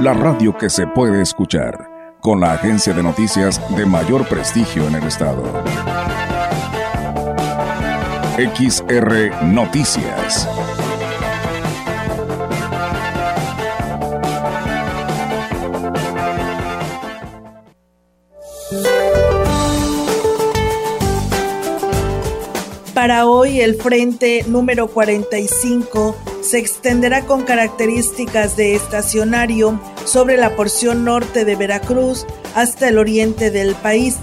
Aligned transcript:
la 0.00 0.12
radio 0.12 0.56
que 0.56 0.68
se 0.68 0.86
puede 0.86 1.22
escuchar, 1.22 2.18
con 2.20 2.40
la 2.40 2.52
agencia 2.52 2.92
de 2.92 3.02
noticias 3.02 3.60
de 3.76 3.86
mayor 3.86 4.26
prestigio 4.26 4.88
en 4.88 4.96
el 4.96 5.04
estado. 5.04 5.42
XR 8.36 9.44
Noticias. 9.44 10.48
Para 22.94 23.26
hoy 23.26 23.60
el 23.60 23.76
frente 23.76 24.44
número 24.48 24.88
45 24.88 26.23
se 26.44 26.58
extenderá 26.58 27.24
con 27.24 27.42
características 27.42 28.56
de 28.56 28.74
estacionario 28.74 29.80
sobre 30.04 30.36
la 30.36 30.54
porción 30.54 31.04
norte 31.04 31.46
de 31.46 31.56
Veracruz 31.56 32.26
hasta 32.54 32.88
el 32.88 32.98
oriente 32.98 33.50
del 33.50 33.74
país. 33.74 34.16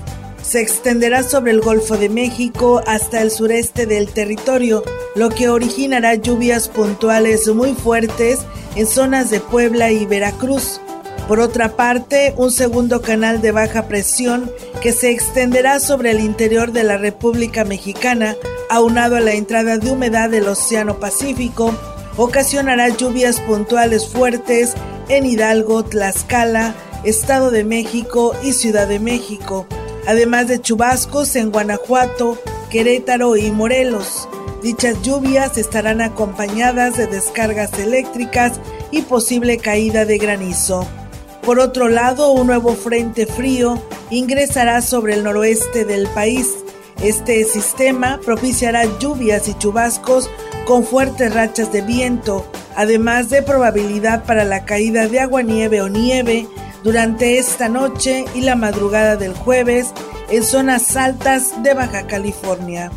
Se 0.43 0.61
extenderá 0.61 1.23
sobre 1.23 1.51
el 1.51 1.61
Golfo 1.61 1.97
de 1.97 2.09
México 2.09 2.81
hasta 2.85 3.21
el 3.21 3.31
sureste 3.31 3.87
del 3.87 4.07
territorio, 4.07 4.83
lo 5.15 5.29
que 5.29 5.49
originará 5.49 6.13
lluvias 6.15 6.69
puntuales 6.69 7.47
muy 7.47 7.73
fuertes 7.73 8.39
en 8.75 8.85
zonas 8.85 9.31
de 9.31 9.39
Puebla 9.39 9.91
y 9.91 10.05
Veracruz. 10.05 10.79
Por 11.27 11.39
otra 11.39 11.75
parte, 11.75 12.33
un 12.37 12.51
segundo 12.51 13.01
canal 13.01 13.41
de 13.41 13.51
baja 13.51 13.87
presión 13.87 14.51
que 14.81 14.91
se 14.91 15.09
extenderá 15.09 15.79
sobre 15.79 16.11
el 16.11 16.19
interior 16.19 16.71
de 16.71 16.83
la 16.83 16.97
República 16.97 17.65
Mexicana, 17.65 18.35
aunado 18.69 19.15
a 19.15 19.21
la 19.21 19.33
entrada 19.33 19.77
de 19.77 19.91
humedad 19.91 20.29
del 20.29 20.47
Océano 20.47 20.99
Pacífico, 20.99 21.73
ocasionará 22.21 22.89
lluvias 22.89 23.39
puntuales 23.39 24.07
fuertes 24.07 24.75
en 25.09 25.25
Hidalgo, 25.25 25.83
Tlaxcala, 25.83 26.75
Estado 27.03 27.49
de 27.49 27.63
México 27.63 28.35
y 28.43 28.53
Ciudad 28.53 28.87
de 28.87 28.99
México, 28.99 29.65
además 30.05 30.47
de 30.47 30.61
chubascos 30.61 31.35
en 31.35 31.51
Guanajuato, 31.51 32.37
Querétaro 32.69 33.37
y 33.37 33.49
Morelos. 33.49 34.29
Dichas 34.61 35.01
lluvias 35.01 35.57
estarán 35.57 35.99
acompañadas 35.99 36.95
de 36.95 37.07
descargas 37.07 37.73
eléctricas 37.79 38.59
y 38.91 39.01
posible 39.01 39.57
caída 39.57 40.05
de 40.05 40.19
granizo. 40.19 40.87
Por 41.41 41.59
otro 41.59 41.89
lado, 41.89 42.33
un 42.33 42.45
nuevo 42.45 42.75
frente 42.75 43.25
frío 43.25 43.81
ingresará 44.11 44.83
sobre 44.83 45.15
el 45.15 45.23
noroeste 45.23 45.85
del 45.85 46.07
país. 46.09 46.49
Este 47.03 47.43
sistema 47.45 48.19
propiciará 48.23 48.83
lluvias 48.99 49.47
y 49.47 49.55
chubascos 49.55 50.29
con 50.65 50.83
fuertes 50.83 51.33
rachas 51.33 51.71
de 51.71 51.81
viento, 51.81 52.45
además 52.75 53.29
de 53.29 53.41
probabilidad 53.41 54.23
para 54.25 54.43
la 54.43 54.65
caída 54.65 55.07
de 55.07 55.19
agua 55.19 55.41
nieve 55.41 55.81
o 55.81 55.89
nieve 55.89 56.47
durante 56.83 57.39
esta 57.39 57.69
noche 57.69 58.25
y 58.35 58.41
la 58.41 58.55
madrugada 58.55 59.15
del 59.15 59.33
jueves 59.33 59.93
en 60.29 60.43
zonas 60.43 60.95
altas 60.95 61.63
de 61.63 61.73
Baja 61.73 62.05
California. 62.05 62.91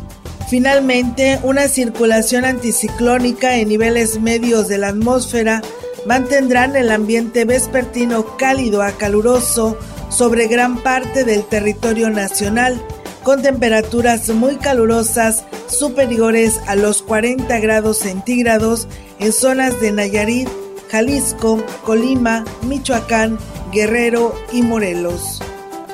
Finalmente, 0.49 1.39
una 1.41 1.67
circulación 1.67 2.45
anticiclónica 2.45 3.57
en 3.57 3.69
niveles 3.69 4.21
medios 4.21 4.67
de 4.67 4.77
la 4.77 4.89
atmósfera 4.89 5.63
mantendrán 6.05 6.75
el 6.75 6.91
ambiente 6.91 7.45
vespertino 7.45 8.37
cálido 8.37 8.83
a 8.83 8.91
caluroso 8.91 9.77
sobre 10.09 10.47
gran 10.47 10.83
parte 10.83 11.23
del 11.23 11.43
territorio 11.43 12.11
nacional, 12.11 12.79
con 13.25 13.41
temperaturas 13.41 14.29
muy 14.29 14.57
calurosas 14.57 15.45
superiores 15.67 16.59
a 16.67 16.75
los 16.75 17.01
40 17.01 17.59
grados 17.59 17.97
centígrados 17.97 18.87
en 19.19 19.33
zonas 19.33 19.81
de 19.81 19.91
Nayarit, 19.91 20.47
Jalisco, 20.91 21.61
Colima, 21.83 22.45
Michoacán, 22.67 23.39
Guerrero 23.73 24.35
y 24.53 24.61
Morelos. 24.61 25.41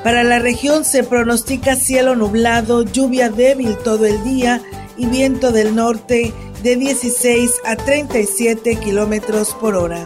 Para 0.03 0.25
la 0.25 0.39
región 0.39 0.83
se 0.83 1.05
pronostica 1.05 1.77
cielo 1.77 2.17
nublado, 2.17 2.83
lluvia 2.83 3.29
débil 3.29 3.77
todo 3.77 4.05
el 4.05 4.21
día 4.25 4.61
y 4.97 5.05
viento 5.05 5.53
del 5.53 5.73
norte 5.73 6.33
de 6.61 6.75
16 6.75 7.49
a 7.63 7.77
37 7.77 8.75
kilómetros 8.75 9.55
por 9.55 9.75
hora. 9.75 10.05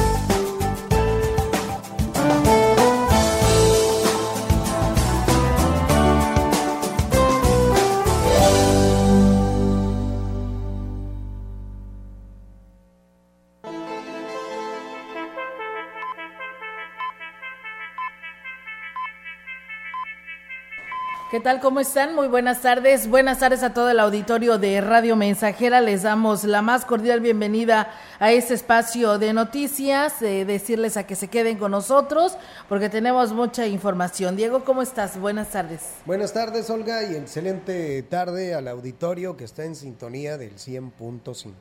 Tal? 21.41 21.59
¿Cómo 21.59 21.79
están? 21.79 22.13
Muy 22.13 22.27
buenas 22.27 22.61
tardes. 22.61 23.09
Buenas 23.09 23.39
tardes 23.39 23.63
a 23.63 23.73
todo 23.73 23.89
el 23.89 23.99
auditorio 23.99 24.59
de 24.59 24.79
Radio 24.79 25.15
Mensajera. 25.15 25.81
Les 25.81 26.03
damos 26.03 26.43
la 26.43 26.61
más 26.61 26.85
cordial 26.85 27.19
bienvenida 27.19 27.91
a 28.19 28.31
este 28.31 28.53
espacio 28.53 29.17
de 29.17 29.33
noticias. 29.33 30.21
Eh, 30.21 30.45
decirles 30.45 30.97
a 30.97 31.07
que 31.07 31.15
se 31.15 31.27
queden 31.27 31.57
con 31.57 31.71
nosotros 31.71 32.37
porque 32.69 32.89
tenemos 32.89 33.33
mucha 33.33 33.65
información. 33.65 34.35
Diego, 34.35 34.63
¿cómo 34.63 34.83
estás? 34.83 35.19
Buenas 35.19 35.49
tardes. 35.49 35.81
Buenas 36.05 36.31
tardes, 36.31 36.69
Olga, 36.69 37.03
y 37.03 37.15
excelente 37.15 38.03
tarde 38.03 38.53
al 38.53 38.67
auditorio 38.67 39.35
que 39.35 39.45
está 39.45 39.65
en 39.65 39.75
sintonía 39.75 40.37
del 40.37 40.55
100.5. 40.57 41.53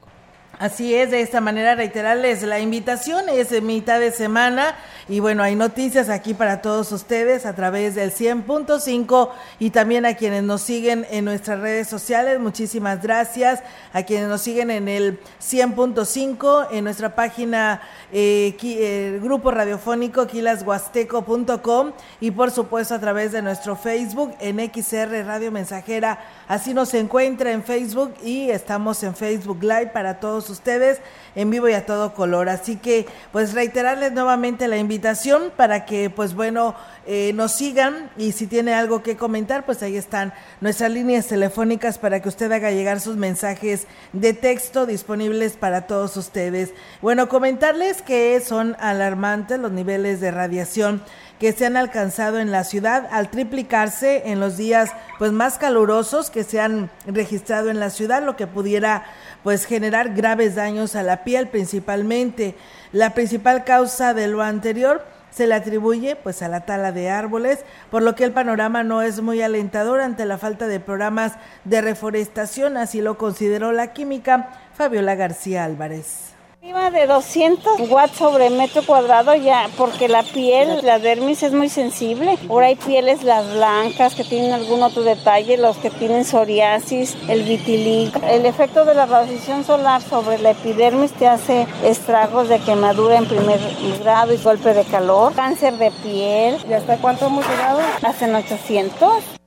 Así 0.60 0.94
es, 0.94 1.10
de 1.10 1.22
esta 1.22 1.40
manera 1.40 1.74
reiterarles 1.74 2.42
la 2.42 2.60
invitación, 2.60 3.30
es 3.30 3.62
mitad 3.62 3.98
de 3.98 4.12
semana 4.12 4.76
y 5.08 5.18
bueno, 5.18 5.42
hay 5.42 5.56
noticias 5.56 6.10
aquí 6.10 6.34
para 6.34 6.60
todos 6.60 6.92
ustedes 6.92 7.46
a 7.46 7.54
través 7.54 7.94
del 7.94 8.12
100.5 8.12 9.30
y 9.58 9.70
también 9.70 10.04
a 10.04 10.16
quienes 10.16 10.42
nos 10.42 10.60
siguen 10.60 11.06
en 11.10 11.24
nuestras 11.24 11.60
redes 11.60 11.88
sociales, 11.88 12.38
muchísimas 12.38 13.02
gracias, 13.02 13.62
a 13.94 14.02
quienes 14.02 14.28
nos 14.28 14.42
siguen 14.42 14.70
en 14.70 14.86
el 14.88 15.18
100.5, 15.40 16.68
en 16.72 16.84
nuestra 16.84 17.14
página 17.14 17.80
eh, 18.12 18.54
el 18.60 19.20
grupo 19.20 19.50
radiofónico 19.50 20.26
quilashuasteco.com 20.26 21.92
y 22.20 22.32
por 22.32 22.50
supuesto 22.50 22.94
a 22.94 23.00
través 23.00 23.32
de 23.32 23.40
nuestro 23.40 23.76
Facebook 23.76 24.34
en 24.40 24.58
XR 24.58 25.24
Radio 25.24 25.50
Mensajera, 25.50 26.18
así 26.46 26.74
nos 26.74 26.92
encuentra 26.92 27.50
en 27.50 27.64
Facebook 27.64 28.12
y 28.22 28.50
estamos 28.50 29.02
en 29.02 29.16
Facebook 29.16 29.62
Live 29.62 29.86
para 29.94 30.20
todos 30.20 30.49
ustedes 30.50 30.98
en 31.34 31.50
vivo 31.50 31.68
y 31.68 31.72
a 31.72 31.86
todo 31.86 32.14
color. 32.14 32.48
Así 32.48 32.76
que 32.76 33.06
pues 33.32 33.54
reiterarles 33.54 34.12
nuevamente 34.12 34.68
la 34.68 34.76
invitación 34.76 35.52
para 35.56 35.86
que 35.86 36.10
pues 36.10 36.34
bueno 36.34 36.74
eh, 37.06 37.32
nos 37.34 37.52
sigan 37.52 38.10
y 38.16 38.32
si 38.32 38.46
tiene 38.46 38.74
algo 38.74 39.02
que 39.02 39.16
comentar 39.16 39.64
pues 39.64 39.82
ahí 39.82 39.96
están 39.96 40.32
nuestras 40.60 40.90
líneas 40.90 41.26
telefónicas 41.26 41.98
para 41.98 42.20
que 42.20 42.28
usted 42.28 42.50
haga 42.52 42.70
llegar 42.70 43.00
sus 43.00 43.16
mensajes 43.16 43.86
de 44.12 44.34
texto 44.34 44.86
disponibles 44.86 45.54
para 45.54 45.86
todos 45.86 46.16
ustedes. 46.16 46.72
Bueno, 47.00 47.28
comentarles 47.28 48.02
que 48.02 48.40
son 48.40 48.76
alarmantes 48.80 49.58
los 49.58 49.72
niveles 49.72 50.20
de 50.20 50.30
radiación 50.30 51.02
que 51.40 51.52
se 51.54 51.64
han 51.64 51.78
alcanzado 51.78 52.38
en 52.38 52.52
la 52.52 52.64
ciudad 52.64 53.08
al 53.10 53.30
triplicarse 53.30 54.30
en 54.30 54.40
los 54.40 54.58
días 54.58 54.90
pues 55.18 55.32
más 55.32 55.56
calurosos 55.56 56.30
que 56.30 56.44
se 56.44 56.60
han 56.60 56.90
registrado 57.06 57.70
en 57.70 57.80
la 57.80 57.88
ciudad, 57.88 58.22
lo 58.22 58.36
que 58.36 58.46
pudiera 58.46 59.04
pues 59.42 59.64
generar 59.64 60.14
graves 60.14 60.54
daños 60.54 60.94
a 60.94 61.02
la 61.02 61.24
piel 61.24 61.48
principalmente. 61.48 62.54
La 62.92 63.14
principal 63.14 63.64
causa 63.64 64.12
de 64.12 64.28
lo 64.28 64.42
anterior 64.42 65.02
se 65.30 65.46
le 65.46 65.54
atribuye 65.54 66.14
pues 66.14 66.42
a 66.42 66.48
la 66.48 66.66
tala 66.66 66.92
de 66.92 67.08
árboles, 67.08 67.60
por 67.90 68.02
lo 68.02 68.14
que 68.14 68.24
el 68.24 68.32
panorama 68.32 68.82
no 68.82 69.00
es 69.00 69.22
muy 69.22 69.40
alentador 69.40 70.00
ante 70.00 70.26
la 70.26 70.36
falta 70.36 70.66
de 70.66 70.78
programas 70.78 71.32
de 71.64 71.80
reforestación, 71.80 72.76
así 72.76 73.00
lo 73.00 73.16
consideró 73.16 73.72
la 73.72 73.94
química 73.94 74.50
Fabiola 74.76 75.14
García 75.14 75.64
Álvarez. 75.64 76.29
Arriba 76.62 76.90
de 76.90 77.06
200 77.06 77.88
watts 77.88 78.18
sobre 78.18 78.50
metro 78.50 78.82
cuadrado 78.82 79.34
ya, 79.34 79.70
porque 79.78 80.08
la 80.08 80.22
piel, 80.22 80.80
la 80.82 80.98
dermis 80.98 81.42
es 81.42 81.54
muy 81.54 81.70
sensible. 81.70 82.36
Ahora 82.50 82.66
hay 82.66 82.76
pieles 82.76 83.22
las 83.22 83.50
blancas 83.54 84.14
que 84.14 84.24
tienen 84.24 84.52
algún 84.52 84.82
otro 84.82 85.02
detalle, 85.02 85.56
los 85.56 85.78
que 85.78 85.88
tienen 85.88 86.26
psoriasis, 86.26 87.16
el 87.28 87.44
vitiligo. 87.44 88.20
El 88.28 88.44
efecto 88.44 88.84
de 88.84 88.94
la 88.94 89.06
radiación 89.06 89.64
solar 89.64 90.02
sobre 90.02 90.36
la 90.36 90.50
epidermis 90.50 91.12
te 91.12 91.26
hace 91.26 91.66
estragos 91.82 92.50
de 92.50 92.58
quemadura 92.58 93.16
en 93.16 93.24
primer 93.24 93.58
grado 94.02 94.34
y 94.34 94.36
golpe 94.36 94.74
de 94.74 94.84
calor, 94.84 95.32
cáncer 95.32 95.78
de 95.78 95.90
piel. 95.90 96.58
¿Y 96.68 96.74
hasta 96.74 96.98
cuánto 96.98 97.28
hemos 97.28 97.48
llegado? 97.48 97.80
Hacen 98.02 98.34
800. 98.34 99.39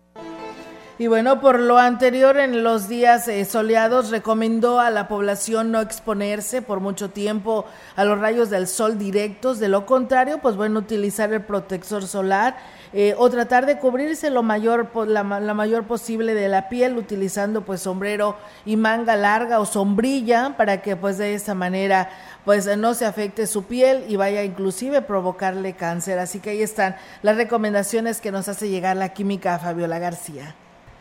Y 1.03 1.07
bueno, 1.07 1.41
por 1.41 1.59
lo 1.59 1.79
anterior, 1.79 2.37
en 2.37 2.63
los 2.63 2.87
días 2.87 3.27
eh, 3.27 3.43
soleados, 3.43 4.09
recomendó 4.09 4.79
a 4.79 4.89
la 4.89 5.09
población 5.09 5.69
no 5.69 5.81
exponerse 5.81 6.61
por 6.61 6.79
mucho 6.79 7.09
tiempo 7.09 7.65
a 7.97 8.05
los 8.05 8.19
rayos 8.19 8.49
del 8.49 8.67
sol 8.67 8.97
directos. 8.97 9.59
De 9.59 9.67
lo 9.67 9.85
contrario, 9.85 10.39
pues 10.41 10.55
bueno, 10.55 10.79
utilizar 10.79 11.33
el 11.33 11.41
protector 11.41 12.07
solar 12.07 12.55
eh, 12.93 13.15
o 13.17 13.29
tratar 13.29 13.65
de 13.65 13.79
cubrirse 13.79 14.29
lo 14.29 14.43
mayor, 14.43 14.91
la, 15.05 15.25
mayor 15.25 15.83
posible 15.83 16.35
de 16.35 16.47
la 16.47 16.69
piel 16.69 16.95
utilizando 16.97 17.65
pues 17.65 17.81
sombrero 17.81 18.37
y 18.65 18.77
manga 18.77 19.17
larga 19.17 19.59
o 19.59 19.65
sombrilla 19.65 20.55
para 20.55 20.81
que 20.81 20.95
pues 20.95 21.17
de 21.17 21.33
esta 21.33 21.53
manera 21.53 22.11
pues 22.45 22.65
no 22.77 22.93
se 22.93 23.05
afecte 23.05 23.45
su 23.45 23.65
piel 23.65 24.05
y 24.07 24.15
vaya 24.15 24.41
inclusive 24.45 25.01
provocarle 25.01 25.73
cáncer. 25.73 26.17
Así 26.19 26.39
que 26.39 26.51
ahí 26.51 26.61
están 26.61 26.95
las 27.23 27.35
recomendaciones 27.35 28.21
que 28.21 28.31
nos 28.31 28.47
hace 28.47 28.69
llegar 28.69 28.95
la 28.95 29.09
química 29.09 29.59
Fabiola 29.59 29.99
García. 29.99 30.55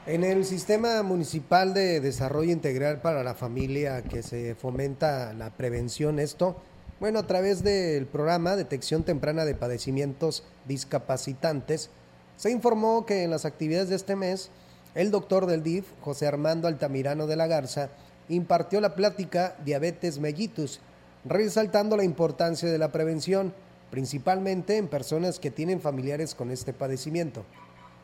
En 0.05 0.25
el 0.25 0.45
sistema 0.45 1.01
municipal 1.05 1.75
de 1.75 2.01
desarrollo 2.01 2.51
integral 2.51 3.01
para 3.01 3.23
la 3.23 3.37
familia 3.37 4.03
que 4.03 4.25
se 4.25 4.57
fomenta 4.57 5.33
la 5.33 5.51
prevención, 5.51 6.19
esto, 6.19 6.57
bueno, 6.99 7.21
a 7.21 7.27
través 7.29 7.63
del 7.63 8.07
programa 8.07 8.57
Detección 8.57 9.05
Temprana 9.05 9.45
de 9.45 9.55
Padecimientos 9.55 10.43
Discapacitantes, 10.67 11.89
se 12.37 12.51
informó 12.51 13.07
que 13.07 13.23
en 13.23 13.31
las 13.31 13.45
actividades 13.45 13.91
de 13.91 13.95
este 13.95 14.17
mes, 14.17 14.51
el 14.97 15.13
doctor 15.13 15.47
del 15.47 15.63
DIF, 15.63 15.87
José 16.01 16.27
Armando 16.27 16.67
Altamirano 16.67 17.29
de 17.29 17.37
la 17.37 17.47
Garza, 17.47 17.91
impartió 18.29 18.81
la 18.81 18.97
plática 18.97 19.55
Diabetes 19.65 20.19
Mellitus, 20.19 20.81
resaltando 21.25 21.97
la 21.97 22.03
importancia 22.03 22.69
de 22.69 22.79
la 22.79 22.91
prevención, 22.91 23.55
principalmente 23.93 24.79
en 24.79 24.89
personas 24.89 25.39
que 25.39 25.53
tienen 25.53 25.81
familiares 25.81 26.35
con 26.35 26.51
este 26.51 26.73
padecimiento 26.73 27.45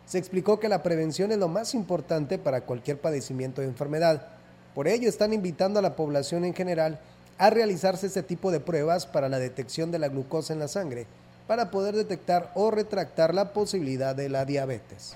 se 0.08 0.16
explicó 0.16 0.58
que 0.58 0.70
la 0.70 0.82
prevención 0.82 1.32
es 1.32 1.38
lo 1.38 1.48
más 1.48 1.74
importante 1.74 2.38
para 2.38 2.62
cualquier 2.62 2.98
padecimiento 2.98 3.60
de 3.60 3.68
enfermedad. 3.68 4.26
Por 4.74 4.88
ello 4.88 5.06
están 5.06 5.34
invitando 5.34 5.78
a 5.78 5.82
la 5.82 5.96
población 5.96 6.46
en 6.46 6.54
general 6.54 6.98
a 7.36 7.50
realizarse 7.50 8.06
este 8.06 8.22
tipo 8.22 8.50
de 8.50 8.58
pruebas 8.58 9.06
para 9.06 9.28
la 9.28 9.38
detección 9.38 9.90
de 9.90 9.98
la 9.98 10.08
glucosa 10.08 10.54
en 10.54 10.60
la 10.60 10.68
sangre, 10.68 11.06
para 11.46 11.70
poder 11.70 11.94
detectar 11.94 12.50
o 12.54 12.70
retractar 12.70 13.34
la 13.34 13.52
posibilidad 13.52 14.16
de 14.16 14.30
la 14.30 14.46
diabetes. 14.46 15.14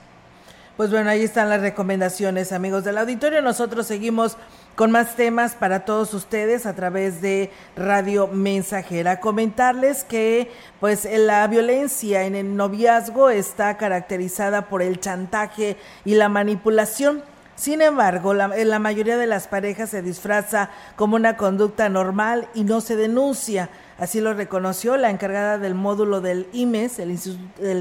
Pues 0.77 0.91
bueno, 0.91 1.11
ahí 1.11 1.23
están 1.23 1.51
las 1.51 1.61
recomendaciones, 1.61 2.51
amigos 2.51 2.83
del 2.83 2.97
auditorio. 2.97 3.43
Nosotros 3.43 3.87
seguimos 3.87 4.39
con 4.75 4.91
más 4.91 5.17
temas 5.17 5.55
para 5.55 5.85
todos 5.85 6.15
ustedes 6.15 6.65
a 6.65 6.75
través 6.75 7.21
de 7.21 7.51
Radio 7.77 8.27
Mensajera. 8.27 9.21
Comentarles 9.21 10.03
que 10.03 10.51
pues 10.81 11.07
la 11.11 11.47
violencia 11.47 12.25
en 12.25 12.35
el 12.35 12.57
noviazgo 12.57 13.29
está 13.29 13.77
caracterizada 13.77 14.71
por 14.71 14.81
el 14.81 14.99
chantaje 14.99 15.77
y 16.07 16.15
la 16.15 16.31
manipulación. 16.31 17.23
Sin 17.55 17.83
embargo, 17.83 18.33
la, 18.33 18.57
en 18.57 18.71
la 18.71 18.79
mayoría 18.79 19.19
de 19.19 19.27
las 19.27 19.49
parejas 19.49 19.91
se 19.91 20.01
disfraza 20.01 20.71
como 20.97 21.17
una 21.17 21.37
conducta 21.37 21.91
normal 21.91 22.49
y 22.55 22.65
no 22.65 22.81
se 22.81 22.97
denuncia. 22.97 23.69
Así 24.03 24.21
lo 24.21 24.35
reconoció 24.35 24.97
la 24.97 25.11
encargada 25.11 25.59
del 25.59 25.77
módulo 25.77 26.21
del 26.21 26.49
IMES, 26.53 26.99
el 26.99 27.13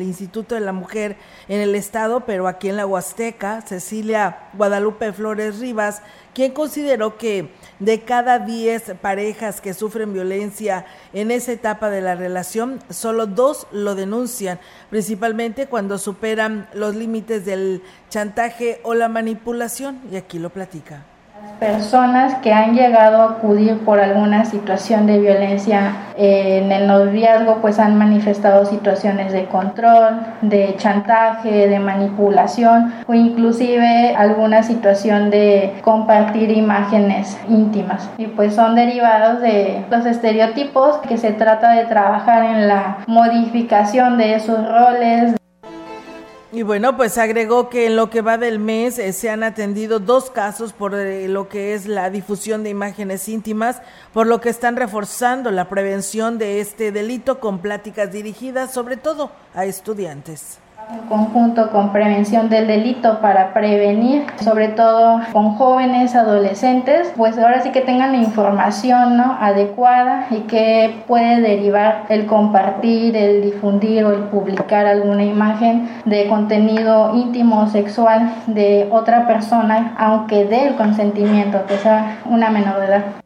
Instituto, 0.03 0.53
de 0.53 0.61
la 0.61 0.71
Mujer 0.71 1.17
en 1.47 1.61
el 1.61 1.73
Estado, 1.73 2.27
pero 2.27 2.47
aquí 2.47 2.69
en 2.69 2.77
la 2.77 2.85
Huasteca, 2.85 3.61
Cecilia 3.61 4.37
Guadalupe 4.53 5.13
Flores 5.13 5.57
Rivas, 5.57 6.03
quien 6.35 6.51
consideró 6.51 7.17
que 7.17 7.49
de 7.79 8.01
cada 8.01 8.37
10 8.37 8.97
parejas 9.01 9.61
que 9.61 9.73
sufren 9.73 10.13
violencia 10.13 10.85
en 11.11 11.31
esa 11.31 11.53
etapa 11.53 11.89
de 11.89 12.01
la 12.01 12.13
relación, 12.13 12.83
solo 12.91 13.25
dos 13.25 13.65
lo 13.71 13.95
denuncian, 13.95 14.59
principalmente 14.91 15.65
cuando 15.65 15.97
superan 15.97 16.69
los 16.75 16.95
límites 16.95 17.45
del 17.45 17.81
chantaje 18.11 18.79
o 18.83 18.93
la 18.93 19.09
manipulación, 19.09 19.99
y 20.11 20.17
aquí 20.17 20.37
lo 20.37 20.51
platica 20.51 21.03
personas 21.61 22.35
que 22.37 22.51
han 22.51 22.73
llegado 22.73 23.21
a 23.21 23.25
acudir 23.33 23.77
por 23.85 23.99
alguna 23.99 24.45
situación 24.45 25.05
de 25.05 25.19
violencia 25.19 25.93
en 26.17 26.71
el 26.71 26.87
noviazgo 26.87 27.59
pues 27.61 27.77
han 27.77 27.99
manifestado 27.99 28.65
situaciones 28.65 29.31
de 29.31 29.45
control, 29.45 30.21
de 30.41 30.75
chantaje, 30.77 31.67
de 31.67 31.79
manipulación 31.79 32.91
o 33.05 33.13
inclusive 33.13 34.15
alguna 34.15 34.63
situación 34.63 35.29
de 35.29 35.75
compartir 35.83 36.49
imágenes 36.49 37.39
íntimas. 37.47 38.09
Y 38.17 38.25
pues 38.25 38.55
son 38.55 38.73
derivados 38.73 39.41
de 39.41 39.85
los 39.91 40.05
estereotipos 40.07 40.97
que 41.07 41.17
se 41.17 41.31
trata 41.31 41.73
de 41.73 41.85
trabajar 41.85 42.43
en 42.43 42.67
la 42.67 42.97
modificación 43.05 44.17
de 44.17 44.33
esos 44.33 44.67
roles 44.67 45.35
y 46.53 46.63
bueno, 46.63 46.97
pues 46.97 47.17
agregó 47.17 47.69
que 47.69 47.85
en 47.85 47.95
lo 47.95 48.09
que 48.09 48.21
va 48.21 48.37
del 48.37 48.59
mes 48.59 48.99
eh, 48.99 49.13
se 49.13 49.29
han 49.29 49.43
atendido 49.43 49.99
dos 49.99 50.29
casos 50.29 50.73
por 50.73 50.95
eh, 50.95 51.27
lo 51.27 51.49
que 51.49 51.73
es 51.73 51.85
la 51.85 52.09
difusión 52.09 52.63
de 52.63 52.69
imágenes 52.69 53.27
íntimas, 53.29 53.81
por 54.13 54.27
lo 54.27 54.41
que 54.41 54.49
están 54.49 54.75
reforzando 54.75 55.51
la 55.51 55.69
prevención 55.69 56.37
de 56.37 56.59
este 56.59 56.91
delito 56.91 57.39
con 57.39 57.59
pláticas 57.59 58.11
dirigidas 58.11 58.73
sobre 58.73 58.97
todo 58.97 59.31
a 59.53 59.65
estudiantes 59.65 60.60
en 60.89 61.07
conjunto 61.07 61.69
con 61.69 61.91
prevención 61.91 62.49
del 62.49 62.67
delito 62.67 63.19
para 63.19 63.53
prevenir, 63.53 64.25
sobre 64.41 64.69
todo 64.69 65.21
con 65.31 65.55
jóvenes, 65.55 66.15
adolescentes, 66.15 67.13
pues 67.15 67.37
ahora 67.37 67.61
sí 67.61 67.71
que 67.71 67.81
tengan 67.81 68.13
la 68.13 68.17
información 68.17 69.17
¿no? 69.17 69.37
adecuada 69.39 70.27
y 70.31 70.41
que 70.41 71.03
puede 71.07 71.41
derivar 71.41 72.03
el 72.09 72.25
compartir, 72.25 73.15
el 73.15 73.41
difundir 73.41 74.03
o 74.05 74.11
el 74.11 74.23
publicar 74.23 74.85
alguna 74.85 75.23
imagen 75.23 75.89
de 76.05 76.27
contenido 76.27 77.15
íntimo 77.15 77.61
o 77.61 77.67
sexual 77.67 78.33
de 78.47 78.87
otra 78.91 79.27
persona, 79.27 79.93
aunque 79.97 80.45
dé 80.45 80.67
el 80.67 80.75
consentimiento, 80.75 81.65
que 81.67 81.77
sea 81.77 82.17
una 82.25 82.49
menor 82.49 82.79
de 82.79 82.85
edad. 82.85 83.20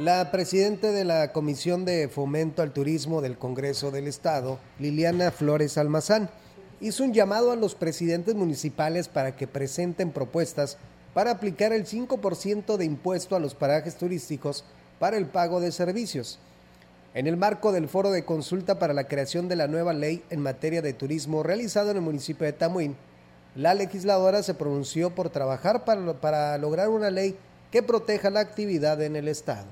La 0.00 0.30
presidenta 0.30 0.92
de 0.92 1.04
la 1.04 1.30
Comisión 1.30 1.84
de 1.84 2.08
Fomento 2.08 2.62
al 2.62 2.72
Turismo 2.72 3.20
del 3.20 3.36
Congreso 3.36 3.90
del 3.90 4.08
Estado, 4.08 4.58
Liliana 4.78 5.30
Flores 5.30 5.76
Almazán, 5.76 6.30
hizo 6.80 7.04
un 7.04 7.12
llamado 7.12 7.52
a 7.52 7.56
los 7.56 7.74
presidentes 7.74 8.34
municipales 8.34 9.08
para 9.08 9.36
que 9.36 9.46
presenten 9.46 10.10
propuestas 10.10 10.78
para 11.12 11.32
aplicar 11.32 11.74
el 11.74 11.84
5% 11.84 12.78
de 12.78 12.84
impuesto 12.86 13.36
a 13.36 13.40
los 13.40 13.54
parajes 13.54 13.96
turísticos 13.96 14.64
para 14.98 15.18
el 15.18 15.26
pago 15.26 15.60
de 15.60 15.70
servicios. 15.70 16.38
En 17.12 17.26
el 17.26 17.36
marco 17.36 17.70
del 17.70 17.86
foro 17.86 18.10
de 18.10 18.24
consulta 18.24 18.78
para 18.78 18.94
la 18.94 19.04
creación 19.04 19.48
de 19.48 19.56
la 19.56 19.68
nueva 19.68 19.92
ley 19.92 20.24
en 20.30 20.40
materia 20.40 20.80
de 20.80 20.94
turismo 20.94 21.42
realizado 21.42 21.90
en 21.90 21.98
el 21.98 22.02
municipio 22.02 22.46
de 22.46 22.54
Tamuín, 22.54 22.96
la 23.54 23.74
legisladora 23.74 24.42
se 24.42 24.54
pronunció 24.54 25.10
por 25.10 25.28
trabajar 25.28 25.84
para, 25.84 26.14
para 26.22 26.56
lograr 26.56 26.88
una 26.88 27.10
ley 27.10 27.36
que 27.70 27.82
proteja 27.82 28.30
la 28.30 28.40
actividad 28.40 29.02
en 29.02 29.14
el 29.14 29.28
Estado. 29.28 29.66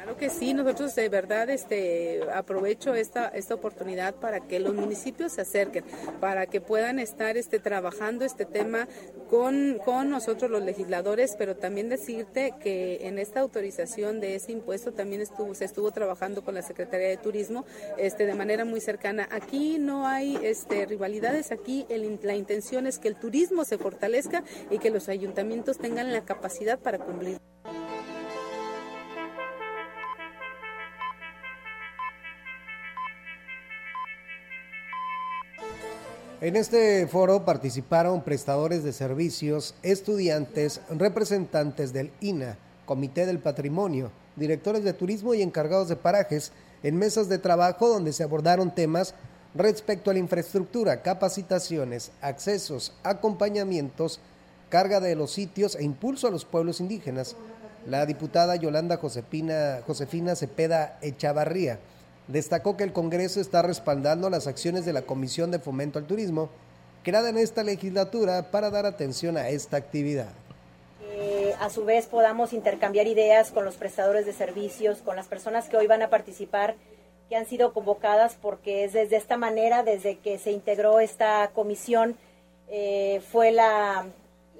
Claro 0.00 0.16
que 0.16 0.30
sí, 0.30 0.54
nosotros 0.54 0.94
de 0.94 1.10
verdad 1.10 1.50
este, 1.50 2.22
aprovecho 2.34 2.94
esta, 2.94 3.28
esta 3.28 3.52
oportunidad 3.52 4.14
para 4.14 4.40
que 4.40 4.58
los 4.58 4.72
municipios 4.72 5.32
se 5.32 5.42
acerquen, 5.42 5.84
para 6.20 6.46
que 6.46 6.62
puedan 6.62 6.98
estar 6.98 7.36
este, 7.36 7.58
trabajando 7.58 8.24
este 8.24 8.46
tema 8.46 8.88
con, 9.28 9.76
nosotros 10.08 10.50
los 10.50 10.62
legisladores, 10.62 11.34
pero 11.36 11.54
también 11.54 11.90
decirte 11.90 12.54
que 12.62 13.06
en 13.08 13.18
esta 13.18 13.40
autorización 13.40 14.20
de 14.20 14.36
ese 14.36 14.52
impuesto 14.52 14.92
también 14.92 15.20
estuvo, 15.20 15.54
se 15.54 15.66
estuvo 15.66 15.90
trabajando 15.90 16.42
con 16.42 16.54
la 16.54 16.62
Secretaría 16.62 17.08
de 17.08 17.18
Turismo 17.18 17.66
este, 17.98 18.24
de 18.24 18.32
manera 18.32 18.64
muy 18.64 18.80
cercana. 18.80 19.28
Aquí 19.30 19.78
no 19.78 20.08
hay 20.08 20.38
este, 20.42 20.86
rivalidades, 20.86 21.52
aquí 21.52 21.84
la 22.22 22.36
intención 22.36 22.86
es 22.86 22.98
que 22.98 23.08
el 23.08 23.16
turismo 23.16 23.66
se 23.66 23.76
fortalezca 23.76 24.44
y 24.70 24.78
que 24.78 24.88
los 24.88 25.10
ayuntamientos 25.10 25.76
tengan 25.76 26.10
la 26.10 26.24
capacidad 26.24 26.78
para 26.78 26.98
cumplir. 26.98 27.38
En 36.40 36.56
este 36.56 37.06
foro 37.06 37.44
participaron 37.44 38.22
prestadores 38.22 38.82
de 38.82 38.94
servicios, 38.94 39.74
estudiantes, 39.82 40.80
representantes 40.88 41.92
del 41.92 42.12
INA, 42.20 42.56
Comité 42.86 43.26
del 43.26 43.40
Patrimonio, 43.40 44.10
directores 44.36 44.82
de 44.82 44.94
turismo 44.94 45.34
y 45.34 45.42
encargados 45.42 45.88
de 45.90 45.96
parajes 45.96 46.52
en 46.82 46.96
mesas 46.96 47.28
de 47.28 47.36
trabajo 47.36 47.90
donde 47.90 48.14
se 48.14 48.22
abordaron 48.22 48.74
temas 48.74 49.14
respecto 49.54 50.10
a 50.10 50.14
la 50.14 50.20
infraestructura, 50.20 51.02
capacitaciones, 51.02 52.10
accesos, 52.22 52.94
acompañamientos, 53.02 54.18
carga 54.70 54.98
de 54.98 55.16
los 55.16 55.32
sitios 55.32 55.74
e 55.74 55.84
impulso 55.84 56.26
a 56.26 56.30
los 56.30 56.46
pueblos 56.46 56.80
indígenas, 56.80 57.36
la 57.86 58.06
diputada 58.06 58.56
Yolanda 58.56 58.96
Josefina, 58.96 59.80
Josefina 59.86 60.34
Cepeda 60.34 60.98
Echavarría 61.02 61.80
destacó 62.28 62.76
que 62.76 62.84
el 62.84 62.92
Congreso 62.92 63.40
está 63.40 63.62
respaldando 63.62 64.30
las 64.30 64.46
acciones 64.46 64.84
de 64.84 64.92
la 64.92 65.02
Comisión 65.02 65.50
de 65.50 65.58
Fomento 65.58 65.98
al 65.98 66.06
Turismo, 66.06 66.50
creada 67.02 67.30
en 67.30 67.38
esta 67.38 67.62
legislatura 67.62 68.50
para 68.50 68.70
dar 68.70 68.86
atención 68.86 69.36
a 69.36 69.48
esta 69.48 69.76
actividad. 69.76 70.32
a 71.58 71.68
su 71.68 71.84
vez 71.84 72.06
podamos 72.06 72.54
intercambiar 72.54 73.06
ideas 73.06 73.50
con 73.50 73.64
los 73.66 73.76
prestadores 73.76 74.24
de 74.24 74.32
servicios, 74.32 75.02
con 75.02 75.16
las 75.16 75.26
personas 75.26 75.68
que 75.68 75.76
hoy 75.76 75.86
van 75.86 76.00
a 76.00 76.08
participar, 76.08 76.76
que 77.28 77.36
han 77.36 77.46
sido 77.46 77.72
convocadas, 77.72 78.36
porque 78.40 78.84
es 78.84 78.92
desde 78.92 79.16
esta 79.16 79.36
manera, 79.36 79.82
desde 79.82 80.18
que 80.18 80.38
se 80.38 80.52
integró 80.52 81.00
esta 81.00 81.50
comisión, 81.54 82.16
eh, 82.68 83.20
fue 83.30 83.50
la, 83.52 84.06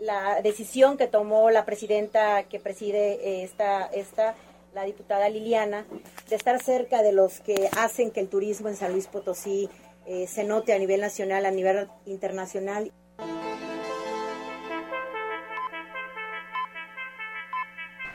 la, 0.01 0.43
decisión 0.43 0.97
que 0.97 1.07
tomó 1.07 1.51
la 1.51 1.65
presidenta 1.65 2.43
que 2.45 2.59
preside 2.59 3.15
eh, 3.15 3.45
esta, 3.45 3.87
esta 3.87 4.35
la 4.75 4.85
diputada 4.85 5.29
Liliana, 5.29 5.87
de 6.29 6.37
estar 6.37 6.63
cerca 6.63 7.03
de 7.03 7.13
los 7.13 7.41
que 7.41 7.69
hacen 7.77 8.11
que 8.11 8.21
el 8.21 8.29
turismo 8.29 8.69
en 8.69 8.77
San 8.77 8.93
Luis 8.93 9.07
Potosí 9.07 9.69
eh, 10.07 10.27
se 10.27 10.45
note 10.45 10.73
a 10.73 10.79
nivel 10.79 11.01
nacional, 11.01 11.47
a 11.47 11.51
nivel 11.51 11.89
internacional. 12.07 12.93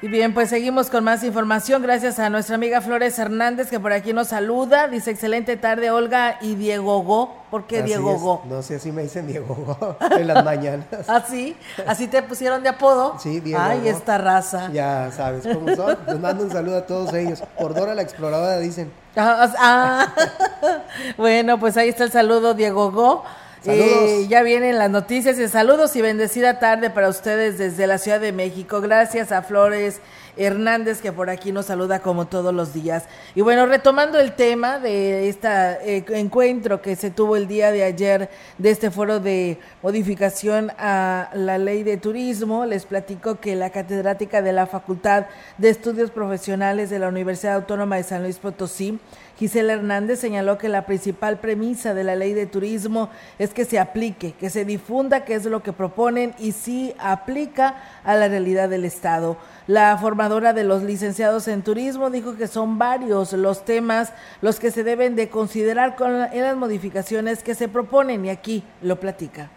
Y 0.06 0.08
bien, 0.08 0.36
pues 0.36 0.50
seguimos 0.50 0.92
con 0.92 1.04
más 1.04 1.24
información. 1.24 1.82
Gracias 1.82 2.20
a 2.20 2.30
nuestra 2.30 2.54
amiga 2.54 2.80
Flores 2.80 3.18
Hernández 3.18 3.72
que 3.72 3.80
por 3.80 3.92
aquí 3.92 4.14
nos 4.14 4.28
saluda. 4.28 4.88
Dice 4.88 5.10
excelente 5.10 5.58
tarde 5.58 5.90
Olga 5.90 6.38
y 6.42 6.54
Diego 6.54 7.02
Go. 7.02 7.34
¿Por 7.50 7.66
qué 7.66 7.82
Diego 7.82 8.14
Go? 8.20 8.44
No 8.48 8.62
sé, 8.62 8.76
así 8.76 8.92
me 8.92 9.02
dicen 9.02 9.26
Diego 9.26 9.56
Go 9.56 9.98
en 10.16 10.28
las 10.28 10.46
mañanas. 10.46 10.86
¿Ah, 11.08 11.24
sí? 11.28 11.58
¿Así 11.88 12.06
te 12.06 12.22
pusieron 12.22 12.62
de 12.62 12.70
apodo? 12.70 13.18
Sí, 13.18 13.40
Diego 13.40 13.60
Ay, 13.60 13.88
esta 13.88 14.20
raza. 14.20 14.70
Ya 14.72 15.10
sabes 15.12 15.48
cómo 15.52 15.76
son. 15.76 15.98
Les 16.06 16.20
mando 16.20 16.44
un 16.44 16.52
saludo 16.52 16.78
a 16.78 16.86
todos 16.86 17.12
ellos. 17.16 17.42
Por 17.60 17.74
Dora 17.74 17.96
la 17.96 18.04
Exploradora 18.04 18.60
dicen. 18.60 18.92
Ah, 19.16 19.52
ah. 19.58 20.14
bueno, 21.18 21.60
pues 21.60 21.78
ahí 21.78 21.90
está 21.90 22.04
el 22.04 22.12
saludo 22.12 22.54
Diego 22.54 22.92
Go. 22.92 23.24
Eh, 23.68 24.28
ya 24.30 24.44
vienen 24.44 24.78
las 24.78 24.92
noticias 24.92 25.40
y 25.40 25.48
saludos 25.48 25.96
y 25.96 26.02
bendecida 26.02 26.60
tarde 26.60 26.92
para 26.92 27.10
ustedes 27.10 27.58
desde 27.58 27.88
la 27.88 27.98
Ciudad 27.98 28.20
de 28.20 28.32
México. 28.32 28.80
Gracias 28.80 29.32
a 29.32 29.42
Flores 29.42 30.02
Hernández 30.38 31.02
que 31.02 31.12
por 31.12 31.30
aquí 31.30 31.52
nos 31.52 31.68
saluda 31.68 32.00
como 32.00 32.28
todos 32.28 32.54
los 32.54 32.74
días. 32.74 33.06
Y 33.34 33.42
bueno, 33.42 33.66
retomando 33.66 34.20
el 34.20 34.34
tema 34.34 34.80
de 34.80 35.30
este 35.30 36.20
encuentro 36.20 36.82
que 36.82 36.96
se 36.96 37.10
tuvo 37.10 37.38
el 37.38 37.48
día 37.48 37.72
de 37.72 37.84
ayer 37.84 38.30
de 38.58 38.70
este 38.70 38.92
foro 38.92 39.20
de 39.20 39.58
modificación 39.82 40.72
a 40.78 41.30
la 41.34 41.58
ley 41.58 41.84
de 41.84 41.98
turismo, 41.98 42.66
les 42.66 42.86
platico 42.86 43.40
que 43.40 43.56
la 43.56 43.72
catedrática 43.72 44.42
de 44.42 44.54
la 44.54 44.68
Facultad 44.68 45.26
de 45.58 45.70
Estudios 45.70 46.12
Profesionales 46.12 46.90
de 46.90 47.00
la 47.00 47.08
Universidad 47.08 47.56
Autónoma 47.56 47.96
de 47.96 48.04
San 48.04 48.22
Luis 48.22 48.38
Potosí, 48.38 49.00
Gisela 49.38 49.74
Hernández 49.74 50.20
señaló 50.20 50.58
que 50.58 50.70
la 50.70 50.86
principal 50.86 51.39
premisa 51.39 51.94
de 51.94 52.06
la 52.06 52.15
ley 52.15 52.34
de 52.34 52.46
turismo 52.46 53.10
es 53.38 53.54
que 53.54 53.65
se 53.65 53.80
aplique, 53.80 54.32
que 54.34 54.50
se 54.50 54.63
difunda 54.63 55.25
qué 55.25 55.36
es 55.36 55.46
lo 55.46 55.62
que 55.62 55.74
proponen 55.74 56.34
y 56.39 56.54
si 56.54 56.96
aplica 57.00 57.75
a 58.06 58.15
la 58.15 58.30
realidad 58.30 58.70
del 58.70 58.86
Estado. 58.86 59.38
La 59.68 59.98
formadora 59.98 60.54
de 60.54 60.63
los 60.63 60.84
licenciados 60.84 61.50
en 61.50 61.63
turismo 61.63 62.10
dijo 62.10 62.38
que 62.38 62.48
son 62.48 62.77
varios 62.77 63.34
los 63.34 63.65
temas 63.65 64.13
los 64.42 64.60
que 64.60 64.72
se 64.72 64.84
deben 64.84 65.15
de 65.15 65.30
considerar 65.30 65.98
con, 65.98 66.12
en 66.32 66.42
las 66.42 66.56
modificaciones 66.56 67.44
que 67.44 67.56
se 67.56 67.68
proponen 67.68 68.25
y 68.25 68.30
aquí 68.30 68.63
lo 68.82 69.00
platica. 69.00 69.50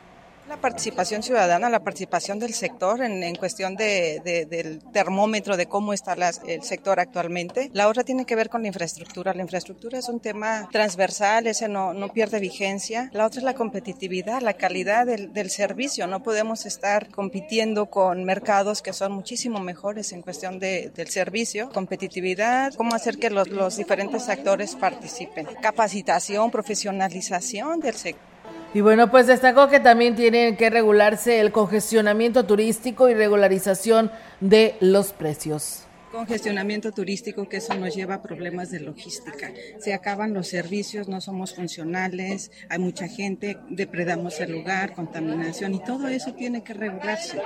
La 0.48 0.56
participación 0.56 1.22
ciudadana, 1.22 1.68
la 1.68 1.84
participación 1.84 2.38
del 2.38 2.54
sector 2.54 3.02
en, 3.02 3.34
cuestión 3.34 3.76
de, 3.76 4.46
del 4.48 4.82
termómetro 4.92 5.58
de 5.58 5.66
cómo 5.66 5.92
está 5.92 6.16
el 6.46 6.62
sector 6.62 7.00
actualmente. 7.00 7.70
La 7.74 7.86
otra 7.86 8.02
tiene 8.02 8.24
que 8.24 8.34
ver 8.34 8.48
con 8.48 8.62
la 8.62 8.68
infraestructura. 8.68 9.34
La 9.34 9.42
infraestructura 9.42 9.98
es 9.98 10.08
un 10.08 10.20
tema 10.20 10.66
transversal, 10.72 11.46
ese 11.46 11.68
no, 11.68 11.92
no 11.92 12.08
pierde 12.08 12.40
vigencia. 12.40 13.10
La 13.12 13.26
otra 13.26 13.40
es 13.40 13.44
la 13.44 13.52
competitividad, 13.52 14.40
la 14.40 14.54
calidad 14.54 15.06
del, 15.06 15.50
servicio. 15.50 16.06
No 16.06 16.22
podemos 16.22 16.64
estar 16.64 17.10
compitiendo 17.10 17.86
con 17.86 18.24
mercados 18.24 18.80
que 18.80 18.94
son 18.94 19.12
muchísimo 19.12 19.60
mejores 19.60 20.12
en 20.12 20.22
cuestión 20.22 20.58
de, 20.58 20.90
del 20.94 21.08
servicio. 21.08 21.68
Competitividad, 21.70 22.72
cómo 22.74 22.94
hacer 22.94 23.18
que 23.18 23.28
los, 23.28 23.48
los 23.48 23.76
diferentes 23.76 24.30
actores 24.30 24.76
participen. 24.76 25.46
Capacitación, 25.60 26.50
profesionalización 26.50 27.80
del 27.80 27.94
sector. 27.94 28.27
Y 28.74 28.80
bueno, 28.82 29.10
pues 29.10 29.26
destacó 29.26 29.68
que 29.68 29.80
también 29.80 30.14
tiene 30.14 30.56
que 30.56 30.68
regularse 30.68 31.40
el 31.40 31.52
congestionamiento 31.52 32.44
turístico 32.44 33.08
y 33.08 33.14
regularización 33.14 34.10
de 34.40 34.76
los 34.80 35.12
precios. 35.12 35.84
Congestionamiento 36.12 36.92
turístico, 36.92 37.48
que 37.48 37.58
eso 37.58 37.74
nos 37.74 37.94
lleva 37.94 38.16
a 38.16 38.22
problemas 38.22 38.70
de 38.70 38.80
logística. 38.80 39.52
Se 39.78 39.92
acaban 39.92 40.32
los 40.32 40.48
servicios, 40.48 41.06
no 41.06 41.20
somos 41.20 41.54
funcionales, 41.54 42.50
hay 42.70 42.78
mucha 42.78 43.08
gente, 43.08 43.58
depredamos 43.68 44.40
el 44.40 44.52
lugar, 44.52 44.94
contaminación 44.94 45.74
y 45.74 45.82
todo 45.84 46.08
eso 46.08 46.32
tiene 46.32 46.62
que 46.62 46.72
regularse. 46.72 47.38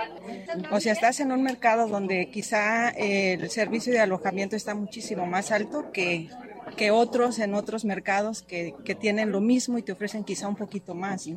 O 0.70 0.78
sea, 0.78 0.92
estás 0.92 1.18
en 1.18 1.32
un 1.32 1.42
mercado 1.42 1.88
donde 1.88 2.30
quizá 2.30 2.90
el 2.90 3.50
servicio 3.50 3.92
de 3.92 4.00
alojamiento 4.00 4.54
está 4.54 4.74
muchísimo 4.76 5.26
más 5.26 5.50
alto 5.50 5.90
que 5.92 6.28
que 6.76 6.90
otros 6.90 7.38
en 7.38 7.54
otros 7.54 7.84
mercados 7.84 8.42
que, 8.42 8.74
que, 8.84 8.94
tienen 8.94 9.32
lo 9.32 9.40
mismo 9.40 9.78
y 9.78 9.82
te 9.82 9.92
ofrecen 9.92 10.24
quizá 10.24 10.48
un 10.48 10.56
poquito 10.56 10.94
más. 10.94 11.28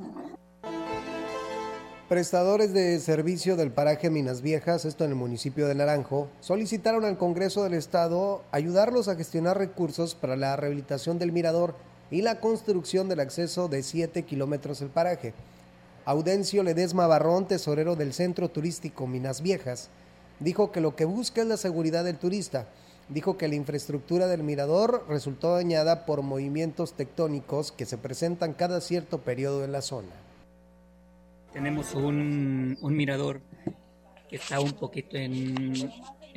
Prestadores 2.07 2.71
de 2.71 2.99
servicio 2.99 3.55
del 3.55 3.71
paraje 3.71 4.11
Minas 4.11 4.41
Viejas, 4.41 4.85
esto 4.85 5.05
en 5.05 5.09
el 5.09 5.15
municipio 5.15 5.67
de 5.67 5.73
Naranjo, 5.73 6.29
solicitaron 6.39 7.03
al 7.03 7.17
Congreso 7.17 7.63
del 7.63 7.73
Estado 7.73 8.43
ayudarlos 8.51 9.07
a 9.07 9.15
gestionar 9.15 9.57
recursos 9.57 10.13
para 10.13 10.35
la 10.35 10.55
rehabilitación 10.55 11.17
del 11.17 11.31
mirador 11.31 11.73
y 12.11 12.21
la 12.21 12.39
construcción 12.39 13.09
del 13.09 13.21
acceso 13.21 13.67
de 13.67 13.81
7 13.81 14.21
kilómetros 14.23 14.81
del 14.81 14.89
paraje. 14.89 15.33
Audencio 16.05 16.61
Ledesma 16.61 17.07
Barrón, 17.07 17.47
tesorero 17.47 17.95
del 17.95 18.13
Centro 18.13 18.49
Turístico 18.49 19.07
Minas 19.07 19.41
Viejas, 19.41 19.89
dijo 20.39 20.71
que 20.71 20.81
lo 20.81 20.95
que 20.95 21.05
busca 21.05 21.41
es 21.41 21.47
la 21.47 21.57
seguridad 21.57 22.03
del 22.03 22.19
turista 22.19 22.67
dijo 23.09 23.37
que 23.37 23.47
la 23.47 23.55
infraestructura 23.55 24.27
del 24.27 24.43
mirador 24.43 25.05
resultó 25.07 25.53
dañada 25.55 26.05
por 26.05 26.21
movimientos 26.21 26.93
tectónicos 26.93 27.71
que 27.71 27.85
se 27.85 27.97
presentan 27.97 28.53
cada 28.53 28.81
cierto 28.81 29.19
periodo 29.19 29.63
en 29.63 29.71
la 29.71 29.81
zona. 29.81 30.13
Tenemos 31.53 31.93
un, 31.93 32.77
mirador 32.81 33.41
que 34.29 34.35
está 34.35 34.59
un 34.59 34.73
poquito 34.73 35.15
en, 35.15 35.89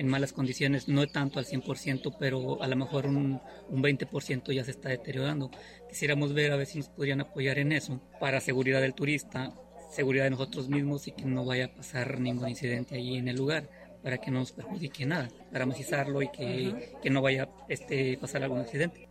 malas 0.04 0.32
condiciones, 0.32 0.86
no 0.86 1.08
tanto 1.08 1.40
al 1.40 1.46
100%, 1.46 2.16
pero 2.20 2.62
a 2.62 2.68
lo 2.68 2.76
mejor 2.76 3.06
un, 3.06 3.40
un 3.68 3.82
20% 3.82 4.52
ya 4.52 4.64
se 4.64 4.70
está 4.70 4.90
deteriorando. 4.90 5.50
Quisiéramos 5.88 6.34
ver 6.34 6.52
a 6.52 6.56
ver 6.56 6.66
si 6.66 6.78
nos 6.78 6.88
podrían 6.88 7.20
apoyar 7.20 7.58
en 7.58 7.72
eso 7.72 8.00
para 8.20 8.40
seguridad 8.40 8.80
del 8.80 8.94
turista, 8.94 9.52
seguridad 9.90 10.24
de 10.24 10.30
nosotros 10.30 10.68
mismos 10.68 11.08
y 11.08 11.12
que 11.12 11.24
no 11.24 11.44
vaya 11.44 11.64
a 11.64 11.74
pasar 11.74 12.20
ningún 12.20 12.50
incidente 12.50 12.94
allí 12.94 13.16
en 13.16 13.26
el 13.26 13.36
lugar 13.36 13.68
para 14.02 14.18
que 14.18 14.30
no 14.30 14.40
nos 14.40 14.52
perjudique 14.52 15.06
nada, 15.06 15.28
para 15.50 15.64
amortizarlo 15.64 16.22
y 16.22 16.28
que, 16.28 16.96
que 17.02 17.10
no 17.10 17.22
vaya 17.22 17.44
a 17.44 17.48
este, 17.68 18.18
pasar 18.18 18.42
algún 18.42 18.60
accidente. 18.60 19.08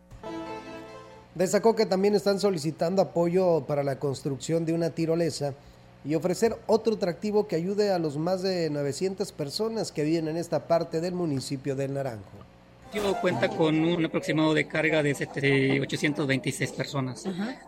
Destacó 1.34 1.76
que 1.76 1.86
también 1.86 2.14
están 2.14 2.40
solicitando 2.40 3.02
apoyo 3.02 3.64
para 3.66 3.84
la 3.84 3.98
construcción 3.98 4.64
de 4.64 4.72
una 4.72 4.90
tirolesa 4.90 5.54
y 6.04 6.14
ofrecer 6.14 6.56
otro 6.66 6.94
atractivo 6.94 7.46
que 7.46 7.56
ayude 7.56 7.92
a 7.92 7.98
los 7.98 8.16
más 8.16 8.42
de 8.42 8.70
900 8.70 9.30
personas 9.32 9.92
que 9.92 10.04
viven 10.04 10.28
en 10.28 10.36
esta 10.36 10.66
parte 10.66 11.00
del 11.00 11.14
municipio 11.14 11.76
del 11.76 11.94
Naranjo 11.94 12.47
cuenta 13.20 13.48
con 13.48 13.84
un 13.84 14.04
aproximado 14.04 14.54
de 14.54 14.66
carga 14.66 15.02
de 15.02 15.14
826 15.80 16.72
personas. 16.72 17.24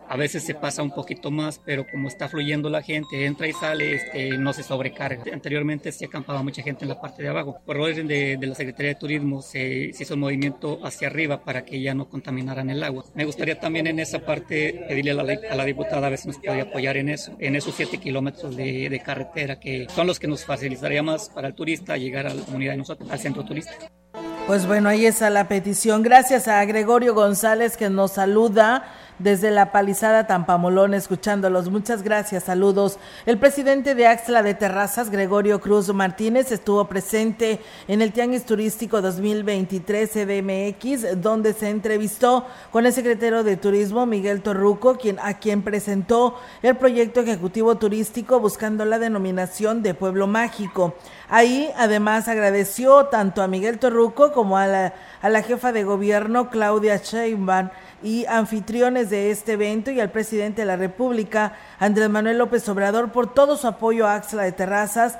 A 0.07 0.17
veces 0.17 0.43
se 0.43 0.55
pasa 0.55 0.83
un 0.83 0.91
poquito 0.91 1.31
más, 1.31 1.59
pero 1.63 1.85
como 1.89 2.07
está 2.07 2.27
fluyendo 2.27 2.69
la 2.69 2.81
gente, 2.81 3.25
entra 3.25 3.47
y 3.47 3.53
sale, 3.53 3.95
este, 3.95 4.37
no 4.37 4.53
se 4.53 4.63
sobrecarga. 4.63 5.23
Anteriormente 5.33 5.91
se 5.91 6.05
acampaba 6.05 6.43
mucha 6.43 6.61
gente 6.61 6.85
en 6.85 6.89
la 6.89 6.99
parte 6.99 7.23
de 7.23 7.29
abajo. 7.29 7.59
Por 7.65 7.77
orden 7.77 8.07
de, 8.07 8.37
la 8.41 8.55
Secretaría 8.55 8.93
de 8.93 8.99
Turismo 8.99 9.41
se, 9.41 9.91
hizo 9.97 10.13
un 10.13 10.19
movimiento 10.19 10.79
hacia 10.83 11.07
arriba 11.07 11.43
para 11.43 11.63
que 11.63 11.81
ya 11.81 11.93
no 11.93 12.09
contaminaran 12.09 12.69
el 12.69 12.83
agua. 12.83 13.05
Me 13.15 13.25
gustaría 13.25 13.59
también 13.59 13.87
en 13.87 13.99
esa 13.99 14.19
parte 14.19 14.85
pedirle 14.87 15.11
a 15.11 15.15
la, 15.15 15.39
a 15.49 15.55
la 15.55 15.65
diputada 15.65 16.07
a 16.07 16.09
ver 16.09 16.19
si 16.19 16.27
nos 16.27 16.39
puede 16.39 16.61
apoyar 16.61 16.97
en 16.97 17.09
eso, 17.09 17.35
en 17.39 17.55
esos 17.55 17.75
7 17.75 17.97
kilómetros 17.97 18.55
de, 18.55 18.89
de 18.89 18.99
carretera 18.99 19.59
que 19.59 19.87
son 19.93 20.07
los 20.07 20.19
que 20.19 20.27
nos 20.27 20.45
facilitaría 20.45 21.03
más 21.03 21.29
para 21.29 21.47
el 21.47 21.55
turista 21.55 21.97
llegar 21.97 22.27
a 22.27 22.33
la 22.33 22.43
comunidad 22.43 22.73
de 22.73 22.77
nosotros, 22.77 23.09
al 23.09 23.19
centro 23.19 23.43
turístico. 23.43 24.00
Pues 24.47 24.65
bueno, 24.67 24.89
ahí 24.89 25.05
está 25.05 25.29
la 25.29 25.47
petición. 25.47 26.03
Gracias 26.03 26.47
a 26.47 26.65
Gregorio 26.65 27.13
González 27.13 27.77
que 27.77 27.89
nos 27.89 28.13
saluda 28.13 28.83
desde 29.19 29.51
la 29.51 29.71
palizada 29.71 30.27
Tampamolón, 30.27 30.93
escuchándolos. 30.93 31.69
Muchas 31.69 32.03
gracias, 32.03 32.45
saludos. 32.45 32.97
El 33.25 33.37
presidente 33.37 33.95
de 33.95 34.07
Axla 34.07 34.43
de 34.43 34.53
Terrazas, 34.53 35.09
Gregorio 35.09 35.61
Cruz 35.61 35.93
Martínez, 35.93 36.51
estuvo 36.51 36.85
presente 36.85 37.61
en 37.87 38.01
el 38.01 38.13
Tianguis 38.13 38.45
Turístico 38.45 39.01
2023 39.01 40.09
CDMX, 40.09 41.21
donde 41.21 41.53
se 41.53 41.69
entrevistó 41.69 42.45
con 42.71 42.85
el 42.85 42.93
secretario 42.93 43.43
de 43.43 43.57
Turismo, 43.57 44.05
Miguel 44.05 44.41
Torruco, 44.41 44.97
quien, 44.97 45.19
a 45.19 45.35
quien 45.35 45.61
presentó 45.61 46.37
el 46.61 46.75
proyecto 46.75 47.21
ejecutivo 47.21 47.75
turístico 47.75 48.39
buscando 48.39 48.85
la 48.85 48.99
denominación 48.99 49.83
de 49.83 49.93
Pueblo 49.93 50.27
Mágico. 50.27 50.95
Ahí 51.29 51.71
además 51.77 52.27
agradeció 52.27 53.05
tanto 53.05 53.41
a 53.41 53.47
Miguel 53.47 53.79
Torruco 53.79 54.33
como 54.33 54.57
a 54.57 54.67
la, 54.67 54.93
a 55.21 55.29
la 55.29 55.41
jefa 55.43 55.71
de 55.71 55.83
gobierno 55.83 56.49
Claudia 56.49 56.97
Sheinbaum 56.97 57.69
y 58.03 58.25
anfitriones 58.25 59.09
de 59.09 59.31
este 59.31 59.53
evento 59.53 59.91
y 59.91 59.99
al 59.99 60.11
presidente 60.11 60.61
de 60.61 60.65
la 60.65 60.75
República, 60.75 61.57
Andrés 61.79 62.09
Manuel 62.09 62.37
López 62.37 62.67
Obrador, 62.69 63.11
por 63.11 63.33
todo 63.33 63.57
su 63.57 63.67
apoyo 63.67 64.07
a 64.07 64.15
Axla 64.15 64.43
de 64.43 64.51
Terrazas, 64.51 65.17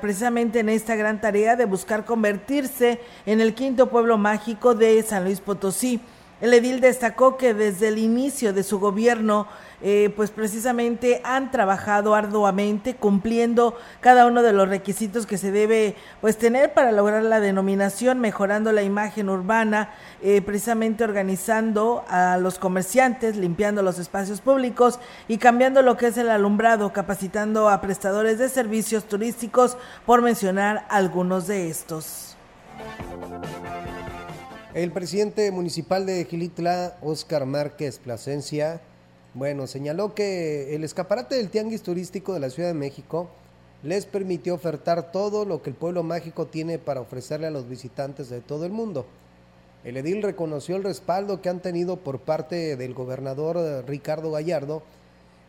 precisamente 0.00 0.60
en 0.60 0.68
esta 0.68 0.96
gran 0.96 1.20
tarea 1.20 1.56
de 1.56 1.64
buscar 1.64 2.04
convertirse 2.04 3.00
en 3.26 3.40
el 3.40 3.54
quinto 3.54 3.88
pueblo 3.88 4.18
mágico 4.18 4.74
de 4.74 5.02
San 5.02 5.24
Luis 5.24 5.40
Potosí. 5.40 6.00
El 6.40 6.54
edil 6.54 6.80
destacó 6.80 7.36
que 7.36 7.52
desde 7.52 7.88
el 7.88 7.98
inicio 7.98 8.54
de 8.54 8.62
su 8.62 8.80
gobierno 8.80 9.46
eh, 9.82 10.12
pues 10.14 10.30
precisamente 10.30 11.20
han 11.24 11.50
trabajado 11.50 12.14
arduamente 12.14 12.96
cumpliendo 12.96 13.76
cada 14.00 14.26
uno 14.26 14.42
de 14.42 14.52
los 14.52 14.68
requisitos 14.68 15.26
que 15.26 15.38
se 15.38 15.50
debe 15.50 15.96
pues 16.20 16.36
tener 16.36 16.74
para 16.74 16.92
lograr 16.92 17.22
la 17.22 17.40
denominación, 17.40 18.20
mejorando 18.20 18.72
la 18.72 18.82
imagen 18.82 19.28
urbana, 19.28 19.90
eh, 20.22 20.42
precisamente 20.42 21.04
organizando 21.04 22.04
a 22.08 22.36
los 22.36 22.58
comerciantes, 22.58 23.36
limpiando 23.36 23.82
los 23.82 23.98
espacios 23.98 24.40
públicos 24.40 24.98
y 25.28 25.38
cambiando 25.38 25.82
lo 25.82 25.96
que 25.96 26.08
es 26.08 26.18
el 26.18 26.28
alumbrado, 26.28 26.92
capacitando 26.92 27.68
a 27.68 27.80
prestadores 27.80 28.38
de 28.38 28.48
servicios 28.48 29.04
turísticos, 29.04 29.76
por 30.06 30.22
mencionar 30.22 30.86
algunos 30.88 31.46
de 31.46 31.70
estos. 31.70 32.36
El 34.74 34.92
presidente 34.92 35.50
municipal 35.50 36.06
de 36.06 36.24
Gilitla, 36.24 36.96
Óscar 37.02 37.44
Márquez 37.44 37.98
Plasencia, 37.98 38.80
bueno, 39.34 39.66
señaló 39.66 40.14
que 40.14 40.74
el 40.74 40.82
escaparate 40.82 41.36
del 41.36 41.50
Tianguis 41.50 41.82
Turístico 41.82 42.34
de 42.34 42.40
la 42.40 42.50
Ciudad 42.50 42.68
de 42.68 42.74
México 42.74 43.28
les 43.82 44.04
permitió 44.04 44.54
ofertar 44.54 45.12
todo 45.12 45.44
lo 45.44 45.62
que 45.62 45.70
el 45.70 45.76
pueblo 45.76 46.02
mágico 46.02 46.46
tiene 46.46 46.78
para 46.78 47.00
ofrecerle 47.00 47.46
a 47.46 47.50
los 47.50 47.68
visitantes 47.68 48.28
de 48.28 48.40
todo 48.40 48.66
el 48.66 48.72
mundo. 48.72 49.06
El 49.84 49.96
edil 49.96 50.22
reconoció 50.22 50.76
el 50.76 50.84
respaldo 50.84 51.40
que 51.40 51.48
han 51.48 51.60
tenido 51.60 51.96
por 51.96 52.20
parte 52.20 52.76
del 52.76 52.92
gobernador 52.92 53.56
eh, 53.56 53.82
Ricardo 53.82 54.32
Gallardo 54.32 54.82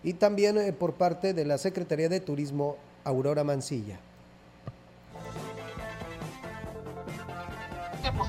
y 0.03 0.13
también 0.13 0.57
eh, 0.57 0.71
por 0.71 0.93
parte 0.93 1.33
de 1.33 1.43
la 1.43 1.57
Secretaría 1.57 2.07
de 2.07 2.21
Turismo 2.21 2.77
Aurora 3.03 3.43
Mancilla. 3.43 4.00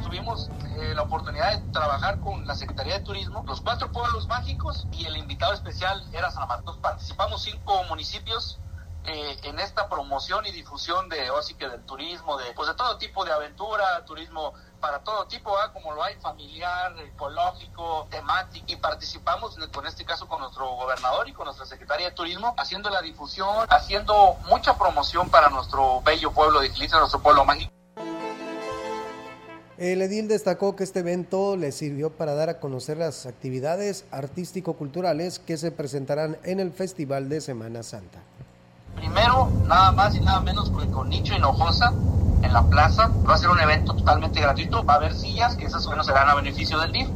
Tuvimos 0.00 0.50
eh, 0.78 0.94
la 0.94 1.02
oportunidad 1.02 1.58
de 1.60 1.72
trabajar 1.72 2.20
con 2.20 2.46
la 2.46 2.54
Secretaría 2.54 2.98
de 2.98 3.04
Turismo, 3.04 3.44
los 3.46 3.60
cuatro 3.60 3.90
pueblos 3.92 4.26
mágicos 4.26 4.86
y 4.92 5.04
el 5.06 5.16
invitado 5.16 5.52
especial 5.52 6.02
era 6.12 6.30
San 6.30 6.48
Marcos. 6.48 6.78
Participamos 6.78 7.42
cinco 7.42 7.84
municipios 7.84 8.58
eh, 9.04 9.36
en 9.42 9.58
esta 9.58 9.88
promoción 9.88 10.46
y 10.46 10.52
difusión 10.52 11.08
de 11.08 11.28
así 11.38 11.54
que 11.54 11.68
del 11.68 11.84
turismo, 11.84 12.36
de 12.38 12.52
pues 12.52 12.68
de 12.68 12.74
todo 12.74 12.98
tipo 12.98 13.24
de 13.24 13.32
aventura, 13.32 14.04
turismo 14.04 14.54
para 14.80 15.00
todo 15.00 15.26
tipo, 15.26 15.56
como 15.72 15.92
lo 15.92 16.02
hay, 16.02 16.14
familiar, 16.16 16.94
ecológico, 16.98 18.06
temático, 18.10 18.64
y 18.68 18.76
participamos 18.76 19.56
con 19.72 19.86
este 19.86 20.04
caso 20.04 20.28
con 20.28 20.40
nuestro 20.40 20.68
gobernador 20.68 21.28
y 21.28 21.32
con 21.32 21.46
nuestra 21.46 21.66
secretaria 21.66 22.10
de 22.10 22.12
turismo, 22.12 22.54
haciendo 22.56 22.90
la 22.90 23.00
difusión, 23.00 23.66
haciendo 23.70 24.36
mucha 24.48 24.76
promoción 24.76 25.30
para 25.30 25.48
nuestro 25.50 26.00
bello 26.02 26.32
pueblo 26.32 26.60
de 26.60 26.70
Gilicia, 26.70 26.98
nuestro 26.98 27.20
pueblo 27.20 27.44
mágico. 27.44 27.81
El 29.78 30.02
edil 30.02 30.28
destacó 30.28 30.76
que 30.76 30.84
este 30.84 31.00
evento 31.00 31.56
le 31.56 31.72
sirvió 31.72 32.10
para 32.10 32.34
dar 32.34 32.50
a 32.50 32.60
conocer 32.60 32.98
las 32.98 33.24
actividades 33.24 34.04
artístico-culturales 34.10 35.38
que 35.38 35.56
se 35.56 35.72
presentarán 35.72 36.36
en 36.44 36.60
el 36.60 36.72
Festival 36.72 37.30
de 37.30 37.40
Semana 37.40 37.82
Santa. 37.82 38.18
Primero, 38.96 39.50
nada 39.66 39.92
más 39.92 40.14
y 40.14 40.20
nada 40.20 40.40
menos 40.40 40.70
que 40.70 40.86
con 40.88 41.08
Nicho 41.08 41.34
Hinojosa 41.34 41.94
en 42.42 42.52
la 42.52 42.62
plaza. 42.64 43.10
Va 43.26 43.34
a 43.34 43.38
ser 43.38 43.48
un 43.48 43.60
evento 43.60 43.94
totalmente 43.94 44.42
gratuito. 44.42 44.84
Va 44.84 44.94
a 44.94 44.96
haber 44.96 45.14
sillas, 45.14 45.56
que 45.56 45.64
esas 45.64 45.86
bueno, 45.86 46.04
serán 46.04 46.28
a 46.28 46.34
beneficio 46.34 46.78
del 46.78 46.92
DIF. 46.92 47.08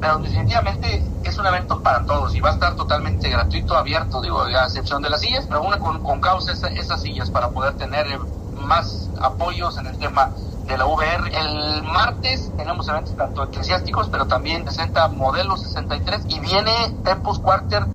Pero 0.00 0.18
definitivamente 0.18 1.02
es 1.22 1.38
un 1.38 1.46
evento 1.46 1.80
para 1.80 2.04
todos 2.06 2.34
y 2.34 2.40
va 2.40 2.50
a 2.50 2.54
estar 2.54 2.74
totalmente 2.74 3.28
gratuito, 3.28 3.76
abierto, 3.76 4.20
digo, 4.22 4.42
a 4.42 4.64
excepción 4.64 5.02
de 5.02 5.10
las 5.10 5.20
sillas, 5.20 5.46
una 5.46 5.78
con, 5.78 6.02
con 6.02 6.20
causa 6.22 6.52
esas 6.52 7.02
sillas 7.02 7.30
para 7.30 7.50
poder 7.50 7.74
tener 7.74 8.06
más 8.54 9.10
apoyos 9.20 9.76
en 9.76 9.86
el 9.86 9.98
tema 9.98 10.32
de 10.70 10.78
la 10.78 10.86
VR. 10.86 11.28
El 11.28 11.82
martes 11.82 12.52
tenemos 12.56 12.88
eventos 12.88 13.16
tanto 13.16 13.42
eclesiásticos, 13.44 14.08
pero 14.08 14.26
también 14.26 14.64
presenta 14.64 15.08
Modelo 15.08 15.56
63 15.56 16.26
y 16.28 16.40
viene 16.40 16.72
Tempus 17.04 17.40
Quarter. 17.40 17.86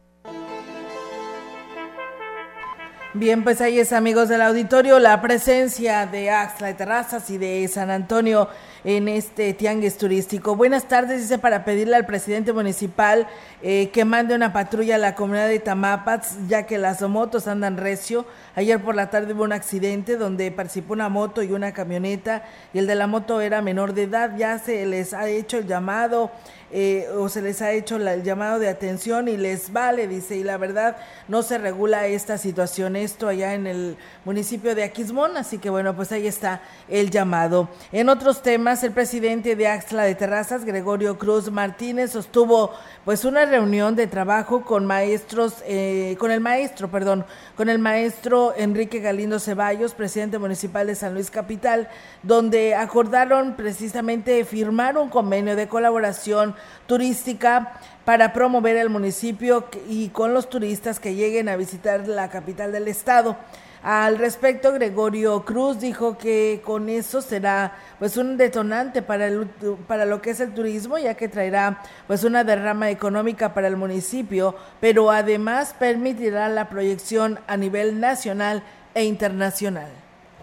Bien, 3.13 3.45
pues 3.45 3.61
ahí 3.61 3.79
es 3.79 3.93
amigos 3.93 4.27
del 4.27 4.41
auditorio 4.41 4.99
la 4.99 5.21
presencia 5.21 6.05
de 6.05 6.29
Axla 6.31 6.67
de 6.67 6.73
Terrazas 6.73 7.29
y 7.29 7.37
de 7.37 7.65
San 7.69 7.89
Antonio 7.89 8.49
en 8.85 9.07
este 9.07 9.53
tianguis 9.53 9.97
turístico. 9.97 10.55
Buenas 10.55 10.87
tardes, 10.87 11.21
dice 11.21 11.39
para 11.39 11.65
pedirle 11.65 11.95
al 11.95 12.05
presidente 12.05 12.53
municipal 12.53 13.27
eh, 13.63 13.89
que 13.89 14.05
mande 14.05 14.35
una 14.35 14.53
patrulla 14.53 14.95
a 14.95 14.99
la 14.99 15.15
comunidad 15.15 15.47
de 15.47 15.59
Tamapats, 15.59 16.37
ya 16.47 16.67
que 16.67 16.77
las 16.77 17.01
motos 17.01 17.47
andan 17.47 17.77
recio. 17.77 18.25
Ayer 18.53 18.79
por 18.79 18.95
la 18.95 19.09
tarde 19.09 19.33
hubo 19.33 19.43
un 19.43 19.53
accidente 19.53 20.17
donde 20.17 20.51
participó 20.51 20.93
una 20.93 21.09
moto 21.09 21.41
y 21.41 21.51
una 21.51 21.73
camioneta 21.73 22.43
y 22.73 22.77
el 22.77 22.85
de 22.85 22.93
la 22.93 23.07
moto 23.07 23.41
era 23.41 23.61
menor 23.63 23.93
de 23.93 24.03
edad. 24.03 24.37
Ya 24.37 24.59
se 24.59 24.85
les 24.85 25.13
ha 25.13 25.27
hecho 25.27 25.57
el 25.57 25.65
llamado 25.65 26.31
eh, 26.71 27.07
o 27.15 27.29
se 27.29 27.41
les 27.41 27.61
ha 27.61 27.71
hecho 27.71 27.95
el 27.95 28.23
llamado 28.23 28.59
de 28.59 28.67
atención 28.67 29.27
y 29.27 29.37
les 29.37 29.71
vale, 29.71 30.07
dice, 30.07 30.35
y 30.35 30.43
la 30.43 30.57
verdad 30.57 30.97
no 31.27 31.41
se 31.43 31.57
regula 31.57 32.07
esta 32.07 32.37
situación, 32.37 32.95
esto 32.95 33.27
allá 33.27 33.53
en 33.53 33.65
el 33.65 33.97
municipio 34.25 34.75
de 34.75 34.83
Aquismón, 34.83 35.37
así 35.37 35.57
que 35.59 35.69
bueno, 35.69 35.95
pues 35.95 36.11
ahí 36.11 36.27
está 36.27 36.61
el 36.89 37.11
llamado. 37.11 37.69
En 37.91 38.09
otros 38.09 38.41
temas, 38.41 38.74
el 38.83 38.91
presidente 38.91 39.55
de 39.55 39.67
Axla 39.67 40.03
de 40.03 40.15
Terrazas, 40.15 40.65
Gregorio 40.65 41.17
Cruz 41.17 41.51
Martínez, 41.51 42.11
sostuvo 42.11 42.71
pues 43.05 43.23
una 43.23 43.45
reunión 43.45 43.95
de 43.95 44.07
trabajo 44.07 44.63
con 44.63 44.85
maestros, 44.85 45.63
eh, 45.65 46.15
con 46.19 46.31
el 46.31 46.41
maestro, 46.41 46.89
perdón, 46.89 47.25
con 47.55 47.69
el 47.69 47.79
maestro 47.79 48.53
Enrique 48.57 48.99
Galindo 48.99 49.39
Ceballos, 49.39 49.93
presidente 49.93 50.39
municipal 50.39 50.87
de 50.87 50.95
San 50.95 51.13
Luis 51.13 51.31
Capital, 51.31 51.89
donde 52.23 52.75
acordaron 52.75 53.55
precisamente 53.55 54.43
firmar 54.45 54.97
un 54.97 55.09
convenio 55.09 55.55
de 55.55 55.67
colaboración 55.67 56.55
turística 56.87 57.79
para 58.03 58.33
promover 58.33 58.77
el 58.77 58.89
municipio 58.89 59.65
y 59.87 60.09
con 60.09 60.33
los 60.33 60.49
turistas 60.49 60.99
que 60.99 61.15
lleguen 61.15 61.49
a 61.49 61.55
visitar 61.55 62.07
la 62.07 62.29
capital 62.29 62.71
del 62.71 62.87
estado. 62.87 63.37
Al 63.85 64.17
respecto, 64.17 64.73
Gregorio 64.73 65.45
Cruz 65.45 65.79
dijo 65.79 66.17
que 66.17 66.59
con 66.65 66.89
eso 66.89 67.21
será 67.21 67.73
pues 67.99 68.17
un 68.17 68.35
detonante 68.35 69.03
para, 69.03 69.27
el, 69.27 69.45
para 69.87 70.05
lo 70.05 70.23
que 70.23 70.31
es 70.31 70.39
el 70.39 70.55
turismo, 70.55 70.97
ya 70.97 71.13
que 71.13 71.27
traerá 71.27 71.83
pues 72.07 72.23
una 72.23 72.43
derrama 72.43 72.89
económica 72.89 73.53
para 73.53 73.67
el 73.67 73.77
municipio, 73.77 74.55
pero 74.81 75.11
además 75.11 75.75
permitirá 75.77 76.49
la 76.49 76.67
proyección 76.67 77.37
a 77.45 77.57
nivel 77.57 77.99
nacional 77.99 78.63
e 78.95 79.03
internacional. 79.03 79.91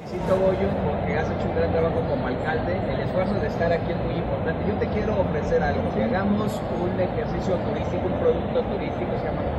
Felicito 0.06 0.36
Goyo 0.36 0.68
porque 0.86 1.18
has 1.18 1.26
hecho 1.26 1.48
un 1.48 1.56
gran 1.56 1.72
trabajo 1.72 2.00
como 2.08 2.28
alcalde. 2.28 2.78
El 2.94 3.00
esfuerzo 3.00 3.34
de 3.34 3.48
estar 3.48 3.72
aquí 3.72 3.90
es 3.90 3.98
muy 4.06 4.22
importante. 4.22 4.62
Yo 4.68 4.74
te 4.78 4.86
quiero 4.94 5.20
ofrecer 5.20 5.60
algo. 5.60 5.82
Si 5.96 6.00
hagamos 6.00 6.60
un 6.80 7.00
ejercicio 7.00 7.56
turístico, 7.56 8.06
un 8.06 8.20
producto 8.20 8.62
turístico, 8.70 9.10
se 9.18 9.24
llama 9.26 9.51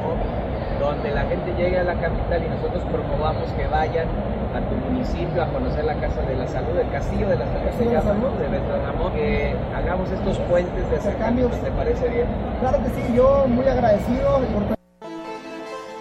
donde 0.84 1.12
la 1.12 1.24
gente 1.24 1.54
llegue 1.58 1.80
a 1.80 1.84
la 1.84 1.96
capital 1.96 2.44
y 2.44 2.50
nosotros 2.50 2.84
promovamos 2.92 3.52
que 3.54 3.66
vayan 3.68 4.08
a 4.54 4.60
tu 4.70 4.76
municipio 4.76 5.42
a 5.42 5.48
conocer 5.48 5.84
la 5.86 5.96
Casa 5.96 6.22
de 6.22 6.36
la 6.36 6.48
Salud, 6.48 6.78
el 6.78 6.92
Castillo 6.92 7.28
de 7.30 7.38
la 7.38 7.46
Salud, 7.46 7.70
se 7.78 7.86
llama, 7.86 8.14
de 8.40 8.48
Betramón, 8.48 9.14
que 9.14 9.56
hagamos 9.76 10.12
estos 10.12 10.38
puentes 10.50 10.90
de 10.90 10.98
acercamiento, 10.98 11.58
¿te 11.58 11.72
parece 11.72 12.08
bien? 12.10 12.28
Claro 12.60 12.78
que 12.84 12.90
sí, 12.90 13.16
yo 13.16 13.46
muy 13.48 13.68
agradecido. 13.68 14.42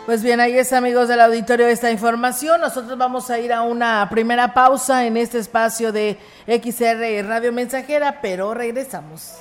Pues 0.05 0.23
bien, 0.23 0.41
ahí 0.41 0.59
es 0.59 0.73
amigos 0.73 1.09
del 1.09 1.21
auditorio 1.21 1.69
esta 1.69 1.91
información. 1.91 2.61
Nosotros 2.61 2.99
vamos 2.99 3.31
a 3.31 3.39
ir 3.39 3.53
a 3.53 3.63
una 3.63 4.09
primera 4.11 4.53
pausa 4.53 5.07
en 5.07 5.17
este 5.17 5.39
espacio 5.39 5.93
de 5.93 6.19
XR 6.47 7.27
Radio 7.27 7.53
Mensajera, 7.53 8.19
pero 8.21 8.53
regresamos. 8.53 9.41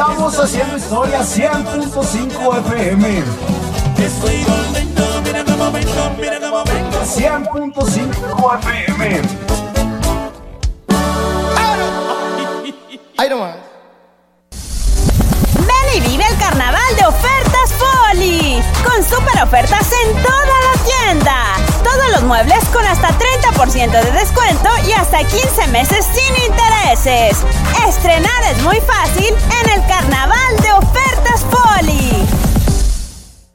Estamos 0.00 0.38
haciendo 0.38 0.78
historia 0.78 1.20
100.5 1.20 2.58
FM. 2.58 3.22
Estoy 3.98 4.44
volviendo, 4.44 5.02
mira 5.22 5.44
cómo 5.44 5.70
vengo, 5.70 6.10
mira 6.18 6.40
cómo 6.40 6.64
vengo. 6.64 7.00
100.5 7.04 8.58
FM. 8.60 9.22
Ahí 13.18 13.28
nomás. 13.28 13.56
Ven 15.58 15.96
y 15.96 16.00
vive 16.00 16.24
el 16.26 16.38
carnaval 16.38 16.96
de 16.96 17.04
ofertas 17.04 17.74
Poli. 17.78 18.62
Con 18.82 19.04
super 19.04 19.42
ofertas 19.42 19.86
en 20.02 20.22
toda 20.22 20.46
la 20.46 20.82
tienda. 20.82 21.59
Todos 21.82 22.10
los 22.12 22.22
muebles 22.22 22.64
con 22.72 22.84
hasta 22.84 23.08
30% 23.08 23.90
de 23.90 24.12
descuento 24.12 24.68
y 24.86 24.92
hasta 24.92 25.24
15 25.24 25.66
meses 25.68 26.06
sin 26.12 26.44
intereses. 26.44 27.38
Estrenar 27.88 28.42
es 28.50 28.62
muy 28.62 28.80
fácil 28.80 29.34
en 29.62 29.70
el 29.70 29.86
carnaval 29.86 30.56
de 30.62 30.72
ofertas 30.72 31.44
Poli. 31.50 32.49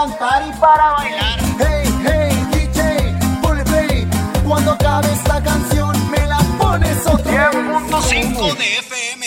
Cantar 0.00 0.42
y 0.48 0.52
para 0.58 0.92
bailar. 0.92 1.38
Hey, 1.58 1.84
hey, 2.06 2.46
DJ, 2.52 3.40
ponle 3.42 3.64
play. 3.64 4.08
Cuando 4.46 4.72
acabe 4.72 5.12
esta 5.12 5.42
canción, 5.42 6.10
me 6.10 6.26
la 6.26 6.38
pones 6.58 7.06
otra 7.06 7.50
vez. 7.50 7.60
100.5 7.60 8.56
de 8.56 8.78
FM. 8.78 9.26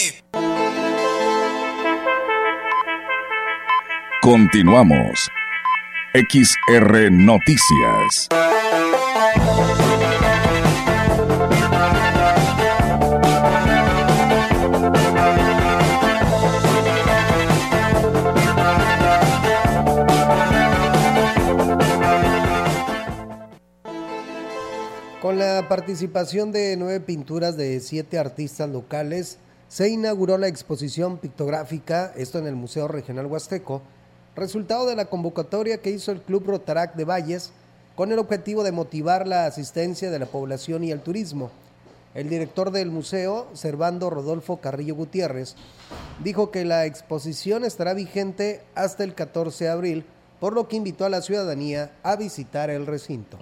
Continuamos. 4.21 5.29
XR 6.13 7.11
Noticias. 7.11 8.29
Con 25.23 25.39
la 25.39 25.69
participación 25.69 26.51
de 26.51 26.75
nueve 26.75 26.99
pinturas 26.99 27.55
de 27.55 27.79
siete 27.79 28.19
artistas 28.19 28.69
locales, 28.69 29.37
se 29.69 29.87
inauguró 29.87 30.37
la 30.37 30.49
exposición 30.49 31.17
pictográfica, 31.17 32.11
esto 32.17 32.39
en 32.39 32.47
el 32.47 32.57
Museo 32.57 32.89
Regional 32.89 33.27
Huasteco, 33.27 33.81
resultado 34.35 34.85
de 34.85 34.97
la 34.97 35.05
convocatoria 35.05 35.77
que 35.77 35.91
hizo 35.91 36.11
el 36.11 36.21
Club 36.21 36.47
Rotarac 36.47 36.95
de 36.95 37.05
Valles 37.05 37.53
con 37.95 38.11
el 38.11 38.19
objetivo 38.19 38.65
de 38.65 38.73
motivar 38.73 39.25
la 39.25 39.45
asistencia 39.45 40.11
de 40.11 40.19
la 40.19 40.25
población 40.25 40.83
y 40.83 40.91
el 40.91 40.99
turismo. 40.99 41.51
El 42.15 42.27
director 42.27 42.71
del 42.71 42.91
museo, 42.91 43.47
Servando 43.53 44.09
Rodolfo 44.09 44.57
Carrillo 44.57 44.95
Gutiérrez, 44.95 45.55
dijo 46.21 46.51
que 46.51 46.65
la 46.65 46.85
exposición 46.85 47.63
estará 47.63 47.93
vigente 47.93 48.61
hasta 48.75 49.05
el 49.05 49.15
14 49.15 49.63
de 49.63 49.69
abril, 49.69 50.05
por 50.41 50.51
lo 50.51 50.67
que 50.67 50.75
invitó 50.75 51.05
a 51.05 51.09
la 51.09 51.21
ciudadanía 51.21 51.91
a 52.03 52.17
visitar 52.17 52.69
el 52.69 52.85
recinto 52.85 53.37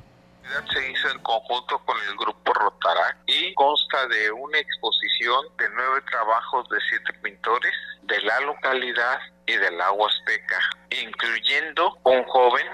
se 0.72 0.92
hizo 0.92 1.10
en 1.10 1.20
conjunto 1.20 1.80
con 1.86 1.98
el 2.10 2.16
grupo 2.16 2.54
Rotarac 2.54 3.18
y 3.28 3.54
consta 3.54 4.08
de 4.08 4.32
una 4.32 4.60
exposición 4.60 5.46
de 5.58 5.70
nueve 5.70 6.02
trabajos 6.10 6.68
de 6.70 6.78
siete 6.90 7.14
pintores 7.22 7.74
de 8.04 8.20
la 8.22 8.40
localidad 8.42 9.20
y 9.46 9.54
del 9.54 9.80
agua 9.82 10.08
Huasteca, 10.08 10.60
incluyendo 10.90 11.98
un 12.04 12.24
joven 12.26 12.68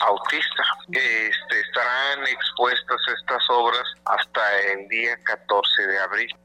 autista. 0.00 0.62
Este, 0.92 1.60
estarán 1.60 2.26
expuestas 2.26 3.00
estas 3.18 3.42
obras 3.50 3.84
hasta 4.06 4.62
el 4.72 4.88
día 4.88 5.16
14 5.24 5.86
de 5.86 5.98
abril. 6.00 6.36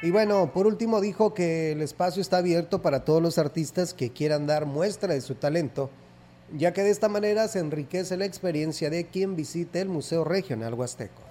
Y 0.00 0.12
bueno, 0.12 0.52
por 0.52 0.68
último 0.68 1.00
dijo 1.00 1.34
que 1.34 1.72
el 1.72 1.82
espacio 1.82 2.22
está 2.22 2.36
abierto 2.36 2.82
para 2.82 3.04
todos 3.04 3.20
los 3.20 3.36
artistas 3.36 3.94
que 3.94 4.10
quieran 4.12 4.46
dar 4.46 4.64
muestra 4.64 5.12
de 5.12 5.20
su 5.20 5.34
talento, 5.34 5.90
ya 6.56 6.72
que 6.72 6.84
de 6.84 6.90
esta 6.90 7.08
manera 7.08 7.48
se 7.48 7.58
enriquece 7.58 8.16
la 8.16 8.24
experiencia 8.24 8.90
de 8.90 9.06
quien 9.08 9.34
visite 9.34 9.80
el 9.80 9.88
Museo 9.88 10.22
Regional 10.22 10.74
Huasteco. 10.74 11.22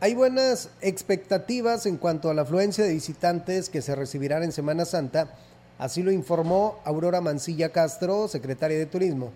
Hay 0.00 0.14
buenas 0.14 0.68
expectativas 0.82 1.86
en 1.86 1.96
cuanto 1.96 2.28
a 2.28 2.34
la 2.34 2.42
afluencia 2.42 2.84
de 2.84 2.92
visitantes 2.92 3.70
que 3.70 3.80
se 3.80 3.94
recibirán 3.94 4.42
en 4.42 4.52
Semana 4.52 4.84
Santa, 4.84 5.30
así 5.78 6.02
lo 6.02 6.10
informó 6.12 6.76
Aurora 6.84 7.20
Mancilla 7.20 7.70
Castro, 7.70 8.28
secretaria 8.28 8.78
de 8.78 8.86
Turismo. 8.86 9.30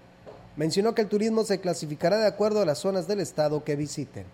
Mencionó 0.57 0.95
que 0.95 1.03
el 1.03 1.09
turismo 1.09 1.45
se 1.45 1.61
clasificará 1.61 2.19
de 2.19 2.27
acuerdo 2.27 2.63
a 2.63 2.67
las 2.67 2.79
zonas 2.79 3.07
del 3.07 3.21
estado 3.21 3.63
que 3.63 3.77
visiten. 3.77 4.25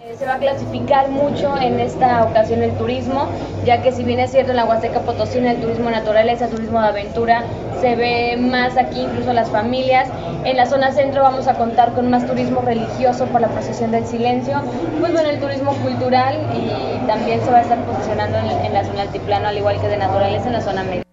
Eh, 0.00 0.14
Se 0.16 0.24
va 0.24 0.34
a 0.34 0.38
clasificar 0.38 1.10
mucho 1.10 1.56
en 1.60 1.80
esta 1.80 2.22
ocasión 2.22 2.62
el 2.62 2.70
turismo, 2.78 3.26
ya 3.64 3.82
que 3.82 3.90
si 3.90 4.04
bien 4.04 4.20
es 4.20 4.30
cierto 4.30 4.52
en 4.52 4.56
la 4.58 4.64
Huasteca 4.64 5.00
Potosina 5.00 5.50
el 5.50 5.60
turismo 5.60 5.90
naturaleza, 5.90 6.46
turismo 6.46 6.80
de 6.80 6.86
aventura, 6.86 7.42
se 7.80 7.96
ve 7.96 8.36
más 8.36 8.76
aquí 8.76 9.00
incluso 9.00 9.32
las 9.32 9.50
familias. 9.50 10.08
En 10.44 10.56
la 10.56 10.66
zona 10.66 10.92
centro 10.92 11.22
vamos 11.24 11.48
a 11.48 11.54
contar 11.54 11.92
con 11.94 12.08
más 12.08 12.24
turismo 12.24 12.60
religioso 12.60 13.26
por 13.26 13.40
la 13.40 13.48
procesión 13.48 13.90
del 13.90 14.06
silencio. 14.06 14.62
Pues 15.00 15.12
bueno, 15.12 15.28
el 15.28 15.40
turismo 15.40 15.72
cultural 15.82 16.36
y 16.54 17.04
también 17.08 17.40
se 17.40 17.50
va 17.50 17.58
a 17.58 17.62
estar 17.62 17.84
posicionando 17.84 18.38
en, 18.38 18.66
en 18.66 18.72
la 18.72 18.84
zona 18.84 19.02
altiplano, 19.02 19.48
al 19.48 19.58
igual 19.58 19.80
que 19.80 19.88
de 19.88 19.96
naturaleza 19.96 20.46
en 20.46 20.52
la 20.52 20.60
zona 20.60 20.84
media. 20.84 21.07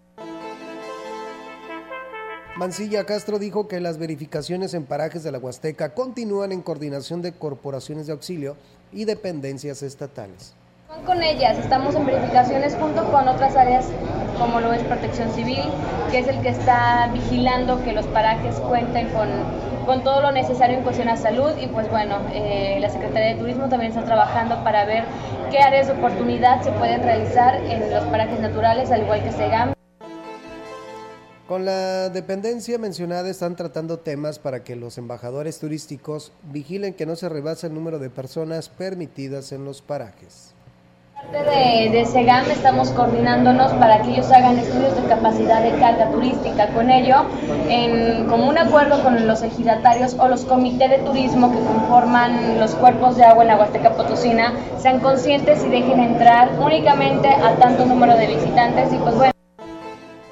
Mancilla 2.57 3.03
Castro 3.03 3.37
dijo 3.37 3.67
que 3.67 3.81
las 3.81 3.97
verificaciones 3.97 4.73
en 4.73 4.85
parajes 4.85 5.23
de 5.23 5.31
la 5.33 5.39
Huasteca 5.39 5.93
continúan 5.93 6.53
en 6.53 6.61
coordinación 6.61 7.21
de 7.21 7.33
corporaciones 7.33 8.07
de 8.07 8.13
auxilio 8.13 8.55
y 8.93 9.03
dependencias 9.03 9.83
estatales. 9.83 10.53
Con 11.05 11.21
ellas 11.21 11.57
estamos 11.57 11.95
en 11.95 12.05
verificaciones 12.05 12.73
junto 12.79 13.11
con 13.11 13.27
otras 13.27 13.57
áreas 13.57 13.87
como 14.39 14.61
lo 14.61 14.71
es 14.71 14.81
Protección 14.83 15.33
Civil, 15.33 15.65
que 16.11 16.19
es 16.19 16.29
el 16.29 16.41
que 16.41 16.49
está 16.49 17.09
vigilando 17.11 17.83
que 17.83 17.91
los 17.91 18.05
parajes 18.07 18.55
cuenten 18.55 19.09
con, 19.09 20.03
todo 20.05 20.21
lo 20.21 20.31
necesario 20.31 20.77
en 20.77 20.83
cuestión 20.85 21.09
a 21.09 21.17
salud 21.17 21.51
y 21.59 21.67
pues 21.67 21.89
bueno, 21.91 22.19
eh, 22.31 22.77
la 22.79 22.89
Secretaría 22.89 23.33
de 23.33 23.35
Turismo 23.35 23.67
también 23.67 23.91
está 23.91 24.05
trabajando 24.05 24.63
para 24.63 24.85
ver 24.85 25.03
qué 25.51 25.59
áreas 25.59 25.87
de 25.87 25.93
oportunidad 25.93 26.61
se 26.61 26.71
pueden 26.71 27.03
realizar 27.03 27.55
en 27.55 27.91
los 27.91 28.05
parajes 28.05 28.39
naturales, 28.39 28.91
al 28.91 29.01
igual 29.01 29.21
que 29.23 29.31
SEGAM. 29.33 29.74
Con 31.47 31.63
la 31.63 32.09
dependencia 32.09 32.79
mencionada 32.79 33.29
están 33.29 33.55
tratando 33.55 33.99
temas 33.99 34.39
para 34.39 34.63
que 34.63 34.75
los 34.75 34.97
embajadores 34.97 35.59
turísticos 35.59 36.31
vigilen 36.51 36.95
que 36.95 37.05
no 37.05 37.15
se 37.15 37.29
rebase 37.29 37.67
el 37.67 37.75
número 37.75 37.99
de 37.99 38.09
personas 38.09 38.69
permitidas 38.69 39.51
en 39.51 39.63
los 39.63 39.81
parajes 39.81 40.55
de, 41.31 41.89
de 41.89 42.05
SEGAM 42.05 42.49
estamos 42.51 42.89
coordinándonos 42.91 43.71
para 43.73 44.01
que 44.01 44.11
ellos 44.11 44.31
hagan 44.31 44.57
estudios 44.57 44.95
de 44.95 45.07
capacidad 45.07 45.63
de 45.63 45.77
carga 45.79 46.09
turística. 46.11 46.67
Con 46.69 46.89
ello, 46.89 47.25
en 47.69 48.25
común 48.27 48.57
acuerdo 48.57 49.01
con 49.03 49.27
los 49.27 49.41
ejidatarios 49.41 50.15
o 50.19 50.27
los 50.27 50.45
comités 50.45 50.89
de 50.89 50.99
turismo 50.99 51.51
que 51.51 51.59
conforman 51.59 52.59
los 52.59 52.75
cuerpos 52.75 53.17
de 53.17 53.25
agua 53.25 53.43
en 53.43 53.49
la 53.49 53.57
Huasteca 53.57 53.91
Potosina, 53.93 54.53
sean 54.77 54.99
conscientes 54.99 55.63
y 55.63 55.69
dejen 55.69 55.99
entrar 55.99 56.51
únicamente 56.59 57.27
a 57.27 57.55
tanto 57.55 57.85
número 57.85 58.15
de 58.15 58.27
visitantes 58.27 58.93
y 58.93 58.97
pues 58.97 59.15
bueno. 59.15 59.34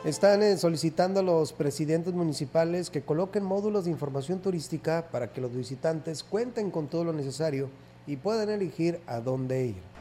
Están 0.06 0.44
eh, 0.44 0.58
solicitando 0.58 1.22
a 1.22 1.24
los 1.24 1.54
presidentes 1.54 2.14
municipales 2.14 2.90
que 2.90 3.04
coloquen 3.04 3.46
módulos 3.46 3.86
de 3.86 3.92
información 3.92 4.40
turística 4.40 5.08
para 5.10 5.32
que 5.32 5.40
los 5.40 5.56
visitantes 5.56 6.24
cuenten 6.24 6.72
con 6.72 6.88
todo 6.88 7.06
lo 7.06 7.14
necesario 7.14 7.70
y 8.06 8.18
puedan 8.18 8.50
elegir 8.50 9.00
a 9.08 9.22
dónde 9.22 9.68
ir. 9.68 9.93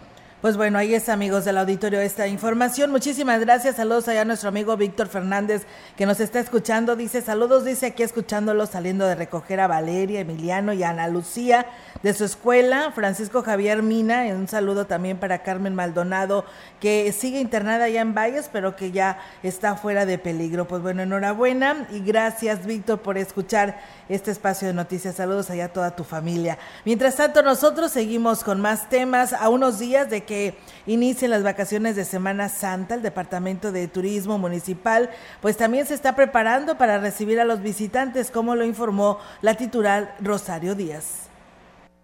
Pues 0.43 0.57
bueno, 0.57 0.77
ahí 0.77 0.93
es 0.93 1.09
amigos 1.09 1.45
del 1.45 1.57
auditorio 1.57 2.01
esta 2.01 2.27
información. 2.27 2.91
Muchísimas 2.91 3.39
gracias. 3.39 3.77
Saludos 3.77 4.09
allá 4.09 4.23
a 4.23 4.25
nuestro 4.25 4.49
amigo 4.49 4.77
Víctor 4.77 5.07
Fernández 5.07 5.63
que 5.97 6.05
nos 6.05 6.19
está 6.19 6.41
escuchando. 6.41 6.97
Dice 6.97 7.23
saludos, 7.23 7.65
dice 7.65 7.87
aquí 7.87 8.03
escuchándolo 8.03 8.67
saliendo 8.67 9.07
de 9.07 9.15
recoger 9.15 9.61
a 9.61 9.69
Valeria, 9.69 10.19
Emiliano 10.19 10.73
y 10.73 10.83
Ana 10.83 11.07
Lucía 11.07 11.67
de 12.03 12.13
su 12.13 12.25
escuela. 12.25 12.91
Francisco 12.93 13.45
Javier 13.45 13.85
Mina, 13.85 14.25
un 14.35 14.49
saludo 14.49 14.89
también 14.89 15.17
para 15.17 15.45
Carmen 15.45 15.77
Maldonado 15.77 16.45
que 16.81 17.13
sigue 17.13 17.39
internada 17.39 17.85
allá 17.85 18.01
en 18.01 18.13
Valles 18.13 18.51
pero 18.53 18.75
que 18.75 18.91
ya 18.91 19.21
está 19.45 19.77
fuera 19.77 20.07
de 20.07 20.19
peligro. 20.19 20.67
Pues 20.67 20.83
bueno, 20.83 21.03
enhorabuena 21.03 21.87
y 21.93 22.01
gracias 22.01 22.67
Víctor 22.67 22.99
por 22.99 23.17
escuchar 23.17 23.81
este 24.09 24.33
espacio 24.33 24.67
de 24.67 24.75
noticias. 24.75 25.15
Saludos 25.15 25.51
allá 25.51 25.67
a 25.67 25.73
toda 25.73 25.95
tu 25.95 26.03
familia. 26.03 26.59
Mientras 26.85 27.15
tanto, 27.15 27.43
nosotros 27.43 27.93
seguimos 27.93 28.43
con 28.43 28.61
más 28.61 28.89
temas 28.89 29.33
a 29.35 29.49
unos 29.49 29.79
días 29.79 30.11
de 30.11 30.25
que 30.25 30.32
que 30.33 30.55
inicien 30.87 31.31
las 31.31 31.43
vacaciones 31.43 31.95
de 31.95 32.07
Semana 32.07 32.49
Santa, 32.49 32.95
el 32.95 33.03
Departamento 33.03 33.71
de 33.71 33.87
Turismo 33.87 34.39
Municipal, 34.39 35.11
pues 35.43 35.59
también 35.59 35.85
se 35.85 35.93
está 35.93 36.17
preparando 36.17 36.79
para 36.79 36.97
recibir 36.97 37.39
a 37.39 37.45
los 37.45 37.61
visitantes, 37.61 38.31
como 38.31 38.55
lo 38.55 38.65
informó 38.65 39.19
la 39.43 39.57
titular 39.57 40.17
Rosario 40.21 40.75
Díaz. 40.75 41.22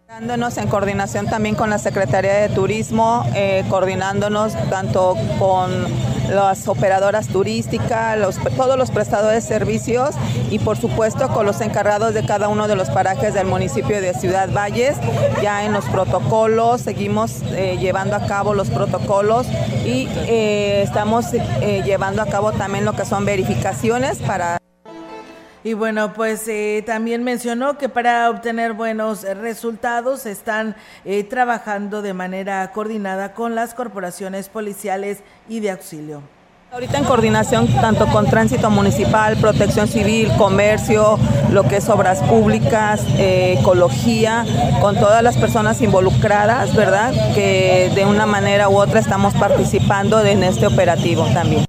Coordinándonos 0.09 0.57
en 0.57 0.68
coordinación 0.68 1.27
también 1.27 1.55
con 1.55 1.68
la 1.68 1.77
Secretaría 1.77 2.33
de 2.33 2.49
Turismo, 2.49 3.27
eh, 3.35 3.62
coordinándonos 3.68 4.55
tanto 4.71 5.14
con 5.38 5.71
las 6.31 6.66
operadoras 6.66 7.29
turísticas, 7.29 8.18
los, 8.18 8.38
todos 8.57 8.79
los 8.79 8.90
prestadores 8.90 9.47
de 9.47 9.49
servicios 9.49 10.14
y 10.51 10.61
por 10.61 10.79
supuesto 10.79 11.29
con 11.29 11.44
los 11.44 11.61
encargados 11.61 12.14
de 12.14 12.25
cada 12.25 12.49
uno 12.49 12.68
de 12.68 12.77
los 12.77 12.88
parajes 12.88 13.35
del 13.35 13.47
municipio 13.47 14.01
de 14.01 14.14
Ciudad 14.14 14.49
Valles. 14.51 14.97
Ya 15.42 15.66
en 15.66 15.75
los 15.75 15.85
protocolos 15.85 16.81
seguimos 16.81 17.42
eh, 17.51 17.77
llevando 17.79 18.16
a 18.16 18.25
cabo 18.25 18.55
los 18.55 18.71
protocolos 18.71 19.47
y 19.85 20.09
eh, 20.27 20.81
estamos 20.85 21.33
llevando 21.85 22.23
a 22.23 22.27
cabo 22.27 22.53
también 22.53 22.87
lo 22.87 22.94
que 22.94 23.05
son 23.05 23.27
verificaciones 23.27 24.21
para 24.21 24.59
y 25.64 25.75
bueno, 25.75 26.12
pues 26.12 26.47
eh, 26.49 26.83
también 26.87 27.25
mencionó 27.25 27.79
que 27.79 27.88
para 27.88 28.31
obtener 28.31 28.73
buenos 28.73 29.23
resultados 29.23 30.27
están 30.27 30.77
eh, 31.05 31.25
trabajando 31.25 32.03
de 32.03 32.14
manera 32.14 32.71
coordinada 32.73 33.33
con 33.33 33.55
las 33.55 33.75
corporaciones 33.75 34.49
policiales 34.49 35.18
y 35.49 35.61
de 35.61 35.71
auxilio. 35.71 36.23
Ahorita 36.71 36.99
en 36.99 37.05
coordinación 37.05 37.66
tanto 37.81 38.07
con 38.09 38.27
tránsito 38.27 38.68
municipal, 38.68 39.38
protección 39.38 39.88
civil, 39.88 40.31
comercio, 40.37 41.18
lo 41.51 41.62
que 41.62 41.77
es 41.77 41.88
obras 41.88 42.23
públicas, 42.23 43.01
eh, 43.16 43.57
ecología, 43.59 44.44
con 44.79 44.94
todas 44.97 45.23
las 45.23 45.38
personas 45.38 45.81
involucradas, 45.81 46.77
¿verdad? 46.77 47.14
Que 47.35 47.90
de 47.94 48.05
una 48.05 48.27
manera 48.27 48.68
u 48.68 48.77
otra 48.77 49.01
estamos 49.01 49.33
participando 49.35 50.23
en 50.23 50.42
este 50.42 50.66
operativo 50.66 51.25
también. 51.33 51.64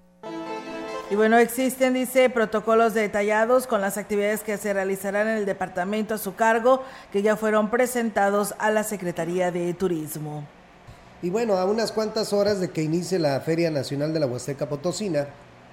Y 1.11 1.15
bueno, 1.15 1.39
existen, 1.39 1.95
dice, 1.95 2.29
protocolos 2.29 2.93
detallados 2.93 3.65
con 3.65 3.81
las 3.81 3.97
actividades 3.97 4.41
que 4.41 4.59
se 4.59 4.73
realizarán 4.73 5.27
en 5.27 5.37
el 5.37 5.45
departamento 5.47 6.13
a 6.13 6.19
su 6.19 6.35
cargo, 6.35 6.83
que 7.11 7.23
ya 7.23 7.35
fueron 7.35 7.71
presentados 7.71 8.53
a 8.59 8.69
la 8.69 8.83
Secretaría 8.83 9.51
de 9.51 9.73
Turismo. 9.73 10.43
Y 11.23 11.31
bueno, 11.31 11.55
a 11.55 11.65
unas 11.65 11.91
cuantas 11.91 12.31
horas 12.31 12.59
de 12.59 12.69
que 12.69 12.83
inicie 12.83 13.17
la 13.17 13.41
Feria 13.41 13.71
Nacional 13.71 14.13
de 14.13 14.19
la 14.19 14.27
Huasteca 14.27 14.69
Potosina, 14.69 15.29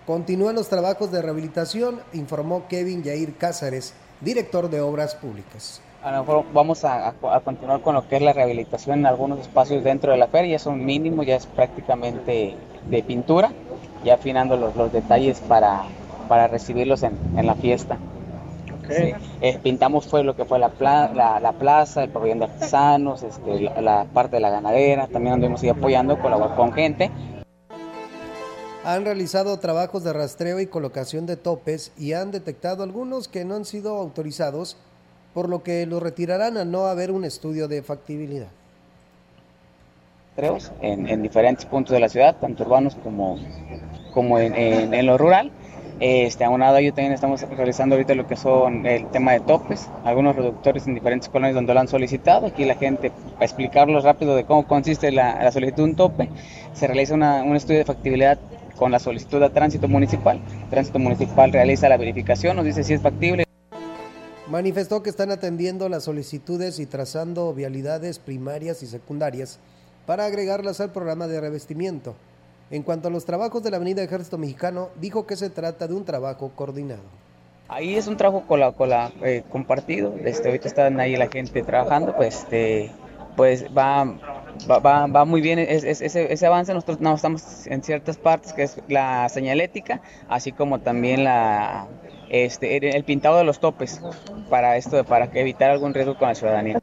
continúan 0.07 0.55
los 0.55 0.70
trabajos 0.70 1.12
de 1.12 1.20
rehabilitación, 1.20 2.01
informó 2.14 2.66
Kevin 2.66 3.03
Yair 3.03 3.37
Cázares, 3.37 3.92
director 4.22 4.70
de 4.70 4.81
Obras 4.81 5.14
Públicas. 5.16 5.83
A 6.02 6.12
lo 6.12 6.20
mejor 6.20 6.44
vamos 6.52 6.85
a, 6.85 7.09
a, 7.09 7.40
continuar 7.40 7.80
con 7.80 7.94
lo 7.94 8.06
que 8.06 8.16
es 8.16 8.22
la 8.22 8.32
rehabilitación 8.32 9.00
en 9.00 9.06
algunos 9.06 9.40
espacios 9.40 9.82
dentro 9.82 10.12
de 10.12 10.18
la 10.18 10.28
feria, 10.28 10.52
ya 10.52 10.59
son 10.59 10.85
mínimos, 10.85 11.26
ya 11.26 11.37
es 11.37 11.46
prácticamente 11.46 12.54
de 12.88 13.02
pintura 13.02 13.50
ya 14.04 14.14
afinando 14.14 14.56
los, 14.56 14.74
los 14.76 14.92
detalles 14.92 15.40
para, 15.40 15.82
para 16.28 16.46
recibirlos 16.46 17.02
en, 17.02 17.18
en, 17.37 17.46
la 17.46 17.54
fiesta. 17.54 17.98
Eh, 18.88 19.59
pintamos 19.64 20.06
fue 20.06 20.22
lo 20.22 20.37
que 20.37 20.44
fue 20.44 20.61
la, 20.61 20.70
la, 20.78 21.40
la, 21.40 21.52
plaza, 21.52 22.04
el 22.04 22.11
pabellón 22.11 22.38
de 22.38 22.44
artesanos, 22.44 23.24
este, 23.24 23.68
la, 23.80 24.04
parte 24.04 24.37
de 24.37 24.40
la 24.40 24.50
ganadera, 24.50 25.09
también 25.09 25.35
anduvimos 25.35 25.62
ahí 25.62 25.70
apoyando, 25.70 26.20
colaborando 26.20 26.56
con 26.56 26.72
gente. 26.72 27.11
Han 28.85 29.04
realizado 29.04 29.59
trabajos 29.59 30.04
de 30.04 30.12
rastreo 30.12 30.61
y 30.61 30.68
colocación 30.68 31.26
de 31.26 31.37
topes 31.37 31.92
y 31.98 32.12
han 32.12 32.30
detectado 32.30 32.85
algunos 32.85 33.26
que 33.26 33.44
no 33.44 33.56
han 33.56 33.64
sido 33.64 33.96
autorizados, 33.96 34.76
por 35.37 35.51
lo 35.51 35.62
que 35.62 35.85
los 35.85 36.03
retirarán 36.03 36.57
al 36.57 36.70
no 36.70 36.87
haber 36.87 37.11
un 37.11 37.22
estudio 37.22 37.68
de 37.68 37.83
factibilidad. 37.83 38.46
En, 40.81 41.07
en 41.07 41.22
diferentes 41.22 41.66
puntos 41.66 41.92
de 41.92 42.01
la 42.01 42.09
ciudad, 42.09 42.37
tanto 42.40 42.64
urbanos 42.64 42.94
como, 42.94 43.37
como 44.14 44.38
en, 44.38 45.05
lo 45.05 45.18
rural. 45.18 45.51
Este, 46.01 46.42
a 46.42 46.81
ello 46.81 46.94
también 46.94 47.12
estamos 47.12 47.42
realizando 47.42 47.96
ahorita 47.96 48.14
lo 48.14 48.27
que 48.27 48.35
son 48.35 48.87
el 48.87 49.09
tema 49.09 49.33
de 49.33 49.40
topes, 49.40 49.90
algunos 50.05 50.37
reductores 50.37 50.87
en 50.87 50.94
diferentes 50.94 51.29
colonias 51.29 51.55
donde 51.55 51.75
lo 51.75 51.81
han 51.81 51.88
solicitado. 51.88 52.46
Aquí 52.46 52.64
la 52.64 52.77
gente, 52.77 53.11
para 53.11 53.44
explicarlo 53.44 54.01
rápido 54.01 54.37
de 54.37 54.44
cómo 54.44 54.66
consiste 54.66 55.12
la, 55.12 55.53
solicitud 55.53 55.83
de 55.83 55.90
un 55.90 55.96
tope, 55.96 56.31
se 56.72 56.87
realiza 56.87 57.14
un 57.14 57.57
estudio 57.57 57.81
de 57.81 57.85
factibilidad 57.85 58.38
con 58.77 58.90
la 58.90 58.99
solicitud 58.99 59.38
de 59.38 59.51
tránsito 59.51 59.87
municipal. 59.87 60.40
tránsito 60.70 60.99
municipal 60.99 61.53
realiza 61.53 61.90
la 61.90 61.99
verificación, 61.99 62.57
nos 62.57 62.64
dice 62.64 62.85
si 62.85 62.94
es 62.94 63.03
factible. 63.03 63.45
Manifestó 64.48 65.02
que 65.02 65.11
están 65.11 65.32
atendiendo 65.32 65.88
las 65.88 66.04
solicitudes 66.04 66.78
y 66.78 66.87
trazando 66.87 67.52
vialidades 67.52 68.20
primarias 68.20 68.80
y 68.85 68.87
secundarias 68.87 69.59
para 70.06 70.24
agregarlas 70.24 70.80
al 70.80 70.92
programa 70.92 71.26
de 71.26 71.40
revestimiento. 71.40 72.14
En 72.70 72.85
cuanto 72.85 73.09
a 73.09 73.11
los 73.11 73.24
trabajos 73.24 73.64
de 73.64 73.72
la 73.72 73.78
Avenida 73.78 74.04
Ejército 74.04 74.38
Mexicano, 74.38 74.90
dijo 75.00 75.26
que 75.26 75.35
se 75.35 75.50
trata 75.50 75.88
de 75.88 75.94
un 75.94 76.04
trabajo 76.04 76.52
coordinado. 76.54 77.02
Ahí 77.66 77.96
es 77.96 78.06
un 78.06 78.16
trabajo 78.16 78.46
con 78.46 78.61
la, 78.61 78.70
con 78.70 78.88
la, 78.88 79.11
eh, 79.24 79.42
compartido. 79.50 80.14
Este, 80.24 80.46
ahorita 80.46 80.68
están 80.68 81.00
ahí 81.00 81.16
la 81.16 81.26
gente 81.26 81.64
trabajando, 81.64 82.14
pues, 82.14 82.42
este, 82.42 82.92
pues 83.37 83.66
va, 83.76 84.04
va, 84.70 85.06
va, 85.09 85.24
muy 85.24 85.40
bien 85.40 85.59
ese, 85.59 85.90
ese, 85.90 86.46
avance. 86.46 86.72
Nosotros 86.72 87.00
no 87.00 87.16
estamos 87.16 87.66
en 87.66 87.82
ciertas 87.82 88.16
partes, 88.16 88.52
que 88.52 88.62
es 88.62 88.80
la 88.87 89.28
señalética, 89.28 90.00
así 90.28 90.52
como 90.52 90.78
también 90.78 91.24
la, 91.24 91.88
este, 92.28 92.76
el 92.96 93.04
pintado 93.04 93.38
de 93.38 93.44
los 93.44 93.60
topes 93.60 94.00
para 94.50 94.76
esto, 94.76 95.04
para 95.04 95.26
evitar 95.34 95.70
algún 95.70 95.94
riesgo 95.94 96.16
con 96.16 96.28
la 96.28 96.34
ciudadanía. 96.34 96.78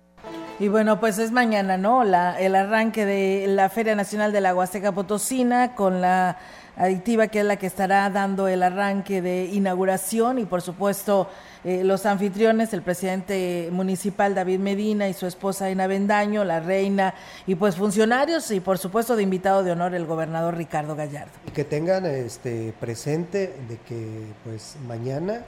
Y 0.60 0.68
bueno, 0.68 1.00
pues 1.00 1.18
es 1.18 1.32
mañana, 1.32 1.78
¿no? 1.78 2.04
La, 2.04 2.40
el 2.40 2.56
arranque 2.56 3.06
de 3.06 3.48
la 3.48 3.70
Feria 3.70 3.96
Nacional 3.96 4.32
de 4.32 4.42
la 4.42 4.56
Huasteca 4.56 4.92
Potosina 4.92 5.76
con 5.76 6.00
la 6.00 6.38
adictiva 6.76 7.28
que 7.28 7.40
es 7.40 7.46
la 7.46 7.58
que 7.58 7.68
estará 7.68 8.10
dando 8.10 8.48
el 8.48 8.64
arranque 8.64 9.22
de 9.22 9.46
inauguración 9.46 10.40
y 10.40 10.46
por 10.46 10.62
supuesto 10.62 11.30
eh, 11.64 11.84
los 11.84 12.06
anfitriones, 12.06 12.74
el 12.74 12.82
presidente 12.82 13.70
municipal 13.72 14.36
David 14.36 14.60
Medina 14.60 15.08
y 15.08 15.14
su 15.14 15.28
esposa 15.28 15.70
Ina 15.70 15.88
Bendaño, 15.88 16.44
la 16.44 16.60
reina 16.60 17.14
y 17.48 17.56
pues 17.56 17.76
funcionarios 17.76 18.50
y 18.52 18.60
por 18.60 18.78
supuesto 18.78 19.16
de 19.16 19.24
invitado 19.24 19.64
de 19.64 19.72
honor 19.72 19.96
el 19.96 20.06
gobernador 20.06 20.58
Ricardo 20.58 20.96
Gallardo. 20.96 21.32
Y 21.48 21.52
que 21.52 21.64
tengan 21.64 22.06
este 22.06 22.74
presente 22.80 23.54
de 23.68 23.78
que 23.78 24.26
pues 24.44 24.76
mañana 24.88 25.42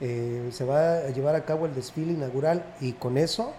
eh, 0.00 0.48
se 0.52 0.64
va 0.64 0.98
a 0.98 1.08
llevar 1.10 1.34
a 1.34 1.44
cabo 1.44 1.66
el 1.66 1.74
desfile 1.74 2.12
inaugural 2.12 2.64
y 2.80 2.92
con 2.92 3.18
eso 3.18 3.52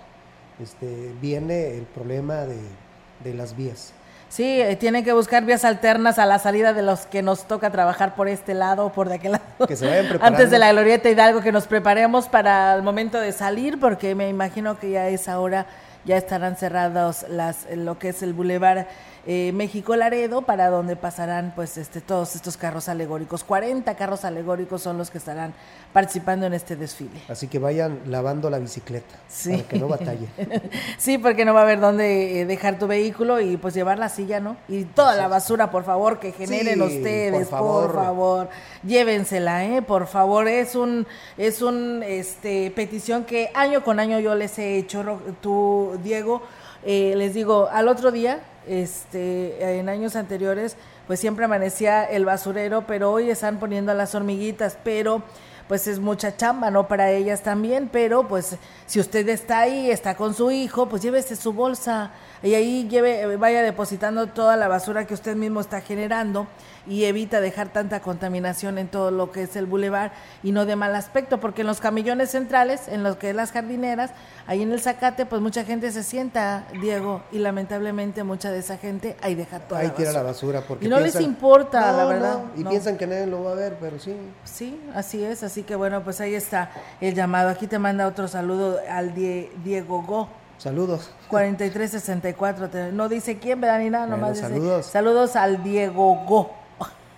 este, 0.61 1.13
viene 1.21 1.77
el 1.77 1.83
problema 1.83 2.45
de, 2.45 3.33
las 3.33 3.55
vías. 3.55 3.93
Sí, 4.29 4.61
eh, 4.61 4.75
tienen 4.75 5.03
que 5.03 5.11
buscar 5.11 5.43
vías 5.43 5.65
alternas 5.65 6.19
a 6.19 6.25
la 6.27 6.37
salida 6.37 6.73
de 6.73 6.83
los 6.83 7.07
que 7.07 7.23
nos 7.23 7.47
toca 7.47 7.71
trabajar 7.71 8.13
por 8.13 8.27
este 8.27 8.53
lado 8.53 8.85
o 8.85 8.91
por 8.91 9.09
de 9.09 9.15
aquel 9.15 9.31
lado. 9.33 9.67
Que 9.67 9.75
se 9.75 9.87
vayan 9.87 10.07
preparando. 10.07 10.37
Antes 10.37 10.51
de 10.51 10.59
la 10.59 10.71
glorieta 10.71 11.09
Hidalgo, 11.09 11.41
que 11.41 11.51
nos 11.51 11.65
preparemos 11.65 12.29
para 12.29 12.75
el 12.75 12.83
momento 12.83 13.19
de 13.19 13.31
salir, 13.31 13.79
porque 13.79 14.13
me 14.13 14.29
imagino 14.29 14.77
que 14.79 14.91
ya 14.91 15.07
es 15.07 15.27
ahora, 15.27 15.65
ya 16.05 16.15
estarán 16.15 16.57
cerrados 16.57 17.25
las, 17.27 17.65
lo 17.75 17.97
que 17.97 18.09
es 18.09 18.21
el 18.21 18.33
bulevar 18.33 18.87
eh, 19.31 19.51
México 19.53 19.95
Laredo, 19.95 20.41
para 20.41 20.69
donde 20.71 20.95
pasarán 20.95 21.53
pues 21.55 21.77
este 21.77 22.01
todos 22.01 22.35
estos 22.35 22.57
carros 22.57 22.89
alegóricos. 22.89 23.43
40 23.43 23.93
carros 23.95 24.25
alegóricos 24.25 24.81
son 24.81 24.97
los 24.97 25.11
que 25.11 25.19
estarán 25.19 25.53
participando 25.93 26.47
en 26.47 26.53
este 26.55 26.75
desfile. 26.75 27.21
Así 27.27 27.47
que 27.47 27.59
vayan 27.59 27.99
lavando 28.07 28.49
la 28.49 28.57
bicicleta 28.57 29.17
Sí. 29.27 29.51
para 29.51 29.63
que 29.67 29.77
no 29.77 29.87
batalle. 29.87 30.27
sí, 30.97 31.19
porque 31.19 31.45
no 31.45 31.53
va 31.53 31.59
a 31.59 31.63
haber 31.63 31.79
dónde 31.79 32.41
eh, 32.41 32.45
dejar 32.47 32.79
tu 32.79 32.87
vehículo 32.87 33.39
y 33.39 33.57
pues 33.57 33.75
llevar 33.75 33.99
la 33.99 34.09
silla, 34.09 34.39
¿no? 34.39 34.57
Y 34.67 34.85
toda 34.85 35.15
la 35.15 35.27
basura, 35.27 35.69
por 35.69 35.83
favor, 35.83 36.17
que 36.19 36.31
generen 36.31 36.79
Sí, 36.89 36.97
ustedes, 36.97 37.49
por 37.49 37.59
por 37.59 37.93
favor. 37.93 38.49
llévensela, 38.83 39.63
¿eh? 39.63 39.83
Por 39.83 40.07
favor, 40.07 40.47
es 40.47 40.73
un 40.73 41.05
es 41.37 41.61
un 41.61 42.01
este 42.01 42.71
petición 42.71 43.25
que 43.25 43.51
año 43.53 43.83
con 43.83 43.99
año 43.99 44.19
yo 44.19 44.33
les 44.33 44.57
he 44.57 44.77
hecho, 44.77 45.19
tú 45.39 45.99
Diego, 46.03 46.41
eh, 46.83 47.13
les 47.15 47.35
digo, 47.35 47.69
al 47.71 47.87
otro 47.89 48.11
día, 48.11 48.39
este, 48.69 49.79
en 49.79 49.89
años 49.89 50.15
anteriores, 50.15 50.77
pues 51.07 51.19
siempre 51.19 51.45
amanecía 51.45 52.03
el 52.03 52.23
basurero, 52.23 52.85
pero 52.85 53.11
hoy 53.11 53.31
están 53.31 53.59
poniendo 53.59 53.91
a 53.91 53.95
las 53.95 54.13
hormiguitas, 54.13 54.77
pero 54.83 55.23
pues 55.67 55.87
es 55.87 55.99
mucha 55.99 56.37
chamba, 56.37 56.69
¿no? 56.71 56.87
Para 56.87 57.11
ellas 57.11 57.41
también, 57.41 57.89
pero 57.91 58.27
pues 58.27 58.57
si 58.85 58.99
usted 58.99 59.27
está 59.29 59.61
ahí, 59.61 59.89
está 59.89 60.15
con 60.15 60.33
su 60.33 60.51
hijo, 60.51 60.87
pues 60.87 61.01
llévese 61.01 61.35
su 61.35 61.51
bolsa 61.51 62.11
y 62.41 62.53
ahí 62.55 62.87
lleve, 62.89 63.35
vaya 63.37 63.61
depositando 63.61 64.27
toda 64.27 64.55
la 64.57 64.67
basura 64.67 65.05
que 65.05 65.13
usted 65.13 65.35
mismo 65.35 65.59
está 65.59 65.81
generando 65.81 66.47
y 66.87 67.03
evita 67.05 67.39
dejar 67.41 67.69
tanta 67.69 67.99
contaminación 67.99 68.77
en 68.77 68.87
todo 68.87 69.11
lo 69.11 69.31
que 69.31 69.43
es 69.43 69.55
el 69.55 69.65
bulevar 69.65 70.11
y 70.41 70.51
no 70.51 70.65
de 70.65 70.75
mal 70.75 70.95
aspecto, 70.95 71.39
porque 71.39 71.61
en 71.61 71.67
los 71.67 71.79
camillones 71.81 72.31
centrales, 72.31 72.87
en 72.87 73.03
los 73.03 73.17
que 73.17 73.29
es 73.29 73.35
las 73.35 73.51
jardineras, 73.51 74.11
ahí 74.47 74.61
en 74.63 74.71
el 74.71 74.79
Zacate, 74.81 75.25
pues 75.25 75.41
mucha 75.41 75.65
gente 75.65 75.91
se 75.91 76.01
sienta, 76.03 76.65
Diego, 76.81 77.21
y 77.31 77.39
lamentablemente 77.39 78.23
mucha 78.23 78.51
de 78.51 78.59
esa 78.59 78.77
gente 78.77 79.17
ahí 79.21 79.35
deja 79.35 79.59
toda 79.59 79.81
Ahí 79.81 79.87
la 79.87 79.93
tira 79.93 80.07
basura. 80.09 80.23
la 80.23 80.27
basura 80.31 80.61
porque 80.67 80.85
Y 80.85 80.89
no 80.89 80.99
les 80.99 81.19
importa, 81.19 81.79
No, 81.91 81.97
la 81.97 82.03
no, 82.03 82.09
verdad. 82.09 82.39
y 82.55 82.63
no. 82.63 82.69
piensan 82.69 82.97
que 82.97 83.05
nadie 83.05 83.27
lo 83.27 83.43
va 83.43 83.51
a 83.51 83.55
ver, 83.55 83.77
pero 83.79 83.99
sí. 83.99 84.15
Sí, 84.45 84.81
así 84.95 85.23
es, 85.23 85.43
así 85.43 85.63
que 85.63 85.75
bueno, 85.75 86.03
pues 86.03 86.19
ahí 86.21 86.33
está 86.33 86.71
el 87.01 87.13
llamado. 87.13 87.49
Aquí 87.49 87.67
te 87.67 87.77
manda 87.77 88.07
otro 88.07 88.27
saludo 88.27 88.79
al 88.89 89.13
Die- 89.13 89.51
Diego 89.63 90.01
Go. 90.01 90.27
Saludos. 90.59 91.09
4364, 91.29 92.69
te- 92.69 92.91
no 92.91 93.09
dice 93.09 93.39
quién, 93.39 93.59
¿verdad? 93.61 93.79
Ni 93.79 93.89
nada, 93.89 94.05
Bueno, 94.05 94.17
nomás 94.21 94.35
dice 94.37 94.49
saludos. 94.49 94.85
saludos 94.85 95.35
al 95.35 95.63
Diego 95.63 96.23
Go. 96.27 96.51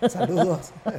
Saludos. 0.10 0.72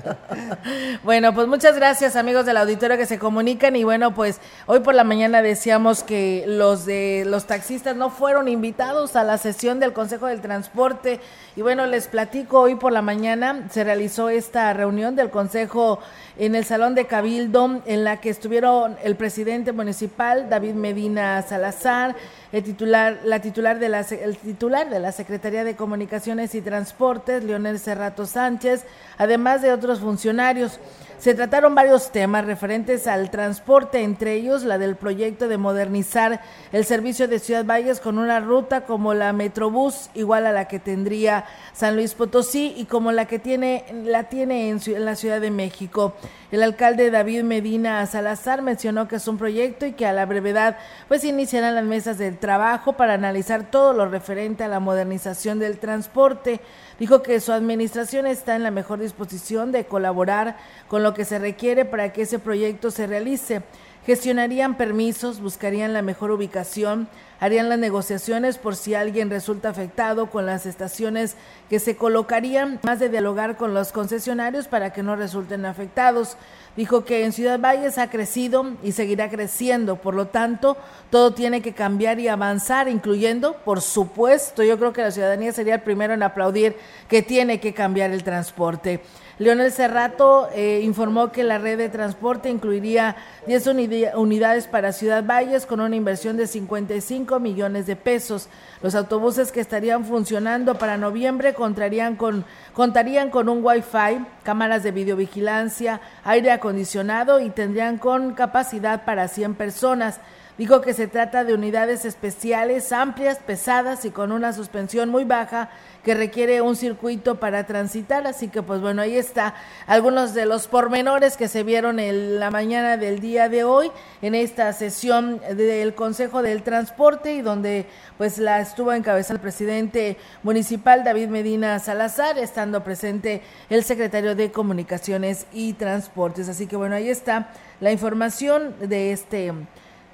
Bueno, 1.03 1.35
pues 1.35 1.49
muchas 1.49 1.77
gracias 1.77 2.17
amigos 2.17 2.47
del 2.47 2.57
auditorio 2.57 2.97
que 2.97 3.07
se 3.07 3.19
comunican 3.19 3.75
y 3.77 3.85
bueno, 3.85 4.15
pues 4.15 4.41
hoy 4.67 4.81
por 4.81 4.95
la 4.95 5.05
mañana 5.05 5.43
decíamos 5.43 6.03
que 6.03 6.45
los 6.47 6.87
de 6.87 7.25
los 7.27 7.47
taxistas 7.47 7.97
no 7.97 8.11
fueron 8.11 8.49
invitados 8.49 9.17
a 9.17 9.25
la 9.25 9.37
sesión 9.39 9.81
del 9.81 9.93
Consejo 9.93 10.27
del 10.27 10.41
Transporte 10.41 11.21
y 11.57 11.63
bueno, 11.63 11.87
les 11.87 12.07
platico, 12.07 12.61
hoy 12.61 12.77
por 12.77 12.93
la 12.93 13.03
mañana 13.03 13.69
se 13.71 13.85
realizó 13.85 14.29
esta 14.29 14.73
reunión 14.73 15.17
del 15.17 15.31
Consejo 15.31 15.99
en 16.39 16.55
el 16.55 16.65
Salón 16.65 16.95
de 16.95 17.07
Cabildo 17.07 17.83
en 17.85 18.05
la 18.05 18.21
que 18.21 18.31
estuvieron 18.31 18.97
el 19.03 19.17
presidente 19.17 19.73
municipal 19.73 20.49
David 20.49 20.75
Medina 20.75 21.43
Salazar, 21.43 22.15
el 22.53 22.63
titular, 22.63 23.21
la 23.25 23.41
titular 23.41 23.79
de 23.79 23.89
la, 23.89 24.01
el 24.01 24.37
titular 24.37 24.91
de 24.91 25.01
la 25.01 25.11
Secretaría 25.11 25.65
de 25.65 25.75
Comunicaciones 25.75 26.55
y 26.55 26.61
Transportes, 26.61 27.43
Leonel 27.43 27.79
Cerrato 27.79 28.27
Sánchez, 28.27 28.85
además 29.17 29.63
de 29.63 29.73
otros 29.73 30.01
funcionarios. 30.01 30.79
Se 31.23 31.35
trataron 31.35 31.77
varios 31.77 32.11
temas 32.11 32.45
referentes 32.47 33.07
al 33.07 33.31
transporte, 33.31 34.03
entre 34.03 34.35
ellos 34.35 34.65
la 34.65 34.77
del 34.77 34.97
proyecto 34.97 35.47
de 35.47 35.57
modernizar 35.57 36.41
el 36.73 36.85
servicio 36.85 37.29
de 37.29 37.39
Ciudad 37.39 37.65
Valles 37.65 38.01
con 38.01 38.19
una 38.19 38.41
ruta 38.41 38.81
como 38.87 39.15
la 39.15 39.33
Metrobús, 39.33 40.11
igual 40.15 40.47
a 40.47 40.53
la 40.53 40.67
que 40.67 40.81
tendría 40.81 41.45
San 41.75 41.95
Luis 41.95 42.15
Potosí 42.15 42.75
y 42.77 42.87
como 42.87 43.13
la 43.13 43.27
que 43.27 43.39
tiene 43.39 43.85
la 44.03 44.25
tiene 44.25 44.71
en, 44.71 44.81
la 45.05 45.15
Ciudad 45.15 45.41
de 45.41 45.53
México. 45.53 46.15
El 46.51 46.61
alcalde 46.65 47.13
David 47.13 47.45
Medina 47.45 48.05
Salazar 48.07 48.61
mencionó 48.61 49.07
que 49.07 49.17
es 49.17 49.29
un 49.29 49.39
proyecto 49.39 49.87
y 49.87 49.93
que 49.93 50.07
a 50.07 50.13
la 50.13 50.27
brevedad 50.27 50.77
pues 51.07 51.23
iniciarán 51.23 51.77
las 51.77 51.85
mesas 51.85 52.19
del 52.19 52.37
trabajo 52.37 52.95
para 52.95 53.15
analizar 53.15 53.71
todo 53.71 53.93
lo 53.93 54.07
referente 54.07 54.65
a 54.65 54.69
la 54.69 54.81
modernización 54.81 55.61
del 55.61 55.79
transporte. 55.79 56.61
Dijo 57.03 57.21
que 57.21 57.41
su 57.41 57.51
administración 57.51 58.29
está 58.29 58.55
en 58.55 58.63
la 58.63 58.71
mejor 58.71 59.01
disposición 59.01 59.73
de 59.73 59.87
colaborar 59.87 60.57
con 60.87 61.03
lo 61.03 61.15
que 61.15 61.25
se 61.25 61.41
requiere 61.41 61.85
para 61.85 62.13
que 62.13 62.23
ese 62.23 62.39
proyecto 62.39 62.93
se 62.93 63.09
realice. 63.09 63.63
Gestionarían 64.05 64.77
permisos, 64.77 65.41
buscarían 65.41 65.93
la 65.93 66.03
mejor 66.03 66.33
ubicación, 66.33 67.07
harían 67.39 67.69
las 67.69 67.79
negociaciones 67.79 68.59
por 68.59 68.75
si 68.75 68.97
alguien 68.97 69.31
resulta 69.31 69.69
afectado 69.69 70.29
con 70.29 70.45
las 70.45 70.67
estaciones 70.67 71.37
que 71.71 71.79
se 71.79 71.95
colocarían, 71.95 72.81
más 72.83 72.99
de 72.99 73.09
dialogar 73.09 73.57
con 73.57 73.75
los 73.75 73.93
concesionarios 73.93 74.67
para 74.67 74.93
que 74.93 75.05
no 75.05 75.15
resulten 75.15 75.65
afectados. 75.67 76.37
Dijo 76.77 77.05
que 77.05 77.25
en 77.25 77.33
Ciudad 77.33 77.61
Valles 77.61 77.97
ha 77.97 78.11
crecido 78.11 78.73
y 78.83 78.91
seguirá 78.91 79.31
creciendo, 79.31 79.95
por 79.95 80.15
lo 80.15 80.27
tanto, 80.27 80.77
todo 81.11 81.33
tiene 81.33 81.63
que 81.63 81.73
cambiar 81.73 82.19
y 82.19 82.27
avanzar, 82.27 82.89
incluyendo, 82.89 83.55
por 83.65 83.83
supuesto, 83.83 84.65
yo 84.65 84.79
creo 84.79 84.93
que 84.93 85.03
la 85.03 85.13
ciudadanía 85.13 85.53
sería 85.53 85.77
el 85.77 85.83
primero 85.83 86.13
en 86.13 86.25
aplaudir 86.25 86.75
que 87.09 87.23
tiene 87.23 87.61
que 87.61 87.73
cambiar 87.73 88.11
el 88.11 88.25
transporte. 88.25 89.01
Leonel 89.39 89.73
Cerrato 89.73 90.49
eh, 90.55 90.81
informó 90.85 91.33
que 91.33 91.43
la 91.43 91.59
red 91.59 91.79
de 91.79 91.89
transporte 91.89 92.51
incluiría 92.51 93.17
10 93.47 93.67
unidi- 93.69 94.15
unidades 94.15 94.67
para 94.67 94.93
Ciudad 94.93 95.25
Valles 95.25 95.67
con 95.67 95.81
una 95.81 95.97
inversión 95.97 96.37
de 96.37 96.47
55 96.47 97.41
millones 97.41 97.87
de 97.87 97.97
pesos. 97.97 98.49
Los 98.83 98.95
autobuses 98.95 99.51
que 99.51 99.61
estarían 99.61 100.05
funcionando 100.05 100.75
para 100.77 100.97
noviembre 100.97 101.55
contarían 101.55 102.17
con, 102.17 102.45
contarían 102.75 103.31
con 103.31 103.49
un 103.49 103.65
Wi-Fi, 103.65 104.25
cámaras 104.43 104.83
de 104.83 104.93
videovigilancia, 104.93 106.01
aire 106.25 106.51
acondicionado 106.51 107.41
y 107.41 107.51
tendrían 107.51 107.99
con 107.99 108.35
capacidad 108.35 109.05
para 109.05 109.29
100 109.29 109.55
personas. 109.55 110.21
Dijo 110.59 110.83
que 110.83 110.93
se 110.93 111.07
trata 111.07 111.45
de 111.45 111.55
unidades 111.55 112.05
especiales, 112.05 112.93
amplias, 112.93 113.39
pesadas 113.39 114.05
y 114.05 114.11
con 114.11 114.33
una 114.33 114.53
suspensión 114.53 115.09
muy 115.09 115.25
baja 115.25 115.71
que 116.05 116.15
requiere 116.15 116.61
un 116.61 116.77
circuito 116.77 117.41
para 117.41 117.65
transitar. 117.65 118.27
Así 118.27 118.49
que 118.49 118.63
pues 118.63 118.83
bueno, 118.83 119.01
ahí 119.01 119.17
está 119.17 119.55
algunos 119.87 120.35
de 120.35 120.45
los 120.45 120.69
pormenores 120.69 121.39
que 121.39 121.49
se 121.49 121.63
vieron 121.63 121.99
en 121.99 122.39
la 122.39 122.51
mañana 122.51 122.99
del 122.99 123.21
día 123.21 123.49
de 123.49 123.65
hoy 123.65 123.91
en 124.21 124.35
esta 124.35 124.71
sesión 124.75 125.41
del 125.57 125.95
Consejo 125.95 126.43
del 126.43 126.63
Transporte 126.63 127.33
y 127.33 127.41
donde 127.41 127.87
pues 128.19 128.37
la 128.37 128.61
estuvo 128.61 128.93
encabezando 128.93 129.39
el 129.39 129.43
presidente 129.43 130.19
municipal 130.43 131.03
David 131.03 131.29
Medina 131.29 131.79
Salazar, 131.79 132.37
estando 132.37 132.85
presente 132.85 133.41
el 133.71 133.85
secretario 133.85 134.35
de 134.35 134.53
Comunicaciones 134.53 135.47
y 135.51 135.73
Transportes. 135.73 136.51
Así 136.51 136.67
que 136.67 136.77
bueno, 136.77 136.95
ahí 136.95 137.09
está 137.09 137.49
la 137.81 137.91
información 137.91 138.75
de 138.81 139.13
este 139.13 139.53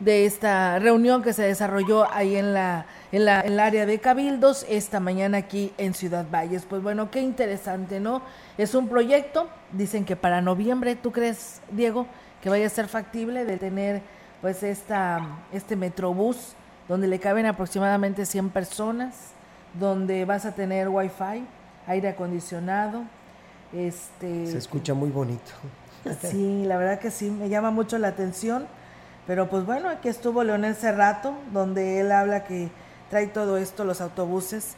de 0.00 0.26
esta 0.26 0.78
reunión 0.78 1.22
que 1.22 1.32
se 1.32 1.42
desarrolló 1.42 2.10
ahí 2.12 2.36
en 2.36 2.54
la 2.54 2.86
en 3.10 3.24
la 3.24 3.40
en 3.40 3.54
el 3.54 3.60
área 3.60 3.86
de 3.86 3.98
Cabildos 3.98 4.64
esta 4.68 5.00
mañana 5.00 5.38
aquí 5.38 5.72
en 5.78 5.94
Ciudad 5.94 6.26
Valles. 6.30 6.64
Pues 6.68 6.82
bueno, 6.82 7.10
qué 7.10 7.20
interesante, 7.20 8.00
¿no? 8.00 8.22
Es 8.56 8.74
un 8.74 8.88
proyecto, 8.88 9.48
dicen 9.72 10.04
que 10.04 10.14
para 10.16 10.40
noviembre, 10.40 10.94
¿tú 10.96 11.10
crees, 11.10 11.60
Diego, 11.70 12.06
que 12.42 12.50
vaya 12.50 12.66
a 12.66 12.70
ser 12.70 12.88
factible 12.88 13.44
de 13.44 13.56
tener 13.56 14.02
pues 14.40 14.62
esta 14.62 15.20
este 15.52 15.74
Metrobús 15.74 16.54
donde 16.88 17.06
le 17.06 17.18
caben 17.18 17.46
aproximadamente 17.46 18.24
100 18.24 18.50
personas, 18.50 19.14
donde 19.78 20.24
vas 20.24 20.46
a 20.46 20.52
tener 20.52 20.88
Wi-Fi, 20.88 21.44
aire 21.86 22.08
acondicionado, 22.08 23.02
este 23.72 24.46
Se 24.46 24.58
escucha 24.58 24.94
muy 24.94 25.10
bonito. 25.10 25.52
Sí, 26.22 26.64
la 26.64 26.78
verdad 26.78 26.98
que 26.98 27.10
sí, 27.10 27.30
me 27.30 27.48
llama 27.48 27.70
mucho 27.70 27.98
la 27.98 28.08
atención. 28.08 28.66
Pero 29.28 29.48
pues 29.48 29.64
bueno, 29.64 29.88
aquí 29.90 30.08
estuvo 30.08 30.42
Leonel 30.42 30.74
Cerrato, 30.74 31.34
donde 31.52 32.00
él 32.00 32.10
habla 32.10 32.42
que 32.44 32.68
trae 33.10 33.28
todo 33.28 33.58
esto, 33.58 33.84
los 33.84 34.00
autobuses. 34.00 34.74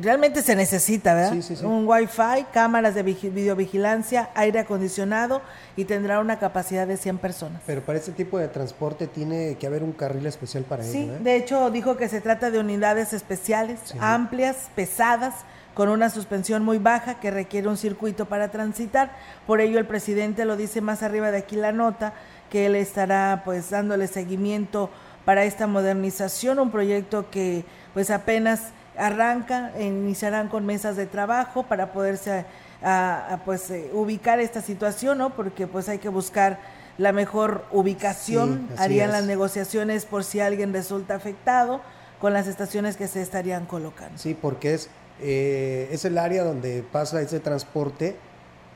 Realmente 0.00 0.42
se 0.42 0.54
necesita, 0.54 1.14
¿verdad? 1.14 1.32
Sí, 1.32 1.42
sí, 1.42 1.56
sí. 1.56 1.64
Un 1.64 1.84
wifi, 1.88 2.44
cámaras 2.52 2.94
de 2.94 3.04
vigi- 3.04 3.28
videovigilancia, 3.32 4.28
aire 4.36 4.60
acondicionado 4.60 5.42
y 5.76 5.84
tendrá 5.84 6.20
una 6.20 6.38
capacidad 6.38 6.86
de 6.86 6.96
100 6.96 7.18
personas. 7.18 7.60
Pero 7.66 7.80
para 7.80 7.98
este 7.98 8.12
tipo 8.12 8.38
de 8.38 8.46
transporte 8.46 9.08
tiene 9.08 9.56
que 9.58 9.66
haber 9.66 9.82
un 9.82 9.90
carril 9.92 10.26
especial 10.26 10.62
para 10.62 10.84
Sí, 10.84 10.98
ello. 11.04 11.14
¿eh? 11.16 11.18
de 11.20 11.34
hecho 11.36 11.70
dijo 11.70 11.96
que 11.96 12.08
se 12.08 12.20
trata 12.20 12.52
de 12.52 12.60
unidades 12.60 13.12
especiales, 13.12 13.80
amplias, 13.98 14.68
pesadas, 14.76 15.34
con 15.74 15.88
una 15.88 16.10
suspensión 16.10 16.64
muy 16.64 16.78
baja 16.78 17.18
que 17.18 17.30
requiere 17.30 17.66
un 17.66 17.76
circuito 17.76 18.26
para 18.26 18.50
transitar. 18.50 19.10
Por 19.46 19.60
ello 19.60 19.78
el 19.78 19.86
presidente 19.86 20.44
lo 20.44 20.56
dice 20.56 20.80
más 20.80 21.02
arriba 21.02 21.30
de 21.32 21.38
aquí 21.38 21.56
la 21.56 21.72
nota, 21.72 22.12
que 22.50 22.66
él 22.66 22.76
estará 22.76 23.42
pues 23.44 23.70
dándole 23.70 24.06
seguimiento 24.06 24.90
para 25.24 25.44
esta 25.44 25.66
modernización, 25.66 26.58
un 26.58 26.70
proyecto 26.70 27.30
que 27.30 27.64
pues 27.94 28.10
apenas 28.10 28.72
arranca, 28.96 29.72
iniciarán 29.80 30.48
con 30.48 30.66
mesas 30.66 30.96
de 30.96 31.06
trabajo 31.06 31.62
para 31.62 31.92
poderse 31.92 32.44
a, 32.82 33.40
pues 33.44 33.70
eh, 33.70 33.90
ubicar 33.92 34.40
esta 34.40 34.60
situación, 34.60 35.18
¿no? 35.18 35.30
Porque 35.30 35.66
pues 35.66 35.88
hay 35.88 35.98
que 35.98 36.08
buscar 36.08 36.58
la 36.98 37.12
mejor 37.12 37.64
ubicación, 37.70 38.68
harían 38.76 39.12
las 39.12 39.24
negociaciones 39.24 40.04
por 40.04 40.24
si 40.24 40.40
alguien 40.40 40.72
resulta 40.72 41.14
afectado 41.14 41.80
con 42.20 42.32
las 42.32 42.46
estaciones 42.46 42.96
que 42.96 43.08
se 43.08 43.22
estarían 43.22 43.64
colocando. 43.64 44.18
Sí, 44.18 44.36
porque 44.40 44.74
es, 44.74 44.90
eh, 45.20 45.88
es 45.90 46.04
el 46.04 46.18
área 46.18 46.44
donde 46.44 46.82
pasa 46.82 47.22
ese 47.22 47.40
transporte, 47.40 48.16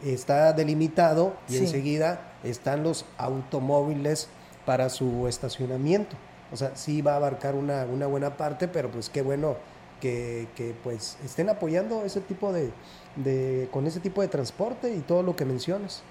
está 0.03 0.53
delimitado 0.55 1.35
y 1.49 1.59
enseguida 1.59 2.34
están 2.45 2.83
los 2.83 3.05
automóviles 3.19 4.29
para 4.67 4.89
su 4.89 5.27
estacionamiento. 5.29 6.17
O 6.53 6.57
sea, 6.57 6.77
sí 6.77 7.03
va 7.03 7.15
a 7.15 7.17
abarcar 7.17 7.55
una, 7.55 7.85
una 7.85 8.07
buena 8.07 8.37
parte, 8.37 8.69
pero 8.69 8.91
pues 8.91 9.11
qué 9.11 9.23
bueno 9.23 9.57
que, 10.01 10.47
que 10.55 10.75
pues 10.85 11.19
estén 11.25 11.49
apoyando 11.49 12.05
ese 12.05 12.21
tipo 12.21 12.53
de, 12.53 12.71
de, 13.17 13.69
con 13.71 13.87
ese 13.87 14.01
tipo 14.01 14.23
de 14.23 14.29
transporte 14.29 14.95
y 14.95 15.01
todo 15.01 15.23
lo 15.23 15.37
que 15.37 15.45
mencionas. 15.45 16.03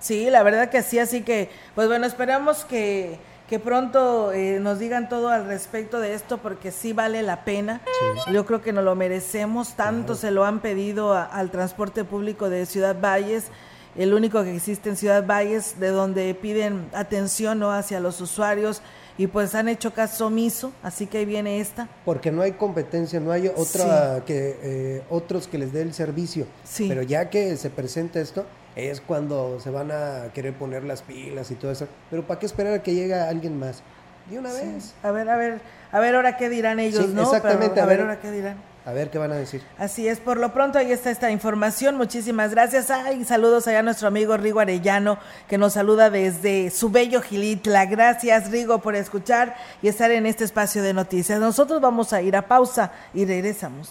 Sí, 0.00 0.28
la 0.30 0.42
verdad 0.42 0.68
que 0.68 0.82
sí, 0.82 0.98
así 0.98 1.22
que, 1.22 1.48
pues 1.76 1.86
bueno, 1.86 2.06
esperamos 2.06 2.64
que, 2.64 3.18
que 3.48 3.60
pronto 3.60 4.32
eh, 4.32 4.58
nos 4.60 4.80
digan 4.80 5.08
todo 5.08 5.28
al 5.28 5.46
respecto 5.46 6.00
de 6.00 6.14
esto 6.14 6.38
porque 6.38 6.72
sí 6.72 6.92
vale 6.92 7.22
la 7.22 7.44
pena. 7.44 7.80
Yo 8.32 8.44
creo 8.44 8.62
que 8.62 8.72
nos 8.72 8.82
lo 8.82 8.96
merecemos, 8.96 9.74
tanto 9.74 10.16
se 10.16 10.30
lo 10.32 10.44
han 10.44 10.60
pedido 10.60 11.14
al 11.14 11.50
transporte 11.50 12.02
público 12.02 12.50
de 12.50 12.66
Ciudad 12.66 12.96
Valles, 13.00 13.48
el 13.96 14.14
único 14.14 14.42
que 14.42 14.54
existe 14.54 14.88
en 14.88 14.96
Ciudad 14.96 15.26
Valles, 15.26 15.78
de 15.78 15.88
donde 15.88 16.34
piden 16.34 16.88
atención 16.92 17.58
¿no? 17.58 17.72
hacia 17.72 18.00
los 18.00 18.20
usuarios 18.20 18.80
y 19.18 19.26
pues 19.26 19.54
han 19.54 19.68
hecho 19.68 19.92
caso 19.92 20.28
omiso, 20.28 20.72
así 20.82 21.06
que 21.06 21.18
ahí 21.18 21.24
viene 21.24 21.60
esta. 21.60 21.88
Porque 22.04 22.32
no 22.32 22.42
hay 22.42 22.52
competencia, 22.52 23.20
no 23.20 23.30
hay 23.30 23.48
otra 23.48 24.22
que 24.24 24.58
eh, 24.62 25.02
otros 25.10 25.46
que 25.46 25.58
les 25.58 25.72
dé 25.72 25.82
el 25.82 25.92
servicio. 25.92 26.46
Sí. 26.64 26.88
Pero 26.88 27.02
ya 27.02 27.28
que 27.28 27.56
se 27.56 27.68
presenta 27.68 28.20
esto, 28.20 28.46
es 28.74 29.00
cuando 29.00 29.60
se 29.60 29.70
van 29.70 29.90
a 29.92 30.32
querer 30.32 30.54
poner 30.54 30.84
las 30.84 31.02
pilas 31.02 31.50
y 31.50 31.56
todo 31.56 31.70
eso. 31.70 31.86
Pero 32.10 32.26
¿para 32.26 32.40
qué 32.40 32.46
esperar 32.46 32.72
a 32.72 32.82
que 32.82 32.94
llegue 32.94 33.14
alguien 33.14 33.58
más? 33.58 33.82
De 34.30 34.38
una 34.38 34.52
vez. 34.52 34.94
A 35.02 35.10
ver, 35.10 35.28
a 35.28 35.36
ver, 35.36 35.60
a 35.90 36.00
ver 36.00 36.14
ahora 36.14 36.36
qué 36.36 36.48
dirán 36.48 36.80
ellos, 36.80 37.08
¿no? 37.08 37.22
Exactamente, 37.22 37.80
a, 37.80 37.86
ver, 37.86 38.00
ahora 38.00 38.20
qué 38.20 38.30
dirán. 38.30 38.56
A 38.84 38.92
ver 38.92 39.10
qué 39.10 39.18
van 39.18 39.30
a 39.30 39.36
decir. 39.36 39.62
Así 39.78 40.08
es, 40.08 40.18
por 40.18 40.38
lo 40.38 40.52
pronto 40.52 40.78
ahí 40.78 40.90
está 40.90 41.10
esta 41.10 41.30
información. 41.30 41.96
Muchísimas 41.96 42.50
gracias. 42.50 42.90
Ay, 42.90 43.24
saludos 43.24 43.68
allá 43.68 43.78
a 43.78 43.82
nuestro 43.82 44.08
amigo 44.08 44.36
Rigo 44.36 44.58
Arellano, 44.58 45.18
que 45.48 45.56
nos 45.56 45.74
saluda 45.74 46.10
desde 46.10 46.70
su 46.70 46.90
bello 46.90 47.22
Gilitla. 47.22 47.86
Gracias, 47.86 48.50
Rigo, 48.50 48.80
por 48.80 48.96
escuchar 48.96 49.54
y 49.82 49.88
estar 49.88 50.10
en 50.10 50.26
este 50.26 50.42
espacio 50.44 50.82
de 50.82 50.94
noticias. 50.94 51.38
Nosotros 51.38 51.80
vamos 51.80 52.12
a 52.12 52.22
ir 52.22 52.34
a 52.34 52.48
pausa 52.48 52.90
y 53.14 53.24
regresamos. 53.24 53.88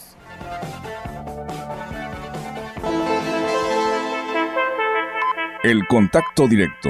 El 5.64 5.88
contacto 5.88 6.48
directo 6.48 6.90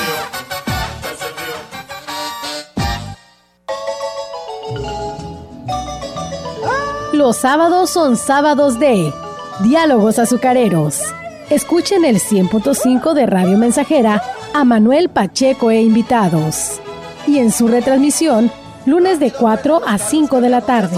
Los 7.12 7.36
sábados 7.36 7.90
son 7.90 8.16
sábados 8.16 8.80
de 8.80 9.12
Diálogos 9.60 10.18
Azucareros. 10.18 11.02
Escuchen 11.50 12.04
el 12.04 12.18
100.5 12.18 13.12
de 13.12 13.26
Radio 13.26 13.56
Mensajera 13.58 14.24
a 14.54 14.64
Manuel 14.64 15.08
Pacheco 15.08 15.70
e 15.70 15.82
invitados. 15.82 16.80
Y 17.28 17.38
en 17.38 17.52
su 17.52 17.68
retransmisión, 17.68 18.50
lunes 18.86 19.20
de 19.20 19.30
4 19.32 19.82
a 19.86 19.98
5 19.98 20.40
de 20.40 20.48
la 20.48 20.62
tarde. 20.62 20.96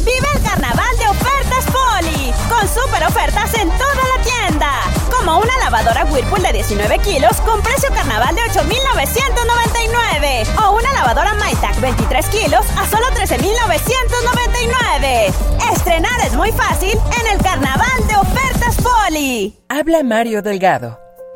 Vive 0.00 0.26
el 0.34 0.42
carnaval 0.42 0.96
de 0.98 1.06
ofertas 1.08 1.64
Poli, 1.66 2.32
con 2.48 2.66
super 2.68 3.04
ofertas 3.04 3.52
en 3.54 3.68
toda 3.70 4.02
la 4.16 4.22
tienda. 4.22 4.70
Como 5.10 5.38
una 5.38 5.56
lavadora 5.58 6.04
Whirlpool 6.06 6.42
de 6.42 6.52
19 6.52 6.98
kilos 7.00 7.40
con 7.42 7.60
precio 7.62 7.90
carnaval 7.90 8.34
de 8.34 8.42
8,999. 8.42 10.44
O 10.64 10.72
una 10.76 10.92
lavadora 10.92 11.34
MyTac 11.34 11.78
23 11.80 12.26
kilos 12.28 12.66
a 12.76 12.86
solo 12.88 13.06
13,999. 13.14 15.32
Estrenar 15.72 16.20
es 16.26 16.32
muy 16.34 16.50
fácil 16.52 16.98
en 17.20 17.26
el 17.32 17.38
carnaval 17.42 18.06
de 18.08 18.16
ofertas 18.16 18.76
Poli. 18.82 19.56
Habla 19.68 20.02
Mario 20.02 20.42
Delgado. 20.42 21.07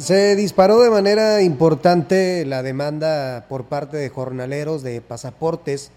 Se 0.00 0.34
disparó 0.34 0.80
de 0.80 0.88
manera 0.88 1.42
importante 1.42 2.46
la 2.46 2.62
demanda 2.62 3.44
por 3.50 3.66
parte 3.66 3.98
de 3.98 4.08
jornaleros 4.08 4.82
de 4.82 5.02
pasaportes 5.02 5.90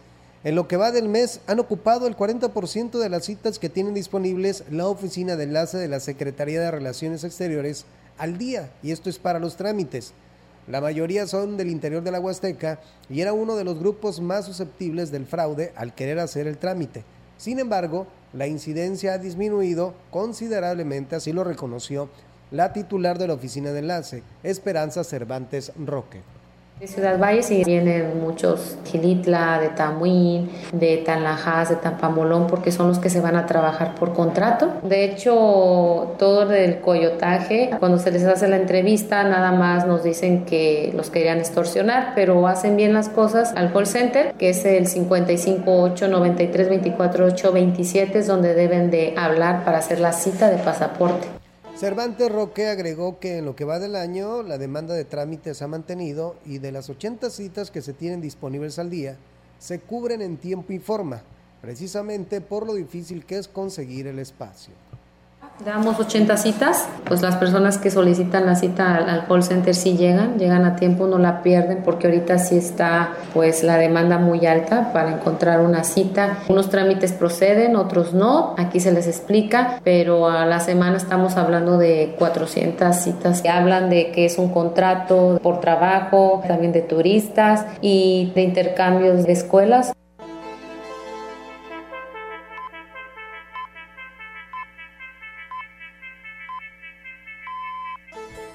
En 0.43 0.55
lo 0.55 0.67
que 0.67 0.75
va 0.75 0.91
del 0.91 1.07
mes, 1.07 1.39
han 1.47 1.61
ocupado 1.61 2.05
el 2.05 2.17
40% 2.17 2.99
de 2.99 3.07
las 3.07 3.23
citas 3.23 3.59
que 3.59 3.69
tienen 3.69 3.93
disponibles 3.93 4.65
la 4.69 4.87
oficina 4.87 5.37
de 5.37 5.45
enlace 5.45 5.77
de 5.77 5.87
la 5.87 6.01
Secretaría 6.01 6.59
de 6.59 6.69
Relaciones 6.69 7.23
Exteriores 7.23 7.85
al 8.17 8.37
día, 8.37 8.71
y 8.83 8.91
esto 8.91 9.09
es 9.09 9.19
para 9.19 9.39
los 9.39 9.55
trámites. 9.55 10.11
La 10.67 10.81
mayoría 10.81 11.25
son 11.25 11.55
del 11.55 11.69
interior 11.69 12.03
de 12.03 12.11
la 12.11 12.19
Huasteca 12.19 12.81
y 13.09 13.21
era 13.21 13.31
uno 13.31 13.55
de 13.55 13.63
los 13.63 13.79
grupos 13.79 14.19
más 14.19 14.43
susceptibles 14.43 15.11
del 15.11 15.25
fraude 15.25 15.71
al 15.77 15.95
querer 15.95 16.19
hacer 16.19 16.45
el 16.47 16.57
trámite. 16.57 17.05
Sin 17.37 17.57
embargo, 17.57 18.07
la 18.33 18.47
incidencia 18.47 19.13
ha 19.13 19.17
disminuido 19.17 19.93
considerablemente, 20.11 21.15
así 21.15 21.31
lo 21.31 21.45
reconoció 21.45 22.09
la 22.53 22.71
titular 22.71 23.17
de 23.17 23.27
la 23.27 23.33
oficina 23.33 23.71
de 23.71 23.79
enlace, 23.79 24.21
Esperanza 24.43 25.03
Cervantes 25.03 25.71
Roque. 25.75 26.21
De 26.79 26.87
Ciudad 26.87 27.17
Valles 27.19 27.49
y 27.49 27.63
vienen 27.63 28.19
muchos 28.19 28.77
Gilitla, 28.85 29.59
de 29.59 29.69
Tamuín, 29.69 30.51
de 30.71 30.97
Tanlajas, 30.97 31.69
de 31.69 31.77
Tampamolón, 31.77 32.45
porque 32.45 32.71
son 32.71 32.87
los 32.89 32.99
que 32.99 33.09
se 33.09 33.21
van 33.21 33.35
a 33.35 33.47
trabajar 33.47 33.95
por 33.95 34.13
contrato. 34.13 34.71
De 34.83 35.03
hecho, 35.03 36.15
todo 36.19 36.51
el 36.51 36.79
coyotaje, 36.81 37.71
cuando 37.79 37.97
se 37.97 38.11
les 38.11 38.23
hace 38.23 38.47
la 38.47 38.57
entrevista, 38.57 39.23
nada 39.23 39.51
más 39.51 39.87
nos 39.87 40.03
dicen 40.03 40.45
que 40.45 40.91
los 40.95 41.09
querían 41.09 41.39
extorsionar, 41.39 42.13
pero 42.13 42.47
hacen 42.47 42.75
bien 42.75 42.93
las 42.93 43.09
cosas 43.09 43.53
al 43.55 43.73
call 43.73 43.87
center, 43.87 44.33
que 44.33 44.49
es 44.49 44.63
el 44.65 44.87
558 44.87 46.07
93 46.07 46.69
24 46.69 47.25
8 47.25 47.51
27, 47.51 48.19
es 48.19 48.27
donde 48.27 48.53
deben 48.53 48.91
de 48.91 49.15
hablar 49.17 49.65
para 49.65 49.79
hacer 49.79 49.99
la 49.99 50.11
cita 50.11 50.51
de 50.51 50.57
pasaporte. 50.57 51.42
Cervantes 51.75 52.31
Roque 52.31 52.67
agregó 52.67 53.19
que 53.19 53.39
en 53.39 53.45
lo 53.45 53.55
que 53.55 53.65
va 53.65 53.79
del 53.79 53.95
año 53.95 54.43
la 54.43 54.59
demanda 54.59 54.93
de 54.93 55.05
trámites 55.05 55.63
ha 55.63 55.67
mantenido 55.67 56.35
y 56.45 56.59
de 56.59 56.71
las 56.71 56.87
80 56.87 57.31
citas 57.31 57.71
que 57.71 57.81
se 57.81 57.93
tienen 57.93 58.21
disponibles 58.21 58.77
al 58.77 58.91
día, 58.91 59.17
se 59.57 59.79
cubren 59.79 60.21
en 60.21 60.37
tiempo 60.37 60.71
y 60.71 60.77
forma, 60.77 61.23
precisamente 61.61 62.41
por 62.41 62.67
lo 62.67 62.75
difícil 62.75 63.25
que 63.25 63.37
es 63.37 63.47
conseguir 63.47 64.05
el 64.05 64.19
espacio. 64.19 64.73
Damos 65.59 65.99
80 65.99 66.35
citas, 66.37 66.89
pues 67.05 67.21
las 67.21 67.35
personas 67.35 67.77
que 67.77 67.91
solicitan 67.91 68.47
la 68.47 68.55
cita 68.55 68.95
al, 68.95 69.27
call 69.27 69.43
center 69.43 69.75
sí 69.75 69.95
llegan, 69.95 70.39
llegan 70.39 70.65
a 70.65 70.75
tiempo, 70.75 71.05
no 71.05 71.19
la 71.19 71.43
pierden 71.43 71.83
porque 71.85 72.07
ahorita 72.07 72.39
sí 72.39 72.57
está 72.57 73.13
pues 73.33 73.63
la 73.63 73.77
demanda 73.77 74.17
muy 74.17 74.47
alta 74.47 74.91
para 74.91 75.13
encontrar 75.13 75.61
una 75.61 75.83
cita. 75.83 76.39
Unos 76.49 76.69
trámites 76.69 77.13
proceden, 77.13 77.75
otros 77.75 78.13
no, 78.13 78.55
aquí 78.57 78.79
se 78.79 78.91
les 78.91 79.07
explica, 79.07 79.79
pero 79.83 80.27
a 80.27 80.47
la 80.47 80.59
semana 80.59 80.97
estamos 80.97 81.37
hablando 81.37 81.77
de 81.77 82.15
400 82.17 82.95
citas 82.95 83.43
que 83.43 83.49
hablan 83.49 83.91
de 83.91 84.11
que 84.11 84.25
es 84.25 84.39
un 84.39 84.51
contrato 84.51 85.39
por 85.41 85.61
trabajo, 85.61 86.43
también 86.47 86.73
de 86.73 86.81
turistas 86.81 87.67
y 87.79 88.31
de 88.33 88.41
intercambios 88.41 89.25
de 89.25 89.33
escuelas. 89.33 89.93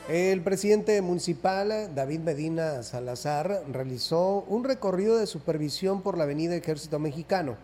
El 0.09 0.41
presidente 0.41 1.03
municipal, 1.03 1.95
David 1.95 2.21
Medina 2.21 2.83
Salazar, 2.83 3.65
realizó 3.71 4.43
un 4.49 4.65
recorrido 4.65 5.19
de 5.19 5.27
supervisión 5.27 6.01
por 6.01 6.17
la 6.17 6.25
avenida 6.25 6.55
Ejército 6.55 6.99
Mexicano. 6.99 7.59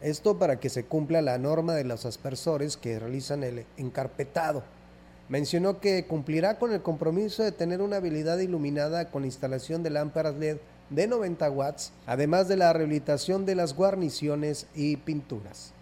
Esto 0.00 0.38
para 0.38 0.60
que 0.60 0.68
se 0.68 0.84
cumpla 0.84 1.20
la 1.20 1.36
norma 1.38 1.74
de 1.74 1.82
los 1.82 2.06
aspersores 2.06 2.76
que 2.76 3.00
realizan 3.00 3.42
el 3.42 3.66
encarpetado. 3.76 4.62
Mencionó 5.28 5.80
que 5.80 6.06
cumplirá 6.06 6.60
con 6.60 6.72
el 6.72 6.80
compromiso 6.80 7.42
de 7.42 7.50
tener 7.50 7.82
una 7.82 7.96
habilidad 7.96 8.38
iluminada 8.38 9.10
con 9.10 9.24
instalación 9.24 9.82
de 9.82 9.90
lámparas 9.90 10.36
LED 10.36 10.58
de 10.90 11.08
90 11.08 11.50
watts, 11.50 11.92
además 12.06 12.46
de 12.46 12.56
la 12.56 12.72
rehabilitación 12.72 13.44
de 13.46 13.56
las 13.56 13.74
guarniciones 13.74 14.68
y 14.76 14.96
pinturas. 14.96 15.72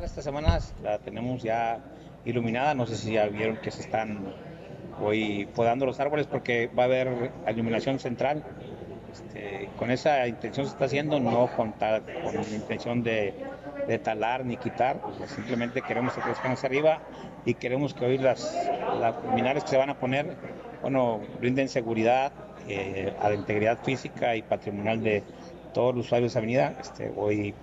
Esta 0.00 0.22
semana 0.22 0.60
la 0.80 1.00
tenemos 1.00 1.42
ya 1.42 1.82
iluminada. 2.24 2.74
No 2.74 2.86
sé 2.86 2.96
si 2.96 3.12
ya 3.12 3.26
vieron 3.26 3.56
que 3.58 3.70
se 3.70 3.82
están 3.82 4.18
hoy 5.00 5.48
podando 5.54 5.86
los 5.86 6.00
árboles 6.00 6.26
porque 6.26 6.68
va 6.68 6.84
a 6.84 6.86
haber 6.86 7.30
iluminación 7.48 7.98
central. 7.98 8.44
Este, 9.12 9.68
con 9.78 9.90
esa 9.90 10.26
intención 10.26 10.66
se 10.66 10.72
está 10.72 10.86
haciendo, 10.86 11.20
no 11.20 11.48
con, 11.56 11.72
con 11.72 12.34
la 12.34 12.54
intención 12.54 13.02
de, 13.02 13.34
talar 14.02 14.44
ni 14.44 14.56
quitar, 14.56 15.00
simplemente 15.26 15.82
queremos 15.82 16.14
que 16.14 16.22
crezcan 16.22 16.52
hacia 16.52 16.68
arriba 16.68 17.00
y 17.44 17.54
queremos 17.54 17.92
que 17.92 18.06
hoy 18.06 18.18
las, 18.18 18.58
las 18.98 19.14
luminarias 19.22 19.64
que 19.64 19.70
se 19.70 19.76
van 19.76 19.90
a 19.90 19.98
poner, 19.98 20.34
bueno, 20.82 21.20
brinden 21.38 21.68
seguridad 21.68 22.32
eh, 22.66 23.12
a 23.20 23.28
la 23.28 23.34
integridad 23.34 23.78
física 23.84 24.34
y 24.36 24.42
patrimonial 24.42 25.02
de 25.02 25.22
todos 25.74 25.94
los 25.94 26.06
usuarios 26.06 26.32
de 26.32 26.38
avenida. 26.38 26.74
Este, 26.80 27.12
hoy 27.14 27.54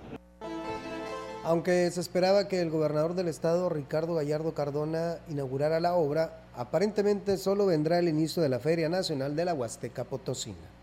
aunque 1.43 1.89
se 1.91 1.99
esperaba 1.99 2.47
que 2.47 2.61
el 2.61 2.69
gobernador 2.69 3.15
del 3.15 3.27
estado, 3.27 3.69
Ricardo 3.69 4.15
Gallardo 4.15 4.53
Cardona, 4.53 5.17
inaugurara 5.27 5.79
la 5.79 5.95
obra, 5.95 6.43
aparentemente 6.55 7.37
solo 7.37 7.65
vendrá 7.65 7.99
el 7.99 8.07
inicio 8.07 8.43
de 8.43 8.49
la 8.49 8.59
Feria 8.59 8.89
Nacional 8.89 9.35
de 9.35 9.45
la 9.45 9.53
Huasteca 9.53 10.03
Potosina. 10.03 10.80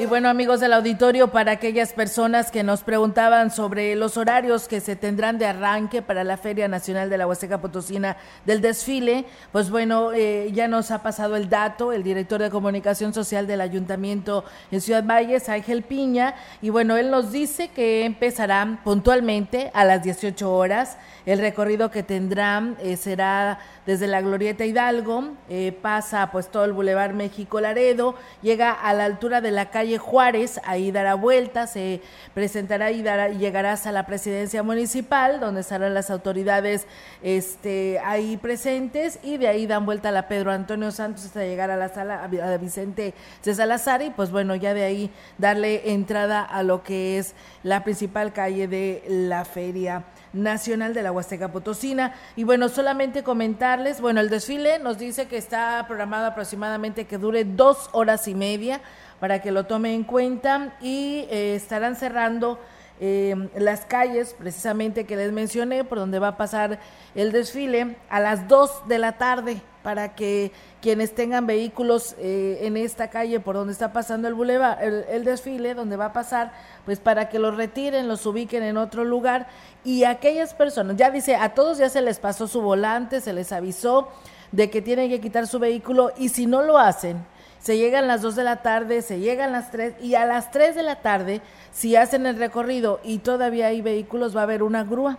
Y 0.00 0.06
bueno, 0.06 0.28
amigos 0.28 0.60
del 0.60 0.74
auditorio, 0.74 1.32
para 1.32 1.50
aquellas 1.50 1.92
personas 1.92 2.52
que 2.52 2.62
nos 2.62 2.84
preguntaban 2.84 3.50
sobre 3.50 3.96
los 3.96 4.16
horarios 4.16 4.68
que 4.68 4.78
se 4.78 4.94
tendrán 4.94 5.38
de 5.38 5.46
arranque 5.46 6.02
para 6.02 6.22
la 6.22 6.36
Feria 6.36 6.68
Nacional 6.68 7.10
de 7.10 7.18
la 7.18 7.26
Huasteca 7.26 7.60
Potosina 7.60 8.16
del 8.46 8.60
desfile, 8.60 9.24
pues 9.50 9.70
bueno, 9.70 10.12
eh, 10.12 10.52
ya 10.52 10.68
nos 10.68 10.92
ha 10.92 11.02
pasado 11.02 11.34
el 11.34 11.48
dato 11.48 11.92
el 11.92 12.04
director 12.04 12.40
de 12.40 12.48
comunicación 12.48 13.12
social 13.12 13.48
del 13.48 13.60
Ayuntamiento 13.60 14.44
en 14.70 14.80
Ciudad 14.80 15.02
Valles, 15.02 15.48
Ángel 15.48 15.82
Piña, 15.82 16.36
y 16.62 16.70
bueno, 16.70 16.96
él 16.96 17.10
nos 17.10 17.32
dice 17.32 17.66
que 17.66 18.04
empezarán 18.04 18.80
puntualmente 18.84 19.72
a 19.74 19.84
las 19.84 20.04
18 20.04 20.54
horas. 20.54 20.96
El 21.28 21.40
recorrido 21.40 21.90
que 21.90 22.02
tendrán 22.02 22.78
eh, 22.80 22.96
será 22.96 23.58
desde 23.84 24.06
la 24.06 24.22
Glorieta 24.22 24.64
Hidalgo, 24.64 25.32
eh, 25.50 25.76
pasa 25.82 26.30
pues 26.30 26.48
todo 26.48 26.64
el 26.64 26.72
Boulevard 26.72 27.12
México 27.12 27.60
Laredo, 27.60 28.14
llega 28.40 28.72
a 28.72 28.94
la 28.94 29.04
altura 29.04 29.42
de 29.42 29.50
la 29.50 29.68
calle 29.68 29.98
Juárez, 29.98 30.58
ahí 30.64 30.90
dará 30.90 31.16
vuelta, 31.16 31.66
se 31.66 32.00
presentará 32.32 32.92
y, 32.92 33.02
dará, 33.02 33.28
llegará 33.28 33.72
hasta 33.72 33.92
la 33.92 34.06
presidencia 34.06 34.62
municipal, 34.62 35.38
donde 35.38 35.60
estarán 35.60 35.92
las 35.92 36.10
autoridades 36.10 36.86
este, 37.22 38.00
ahí 38.06 38.38
presentes, 38.38 39.18
y 39.22 39.36
de 39.36 39.48
ahí 39.48 39.66
dan 39.66 39.84
vuelta 39.84 40.08
a 40.08 40.12
la 40.12 40.28
Pedro 40.28 40.50
Antonio 40.50 40.90
Santos 40.92 41.26
hasta 41.26 41.42
llegar 41.42 41.70
a 41.70 41.76
la 41.76 41.90
sala 41.90 42.24
a 42.24 42.56
Vicente 42.56 43.12
de 43.44 43.54
Salazar, 43.54 44.00
y 44.00 44.08
pues 44.08 44.30
bueno, 44.30 44.54
ya 44.54 44.72
de 44.72 44.84
ahí 44.84 45.10
darle 45.36 45.92
entrada 45.92 46.42
a 46.42 46.62
lo 46.62 46.82
que 46.82 47.18
es 47.18 47.34
la 47.62 47.84
principal 47.84 48.32
calle 48.32 48.66
de 48.66 49.04
la 49.08 49.44
feria 49.44 50.04
Nacional 50.32 50.92
de 50.92 51.02
la 51.02 51.10
Huasteca 51.18 51.50
Potosina. 51.50 52.14
Y 52.36 52.44
bueno, 52.44 52.68
solamente 52.68 53.22
comentarles, 53.22 54.00
bueno, 54.00 54.20
el 54.20 54.30
desfile 54.30 54.78
nos 54.78 54.98
dice 54.98 55.26
que 55.26 55.36
está 55.36 55.84
programado 55.86 56.26
aproximadamente 56.26 57.06
que 57.06 57.18
dure 57.18 57.44
dos 57.44 57.90
horas 57.92 58.28
y 58.28 58.34
media 58.34 58.80
para 59.18 59.42
que 59.42 59.50
lo 59.50 59.64
tome 59.64 59.94
en 59.94 60.04
cuenta 60.04 60.76
y 60.80 61.26
eh, 61.28 61.56
estarán 61.56 61.96
cerrando 61.96 62.60
eh, 63.00 63.48
las 63.56 63.84
calles 63.84 64.34
precisamente 64.38 65.04
que 65.04 65.16
les 65.16 65.32
mencioné 65.32 65.84
por 65.84 65.98
donde 65.98 66.18
va 66.18 66.28
a 66.28 66.36
pasar 66.36 66.80
el 67.14 67.32
desfile 67.32 67.96
a 68.10 68.20
las 68.20 68.48
dos 68.48 68.82
de 68.88 68.98
la 68.98 69.18
tarde 69.18 69.62
para 69.82 70.14
que 70.14 70.52
quienes 70.82 71.14
tengan 71.14 71.46
vehículos 71.46 72.14
eh, 72.18 72.58
en 72.62 72.76
esta 72.76 73.08
calle 73.08 73.40
por 73.40 73.54
donde 73.54 73.72
está 73.72 73.92
pasando 73.92 74.28
el 74.28 74.34
bulevar, 74.34 74.82
el, 74.82 75.24
desfile, 75.24 75.74
donde 75.74 75.96
va 75.96 76.06
a 76.06 76.12
pasar, 76.12 76.52
pues 76.84 76.98
para 76.98 77.28
que 77.28 77.38
los 77.38 77.56
retiren, 77.56 78.08
los 78.08 78.26
ubiquen 78.26 78.62
en 78.62 78.76
otro 78.76 79.04
lugar. 79.04 79.46
Y 79.84 80.04
aquellas 80.04 80.52
personas, 80.52 80.96
ya 80.96 81.10
dice, 81.10 81.36
a 81.36 81.54
todos 81.54 81.78
ya 81.78 81.88
se 81.88 82.02
les 82.02 82.18
pasó 82.18 82.48
su 82.48 82.60
volante, 82.60 83.20
se 83.20 83.32
les 83.32 83.52
avisó 83.52 84.08
de 84.52 84.70
que 84.70 84.82
tienen 84.82 85.08
que 85.08 85.20
quitar 85.20 85.46
su 85.46 85.58
vehículo 85.58 86.12
y 86.16 86.30
si 86.30 86.46
no 86.46 86.62
lo 86.62 86.78
hacen, 86.78 87.24
se 87.58 87.76
llegan 87.76 88.06
las 88.06 88.22
2 88.22 88.36
de 88.36 88.44
la 88.44 88.62
tarde, 88.62 89.02
se 89.02 89.18
llegan 89.18 89.52
las 89.52 89.70
3 89.70 89.94
y 90.00 90.14
a 90.14 90.26
las 90.26 90.50
3 90.50 90.74
de 90.74 90.82
la 90.82 90.96
tarde, 90.96 91.40
si 91.72 91.96
hacen 91.96 92.26
el 92.26 92.36
recorrido 92.36 93.00
y 93.04 93.18
todavía 93.18 93.68
hay 93.68 93.82
vehículos, 93.82 94.36
va 94.36 94.40
a 94.40 94.44
haber 94.44 94.62
una 94.62 94.84
grúa 94.84 95.18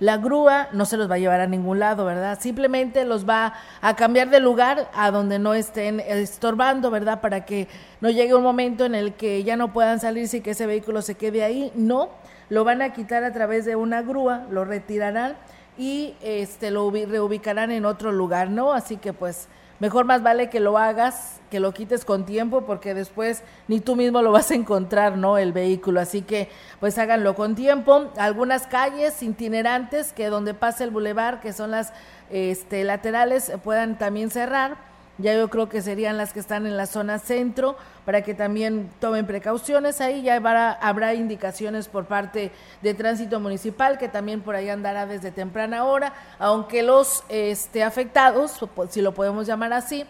la 0.00 0.16
grúa 0.16 0.68
no 0.72 0.86
se 0.86 0.96
los 0.96 1.10
va 1.10 1.16
a 1.16 1.18
llevar 1.18 1.40
a 1.40 1.46
ningún 1.46 1.78
lado, 1.78 2.06
¿verdad? 2.06 2.38
Simplemente 2.40 3.04
los 3.04 3.28
va 3.28 3.52
a 3.82 3.96
cambiar 3.96 4.30
de 4.30 4.40
lugar 4.40 4.90
a 4.94 5.10
donde 5.10 5.38
no 5.38 5.52
estén 5.52 6.00
estorbando, 6.00 6.90
¿verdad? 6.90 7.20
Para 7.20 7.44
que 7.44 7.68
no 8.00 8.08
llegue 8.08 8.34
un 8.34 8.42
momento 8.42 8.86
en 8.86 8.94
el 8.94 9.12
que 9.12 9.44
ya 9.44 9.56
no 9.56 9.74
puedan 9.74 10.00
salirse 10.00 10.38
y 10.38 10.40
que 10.40 10.52
ese 10.52 10.66
vehículo 10.66 11.02
se 11.02 11.16
quede 11.16 11.44
ahí. 11.44 11.70
No, 11.74 12.08
lo 12.48 12.64
van 12.64 12.80
a 12.80 12.94
quitar 12.94 13.24
a 13.24 13.32
través 13.32 13.66
de 13.66 13.76
una 13.76 14.00
grúa, 14.00 14.46
lo 14.50 14.64
retirarán 14.64 15.36
y 15.76 16.14
este 16.22 16.70
lo 16.70 16.90
reubicarán 16.90 17.70
en 17.70 17.84
otro 17.84 18.10
lugar, 18.10 18.48
¿no? 18.48 18.72
Así 18.72 18.96
que 18.96 19.12
pues 19.12 19.48
mejor 19.80 20.04
más 20.04 20.22
vale 20.22 20.48
que 20.50 20.60
lo 20.60 20.78
hagas, 20.78 21.40
que 21.50 21.58
lo 21.58 21.72
quites 21.72 22.04
con 22.04 22.24
tiempo, 22.24 22.62
porque 22.64 22.94
después 22.94 23.42
ni 23.66 23.80
tú 23.80 23.96
mismo 23.96 24.22
lo 24.22 24.30
vas 24.30 24.50
a 24.50 24.54
encontrar, 24.54 25.16
¿no? 25.16 25.38
El 25.38 25.52
vehículo. 25.52 26.00
Así 26.00 26.22
que, 26.22 26.48
pues 26.78 26.96
háganlo 26.98 27.34
con 27.34 27.56
tiempo. 27.56 28.10
Algunas 28.16 28.66
calles 28.66 29.20
itinerantes 29.22 30.12
que 30.12 30.28
donde 30.28 30.54
pasa 30.54 30.84
el 30.84 30.90
bulevar, 30.90 31.40
que 31.40 31.52
son 31.52 31.72
las 31.72 31.92
este, 32.30 32.84
laterales, 32.84 33.52
puedan 33.64 33.98
también 33.98 34.30
cerrar 34.30 34.89
ya 35.20 35.34
yo 35.34 35.48
creo 35.48 35.68
que 35.68 35.82
serían 35.82 36.16
las 36.16 36.32
que 36.32 36.40
están 36.40 36.66
en 36.66 36.76
la 36.76 36.86
zona 36.86 37.18
centro, 37.18 37.76
para 38.04 38.22
que 38.22 38.34
también 38.34 38.90
tomen 39.00 39.26
precauciones. 39.26 40.00
Ahí 40.00 40.22
ya 40.22 40.36
habrá, 40.36 41.14
indicaciones 41.14 41.88
por 41.88 42.06
parte 42.06 42.50
de 42.82 42.94
tránsito 42.94 43.40
municipal, 43.40 43.98
que 43.98 44.08
también 44.08 44.40
por 44.40 44.54
ahí 44.54 44.68
andará 44.68 45.06
desde 45.06 45.30
temprana 45.30 45.84
hora, 45.84 46.12
aunque 46.38 46.82
los 46.82 47.24
este, 47.28 47.82
afectados, 47.82 48.58
si 48.90 49.02
lo 49.02 49.14
podemos 49.14 49.46
llamar 49.46 49.72
así, 49.72 50.04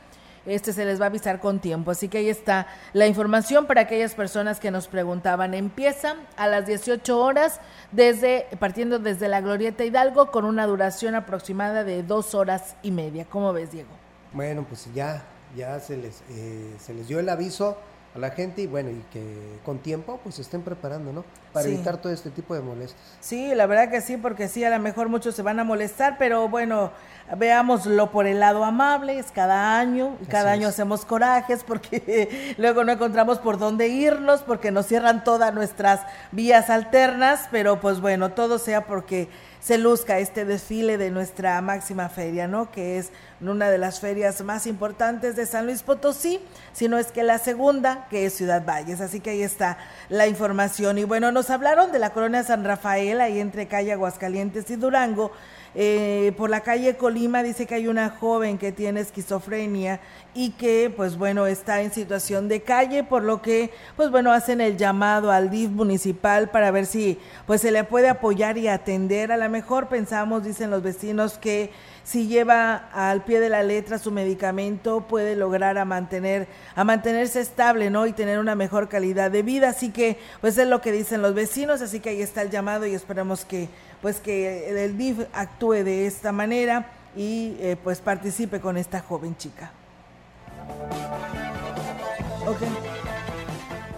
este 0.46 0.72
se 0.72 0.84
les 0.84 1.00
va 1.00 1.04
a 1.04 1.08
avisar 1.08 1.40
con 1.40 1.58
tiempo. 1.58 1.90
Así 1.90 2.08
que 2.08 2.18
ahí 2.18 2.28
está 2.28 2.66
la 2.92 3.06
información 3.06 3.66
para 3.66 3.82
aquellas 3.82 4.14
personas 4.14 4.60
que 4.60 4.70
nos 4.70 4.88
preguntaban. 4.88 5.54
Empieza 5.54 6.16
a 6.36 6.46
las 6.46 6.66
18 6.66 7.18
horas, 7.18 7.60
desde, 7.92 8.46
partiendo 8.58 8.98
desde 8.98 9.28
la 9.28 9.40
Glorieta 9.40 9.84
Hidalgo, 9.84 10.30
con 10.30 10.44
una 10.44 10.66
duración 10.66 11.14
aproximada 11.14 11.84
de 11.84 12.02
dos 12.02 12.34
horas 12.34 12.76
y 12.82 12.90
media. 12.90 13.26
¿Cómo 13.28 13.52
ves, 13.52 13.72
Diego? 13.72 14.09
Bueno, 14.32 14.64
pues 14.68 14.88
ya, 14.94 15.24
ya 15.56 15.78
se 15.80 15.96
les, 15.96 16.22
eh, 16.30 16.74
se 16.78 16.94
les 16.94 17.08
dio 17.08 17.18
el 17.18 17.28
aviso 17.28 17.76
a 18.14 18.18
la 18.18 18.30
gente 18.30 18.62
y 18.62 18.66
bueno, 18.66 18.90
y 18.90 19.04
que 19.12 19.22
con 19.64 19.78
tiempo 19.78 20.18
pues 20.22 20.36
se 20.36 20.42
estén 20.42 20.62
preparando, 20.62 21.12
¿no? 21.12 21.24
Para 21.52 21.66
evitar 21.66 21.96
todo 21.96 22.12
este 22.12 22.30
tipo 22.30 22.54
de 22.54 22.60
molestias. 22.60 23.00
Sí, 23.20 23.54
la 23.54 23.66
verdad 23.66 23.90
que 23.90 24.00
sí, 24.00 24.16
porque 24.16 24.48
sí, 24.48 24.64
a 24.64 24.70
lo 24.70 24.78
mejor 24.78 25.08
muchos 25.08 25.34
se 25.34 25.42
van 25.42 25.58
a 25.60 25.64
molestar, 25.64 26.16
pero 26.18 26.48
bueno, 26.48 26.92
veámoslo 27.36 28.10
por 28.10 28.26
el 28.26 28.40
lado 28.40 28.64
amable, 28.64 29.18
es 29.18 29.30
cada 29.32 29.78
año, 29.78 30.16
cada 30.28 30.52
año 30.52 30.68
hacemos 30.68 31.04
corajes 31.04 31.62
porque 31.64 32.54
luego 32.58 32.84
no 32.84 32.92
encontramos 32.92 33.38
por 33.38 33.58
dónde 33.58 33.88
irnos, 33.88 34.42
porque 34.42 34.70
nos 34.70 34.86
cierran 34.86 35.22
todas 35.22 35.54
nuestras 35.54 36.00
vías 36.32 36.70
alternas, 36.70 37.48
pero 37.50 37.80
pues 37.80 38.00
bueno, 38.00 38.30
todo 38.30 38.58
sea 38.58 38.86
porque 38.86 39.28
se 39.60 39.78
luzca 39.78 40.18
este 40.18 40.44
desfile 40.44 40.98
de 40.98 41.10
nuestra 41.10 41.60
máxima 41.60 42.08
feria, 42.08 42.48
¿no? 42.48 42.70
Que 42.70 42.98
es 42.98 43.10
una 43.40 43.70
de 43.70 43.78
las 43.78 44.00
ferias 44.00 44.42
más 44.42 44.66
importantes 44.66 45.36
de 45.36 45.46
San 45.46 45.66
Luis 45.66 45.82
Potosí, 45.82 46.40
sino 46.72 46.98
es 46.98 47.12
que 47.12 47.22
la 47.22 47.38
segunda, 47.38 48.06
que 48.10 48.26
es 48.26 48.34
Ciudad 48.34 48.64
Valles. 48.64 49.00
Así 49.00 49.20
que 49.20 49.30
ahí 49.30 49.42
está 49.42 49.78
la 50.08 50.26
información. 50.26 50.98
Y 50.98 51.04
bueno, 51.04 51.30
nos 51.32 51.50
hablaron 51.50 51.92
de 51.92 51.98
la 51.98 52.10
colonia 52.10 52.42
San 52.42 52.64
Rafael, 52.64 53.20
ahí 53.20 53.38
entre 53.38 53.68
calle 53.68 53.92
Aguascalientes 53.92 54.70
y 54.70 54.76
Durango. 54.76 55.32
Eh, 55.74 56.32
por 56.36 56.50
la 56.50 56.62
calle 56.62 56.96
Colima 56.96 57.44
dice 57.44 57.64
que 57.64 57.76
hay 57.76 57.86
una 57.86 58.10
joven 58.10 58.58
que 58.58 58.72
tiene 58.72 59.00
esquizofrenia 59.00 60.00
y 60.34 60.50
que 60.50 60.92
pues 60.94 61.16
bueno 61.16 61.46
está 61.46 61.82
en 61.82 61.92
situación 61.92 62.48
de 62.48 62.62
calle 62.62 63.04
por 63.04 63.22
lo 63.22 63.40
que 63.40 63.70
pues 63.94 64.10
bueno 64.10 64.32
hacen 64.32 64.60
el 64.60 64.76
llamado 64.76 65.30
al 65.30 65.48
DIF 65.48 65.70
municipal 65.70 66.50
para 66.50 66.72
ver 66.72 66.86
si 66.86 67.18
pues 67.46 67.60
se 67.60 67.70
le 67.70 67.84
puede 67.84 68.08
apoyar 68.08 68.58
y 68.58 68.66
atender. 68.66 69.30
A 69.30 69.36
lo 69.36 69.48
mejor 69.48 69.88
pensamos 69.88 70.42
dicen 70.42 70.70
los 70.70 70.82
vecinos 70.82 71.38
que 71.38 71.70
si 72.04 72.26
lleva 72.26 72.88
al 72.92 73.24
pie 73.24 73.40
de 73.40 73.48
la 73.48 73.62
letra 73.62 73.98
su 73.98 74.10
medicamento 74.10 75.02
puede 75.02 75.36
lograr 75.36 75.78
a 75.78 75.84
mantener 75.84 76.48
a 76.74 76.84
mantenerse 76.84 77.40
estable 77.40 77.90
no 77.90 78.06
y 78.06 78.12
tener 78.12 78.38
una 78.38 78.54
mejor 78.54 78.88
calidad 78.88 79.30
de 79.30 79.42
vida. 79.42 79.70
Así 79.70 79.90
que 79.90 80.18
pues 80.40 80.58
es 80.58 80.66
lo 80.68 80.80
que 80.80 80.92
dicen 80.92 81.22
los 81.22 81.34
vecinos 81.34 81.82
así 81.82 82.00
que 82.00 82.10
ahí 82.10 82.22
está 82.22 82.42
el 82.42 82.50
llamado 82.50 82.86
y 82.86 82.94
esperamos 82.94 83.44
que 83.44 83.68
pues 84.02 84.20
que 84.20 84.68
el 84.70 84.96
DIF 84.96 85.18
actúe 85.32 85.84
de 85.84 86.06
esta 86.06 86.32
manera 86.32 86.86
y 87.16 87.56
eh, 87.60 87.76
pues 87.82 88.00
participe 88.00 88.60
con 88.60 88.76
esta 88.76 89.00
joven 89.00 89.36
chica. 89.36 89.72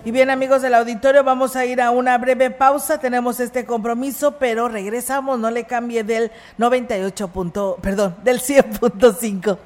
Y 0.04 0.10
bien 0.10 0.30
amigos 0.30 0.62
del 0.62 0.74
auditorio, 0.74 1.22
vamos 1.22 1.54
a 1.54 1.64
ir 1.64 1.80
a 1.80 1.92
una 1.92 2.18
breve 2.18 2.50
pausa, 2.50 2.98
tenemos 2.98 3.38
este 3.38 3.64
compromiso, 3.64 4.38
pero 4.38 4.68
regresamos, 4.68 5.38
no 5.38 5.50
le 5.50 5.64
cambie 5.64 6.02
del 6.02 6.32
98 6.58 7.28
punto, 7.28 7.78
perdón, 7.80 8.16
del 8.24 8.40
100.5. 8.40 9.58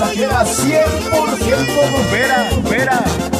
Mensajera 0.00 0.46
100% 0.46 2.10
Vera, 2.10 2.48
Vera. 2.70 3.39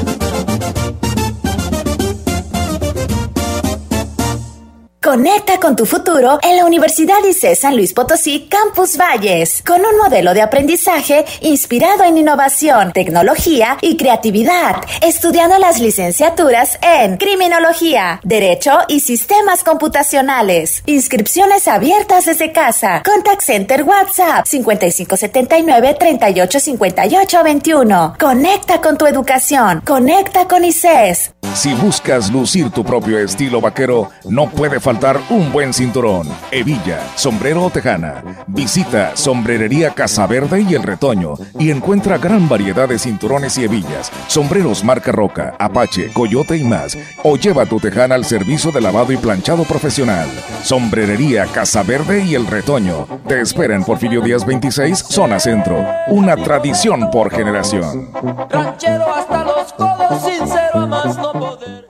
Conecta 5.10 5.58
con 5.58 5.74
tu 5.74 5.86
futuro 5.86 6.38
en 6.40 6.56
la 6.56 6.64
Universidad 6.64 7.16
ICE 7.28 7.56
San 7.56 7.74
Luis 7.74 7.92
Potosí 7.92 8.46
Campus 8.48 8.96
Valles, 8.96 9.60
con 9.66 9.80
un 9.80 9.96
modelo 9.96 10.34
de 10.34 10.40
aprendizaje 10.40 11.24
inspirado 11.40 12.04
en 12.04 12.16
innovación, 12.16 12.92
tecnología 12.92 13.76
y 13.80 13.96
creatividad, 13.96 14.76
estudiando 15.02 15.58
las 15.58 15.80
licenciaturas 15.80 16.78
en 16.80 17.16
Criminología, 17.16 18.20
Derecho 18.22 18.70
y 18.86 19.00
Sistemas 19.00 19.64
Computacionales. 19.64 20.84
Inscripciones 20.86 21.66
abiertas 21.66 22.26
desde 22.26 22.52
casa. 22.52 23.02
Contact 23.04 23.42
Center 23.42 23.82
WhatsApp 23.82 24.46
5579 24.46 25.96
385821. 25.98 28.14
Conecta 28.16 28.80
con 28.80 28.96
tu 28.96 29.06
educación. 29.06 29.82
Conecta 29.84 30.46
con 30.46 30.64
ICES. 30.64 31.32
Si 31.54 31.74
buscas 31.74 32.30
lucir 32.30 32.70
tu 32.70 32.84
propio 32.84 33.18
estilo 33.18 33.60
vaquero, 33.60 34.08
no 34.24 34.48
puede 34.48 34.78
faltar 34.78 34.99
un 35.30 35.50
buen 35.50 35.72
cinturón. 35.72 36.28
Hebilla, 36.50 37.00
sombrero 37.14 37.64
o 37.64 37.70
tejana. 37.70 38.22
Visita 38.46 39.16
Sombrerería 39.16 39.94
Casa 39.94 40.26
Verde 40.26 40.60
y 40.68 40.74
El 40.74 40.82
Retoño 40.82 41.34
y 41.58 41.70
encuentra 41.70 42.18
gran 42.18 42.48
variedad 42.48 42.86
de 42.86 42.98
cinturones 42.98 43.56
y 43.56 43.64
hebillas, 43.64 44.12
sombreros 44.26 44.84
marca 44.84 45.10
Roca, 45.10 45.54
Apache, 45.58 46.12
Coyote 46.12 46.58
y 46.58 46.64
más. 46.64 46.98
O 47.22 47.36
lleva 47.36 47.64
tu 47.64 47.80
tejana 47.80 48.14
al 48.14 48.26
servicio 48.26 48.70
de 48.72 48.82
lavado 48.82 49.12
y 49.12 49.16
planchado 49.16 49.64
profesional. 49.64 50.28
Sombrerería 50.62 51.46
Casa 51.46 51.82
Verde 51.82 52.22
y 52.22 52.34
El 52.34 52.46
Retoño. 52.46 53.06
Te 53.26 53.40
espera 53.40 53.74
en 53.74 53.84
Porfirio 53.84 54.20
Díaz 54.20 54.44
26, 54.44 54.98
zona 54.98 55.40
centro. 55.40 55.82
Una 56.08 56.36
tradición 56.36 57.10
por 57.10 57.30
generación. 57.30 58.10
Ranchero 58.50 59.14
hasta 59.14 59.44
los 59.44 59.72
codos, 59.72 60.22
sincero 60.22 60.74
a 60.74 60.86
más 60.86 61.16
no 61.16 61.32
poder. 61.32 61.88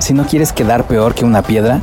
Si 0.00 0.14
no 0.14 0.26
quieres 0.26 0.52
quedar 0.52 0.84
peor 0.84 1.14
que 1.14 1.24
una 1.26 1.42
piedra, 1.42 1.82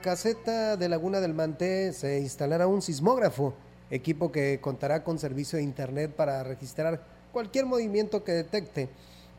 Caseta 0.00 0.76
de 0.76 0.88
Laguna 0.88 1.20
del 1.20 1.34
Manté 1.34 1.92
se 1.92 2.20
instalará 2.20 2.66
un 2.66 2.80
sismógrafo, 2.80 3.54
equipo 3.90 4.32
que 4.32 4.58
contará 4.60 5.04
con 5.04 5.18
servicio 5.18 5.58
de 5.58 5.62
internet 5.62 6.12
para 6.12 6.42
registrar 6.42 7.04
cualquier 7.32 7.66
movimiento 7.66 8.24
que 8.24 8.32
detecte. 8.32 8.88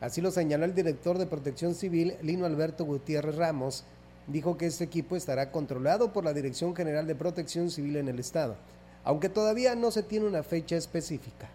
Así 0.00 0.20
lo 0.20 0.30
señaló 0.30 0.64
el 0.64 0.74
director 0.74 1.18
de 1.18 1.26
Protección 1.26 1.74
Civil, 1.74 2.14
Lino 2.22 2.46
Alberto 2.46 2.84
Gutiérrez 2.84 3.36
Ramos. 3.36 3.84
Dijo 4.28 4.56
que 4.56 4.66
este 4.66 4.84
equipo 4.84 5.16
estará 5.16 5.50
controlado 5.50 6.12
por 6.12 6.24
la 6.24 6.32
Dirección 6.32 6.76
General 6.76 7.06
de 7.06 7.16
Protección 7.16 7.70
Civil 7.70 7.96
en 7.96 8.08
el 8.08 8.20
Estado, 8.20 8.56
aunque 9.02 9.28
todavía 9.28 9.74
no 9.74 9.90
se 9.90 10.04
tiene 10.04 10.26
una 10.26 10.44
fecha 10.44 10.76
específica 10.76 11.50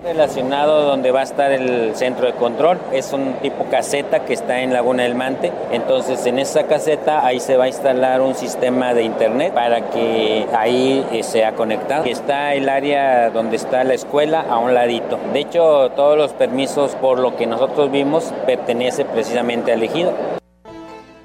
relacionado 0.00 0.84
donde 0.86 1.10
va 1.10 1.20
a 1.20 1.24
estar 1.24 1.52
el 1.52 1.94
centro 1.96 2.26
de 2.26 2.32
control. 2.34 2.78
Es 2.92 3.12
un 3.12 3.34
tipo 3.40 3.66
caseta 3.70 4.24
que 4.24 4.32
está 4.32 4.60
en 4.60 4.72
Laguna 4.72 5.02
del 5.02 5.14
Mante. 5.14 5.52
Entonces 5.70 6.24
en 6.26 6.38
esa 6.38 6.66
caseta 6.66 7.26
ahí 7.26 7.40
se 7.40 7.56
va 7.56 7.64
a 7.64 7.68
instalar 7.68 8.20
un 8.22 8.34
sistema 8.34 8.94
de 8.94 9.02
internet 9.02 9.52
para 9.52 9.90
que 9.90 10.46
ahí 10.56 11.06
eh, 11.12 11.22
sea 11.22 11.54
conectado. 11.54 12.04
Está 12.04 12.54
el 12.54 12.68
área 12.68 13.30
donde 13.30 13.56
está 13.56 13.84
la 13.84 13.94
escuela 13.94 14.40
a 14.40 14.58
un 14.58 14.72
ladito. 14.74 15.18
De 15.32 15.40
hecho 15.40 15.90
todos 15.90 16.16
los 16.16 16.32
permisos 16.32 16.94
por 16.96 17.18
lo 17.18 17.36
que 17.36 17.46
nosotros 17.46 17.90
vimos 17.90 18.32
pertenece 18.46 19.04
precisamente 19.04 19.72
al 19.72 19.82
ejido. 19.82 20.12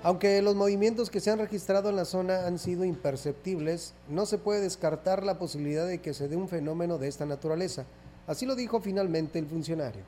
Aunque 0.03 0.41
los 0.41 0.55
movimientos 0.55 1.09
que 1.09 1.19
se 1.19 1.31
han 1.31 1.39
registrado 1.39 1.89
en 1.89 1.97
la 1.97 2.05
zona 2.05 2.47
han 2.47 2.59
sido 2.59 2.85
imperceptibles, 2.85 3.93
no 4.07 4.25
se 4.25 4.37
puede 4.37 4.61
descartar 4.61 5.23
la 5.23 5.37
posibilidad 5.37 5.85
de 5.85 5.99
que 5.99 6.13
se 6.13 6.29
dé 6.29 6.37
un 6.37 6.47
fenómeno 6.47 6.97
de 6.97 7.09
esta 7.09 7.25
naturaleza. 7.25 7.85
Así 8.27 8.45
lo 8.45 8.55
dijo 8.55 8.81
finalmente 8.81 9.39
el 9.39 9.45
funcionario. 9.45 10.01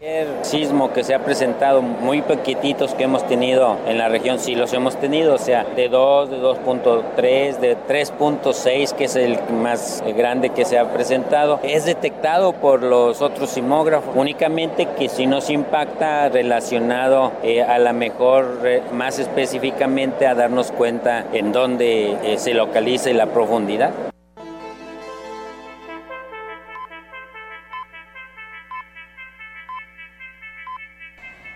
El 0.00 0.44
sismo 0.44 0.92
que 0.92 1.04
se 1.04 1.14
ha 1.14 1.24
presentado, 1.24 1.80
muy 1.80 2.20
poquititos 2.20 2.92
que 2.92 3.04
hemos 3.04 3.26
tenido 3.26 3.78
en 3.86 3.96
la 3.96 4.08
región, 4.10 4.38
sí 4.38 4.54
los 4.54 4.74
hemos 4.74 4.96
tenido, 4.96 5.34
o 5.34 5.38
sea, 5.38 5.64
de 5.64 5.88
2, 5.88 6.30
de 6.30 6.36
2.3, 6.38 7.58
de 7.60 7.78
3.6, 7.88 8.92
que 8.92 9.04
es 9.04 9.16
el 9.16 9.38
más 9.50 10.04
grande 10.14 10.50
que 10.50 10.66
se 10.66 10.78
ha 10.78 10.92
presentado, 10.92 11.60
es 11.62 11.86
detectado 11.86 12.52
por 12.52 12.82
los 12.82 13.22
otros 13.22 13.48
sismógrafos, 13.48 14.14
únicamente 14.14 14.86
que 14.98 15.08
si 15.08 15.26
nos 15.26 15.48
impacta 15.48 16.28
relacionado 16.28 17.32
eh, 17.42 17.62
a 17.62 17.78
la 17.78 17.94
mejor, 17.94 18.58
eh, 18.64 18.82
más 18.92 19.18
específicamente 19.18 20.26
a 20.26 20.34
darnos 20.34 20.72
cuenta 20.72 21.24
en 21.32 21.52
dónde 21.52 22.18
eh, 22.22 22.38
se 22.38 22.52
localiza 22.52 23.08
y 23.08 23.14
la 23.14 23.32
profundidad. 23.32 23.92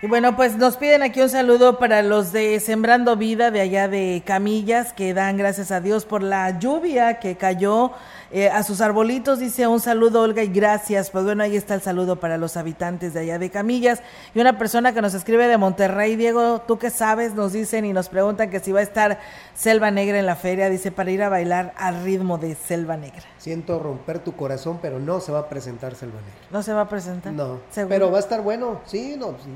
Y 0.03 0.07
bueno, 0.07 0.35
pues 0.35 0.57
nos 0.57 0.77
piden 0.77 1.03
aquí 1.03 1.21
un 1.21 1.29
saludo 1.29 1.77
para 1.77 2.01
los 2.01 2.31
de 2.31 2.59
Sembrando 2.59 3.17
Vida 3.17 3.51
de 3.51 3.61
allá 3.61 3.87
de 3.87 4.23
Camillas, 4.25 4.93
que 4.93 5.13
dan 5.13 5.37
gracias 5.37 5.69
a 5.69 5.79
Dios 5.79 6.05
por 6.05 6.23
la 6.23 6.57
lluvia 6.57 7.19
que 7.19 7.37
cayó 7.37 7.91
eh, 8.31 8.49
a 8.49 8.63
sus 8.63 8.81
arbolitos. 8.81 9.37
Dice 9.37 9.67
un 9.67 9.79
saludo, 9.79 10.23
Olga, 10.23 10.41
y 10.41 10.47
gracias. 10.47 11.11
Pues 11.11 11.23
bueno, 11.23 11.43
ahí 11.43 11.55
está 11.55 11.75
el 11.75 11.83
saludo 11.83 12.15
para 12.15 12.39
los 12.39 12.57
habitantes 12.57 13.13
de 13.13 13.19
allá 13.19 13.37
de 13.37 13.51
Camillas. 13.51 14.01
Y 14.33 14.39
una 14.39 14.57
persona 14.57 14.91
que 14.91 15.03
nos 15.03 15.13
escribe 15.13 15.47
de 15.47 15.57
Monterrey, 15.59 16.15
Diego, 16.15 16.61
¿tú 16.61 16.79
qué 16.79 16.89
sabes? 16.89 17.35
Nos 17.35 17.53
dicen 17.53 17.85
y 17.85 17.93
nos 17.93 18.09
preguntan 18.09 18.49
que 18.49 18.59
si 18.59 18.71
va 18.71 18.79
a 18.79 18.83
estar 18.83 19.19
Selva 19.53 19.91
Negra 19.91 20.17
en 20.17 20.25
la 20.25 20.35
feria. 20.35 20.71
Dice, 20.71 20.91
para 20.91 21.11
ir 21.11 21.21
a 21.21 21.29
bailar 21.29 21.75
al 21.77 22.03
ritmo 22.03 22.39
de 22.39 22.55
Selva 22.55 22.97
Negra. 22.97 23.21
Siento 23.37 23.77
romper 23.77 24.17
tu 24.17 24.35
corazón, 24.35 24.79
pero 24.81 24.99
no 24.99 25.19
se 25.19 25.31
va 25.31 25.41
a 25.41 25.47
presentar 25.47 25.93
Selva 25.93 26.21
Negra. 26.21 26.47
¿No 26.49 26.63
se 26.63 26.73
va 26.73 26.81
a 26.81 26.89
presentar? 26.89 27.33
No. 27.33 27.59
Pero 27.87 28.09
va 28.09 28.17
a 28.17 28.21
estar 28.21 28.41
bueno, 28.41 28.81
sí, 28.87 29.15
no, 29.15 29.35
sí. 29.43 29.51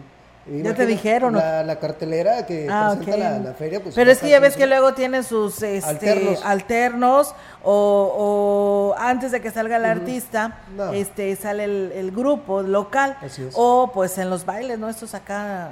Ya 0.47 0.75
te 0.75 0.85
dijeron. 0.85 1.33
La, 1.33 1.63
la 1.63 1.79
cartelera 1.79 2.45
que 2.45 2.67
ah, 2.69 2.93
presenta 2.95 3.39
la, 3.39 3.53
feria. 3.53 3.81
Pues 3.81 3.95
Pero 3.95 4.11
es 4.11 4.19
que 4.19 4.29
ya 4.29 4.39
ves 4.39 4.55
que 4.55 4.67
luego 4.67 4.93
tienen 4.93 5.23
sus 5.23 5.61
este, 5.63 6.37
alternos, 6.43 7.33
o, 7.63 8.93
o, 8.93 8.95
antes 8.99 9.31
de 9.31 9.41
que 9.41 9.49
salga 9.49 9.77
el 9.77 9.85
artista, 9.85 10.59
este 10.93 11.35
sale 11.35 11.63
el, 11.63 12.11
grupo 12.11 12.61
local. 12.61 13.17
O 13.53 13.91
pues 13.93 14.17
en 14.17 14.29
los 14.29 14.45
bailes, 14.45 14.77
¿no? 14.77 14.87
Estos 14.87 15.15
acá, 15.15 15.71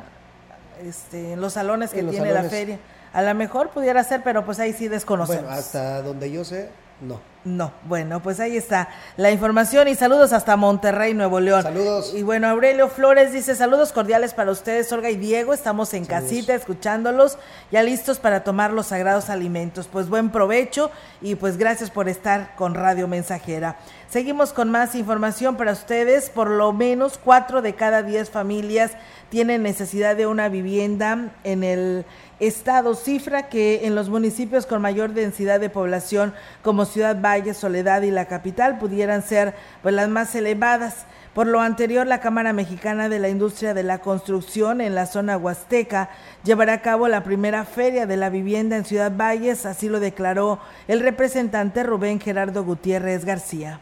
este, 0.84 1.34
en 1.34 1.42
los 1.42 1.54
salones 1.54 1.92
que 1.92 2.04
tiene 2.04 2.32
la 2.32 2.44
feria. 2.44 2.80
A 3.14 3.22
lo 3.22 3.36
mejor 3.36 3.70
pudiera 3.70 4.04
ser, 4.04 4.24
pero 4.24 4.44
pues 4.44 4.60
ahí 4.60 4.74
sí 4.74 4.88
desconocemos. 4.88 5.44
Bueno, 5.44 5.56
hasta 5.56 6.02
donde 6.02 6.32
yo 6.32 6.44
sé, 6.44 6.70
no. 7.04 7.34
No, 7.46 7.74
bueno, 7.90 8.22
pues 8.24 8.40
ahí 8.40 8.56
está 8.56 8.88
la 9.18 9.30
información 9.30 9.90
y 9.90 9.96
saludos 9.96 10.32
hasta 10.32 10.56
Monterrey, 10.56 11.14
Nuevo 11.14 11.42
León. 11.42 11.62
Saludos. 11.62 12.14
Y 12.16 12.24
bueno, 12.24 12.48
Aurelio 12.48 12.88
Flores 12.88 13.34
dice 13.34 13.54
saludos 13.54 13.92
cordiales 13.92 14.34
para 14.34 14.50
ustedes, 14.50 14.90
Olga 14.94 15.10
y 15.10 15.18
Diego. 15.18 15.54
Estamos 15.54 15.94
en 15.94 16.06
casita 16.06 16.56
escuchándolos, 16.56 17.38
ya 17.70 17.84
listos 17.84 18.20
para 18.20 18.46
tomar 18.46 18.72
los 18.72 18.88
sagrados 18.88 19.30
alimentos. 19.30 19.90
Pues 19.92 20.08
buen 20.08 20.30
provecho 20.30 20.90
y 21.22 21.36
pues 21.36 21.58
gracias 21.58 21.92
por 21.92 22.08
estar 22.08 22.56
con 22.56 22.76
Radio 22.76 23.10
Mensajera. 23.10 23.76
Seguimos 24.10 24.54
con 24.54 24.72
más 24.72 24.96
información 24.96 25.58
para 25.58 25.74
ustedes. 25.74 26.30
Por 26.30 26.50
lo 26.50 26.72
menos 26.72 27.20
cuatro 27.22 27.62
de 27.62 27.76
cada 27.76 28.04
diez 28.04 28.30
familias 28.30 28.92
tienen 29.30 29.64
necesidad 29.64 30.16
de 30.16 30.28
una 30.28 30.48
vivienda 30.48 31.34
en 31.44 31.64
el 31.66 32.06
estado, 32.40 32.96
cifra 32.96 33.50
que 33.50 33.86
en 33.86 33.96
los 33.96 34.10
municipios 34.10 34.66
con 34.66 34.82
mayor 34.82 35.14
densidad 35.14 35.60
de 35.60 35.70
población 35.70 36.34
como 36.62 36.86
Ciudad 36.86 37.22
Valle, 37.22 37.54
Soledad 37.54 38.02
y 38.02 38.12
la 38.12 38.26
capital 38.26 38.78
pudieran 38.80 39.22
ser 39.22 39.54
pues, 39.82 39.94
las 39.94 40.10
más 40.10 40.36
elevadas. 40.36 41.06
Por 41.34 41.48
lo 41.48 41.62
anterior, 41.62 42.06
la 42.06 42.20
Cámara 42.20 42.54
Mexicana 42.54 43.10
de 43.10 43.20
la 43.20 43.30
Industria 43.30 43.74
de 43.74 43.84
la 43.84 44.00
Construcción 44.00 44.82
en 44.82 44.94
la 44.94 45.08
zona 45.08 45.38
huasteca 45.38 46.10
llevará 46.44 46.74
a 46.74 46.82
cabo 46.82 47.08
la 47.08 47.24
primera 47.24 47.66
feria 47.66 48.06
de 48.06 48.18
la 48.18 48.30
vivienda 48.30 48.76
en 48.76 48.86
Ciudad 48.86 49.12
Valles, 49.16 49.66
así 49.66 49.90
lo 49.90 50.00
declaró 50.00 50.60
el 50.88 51.00
representante 51.00 51.82
Rubén 51.84 52.20
Gerardo 52.20 52.64
Gutiérrez 52.64 53.26
García 53.26 53.80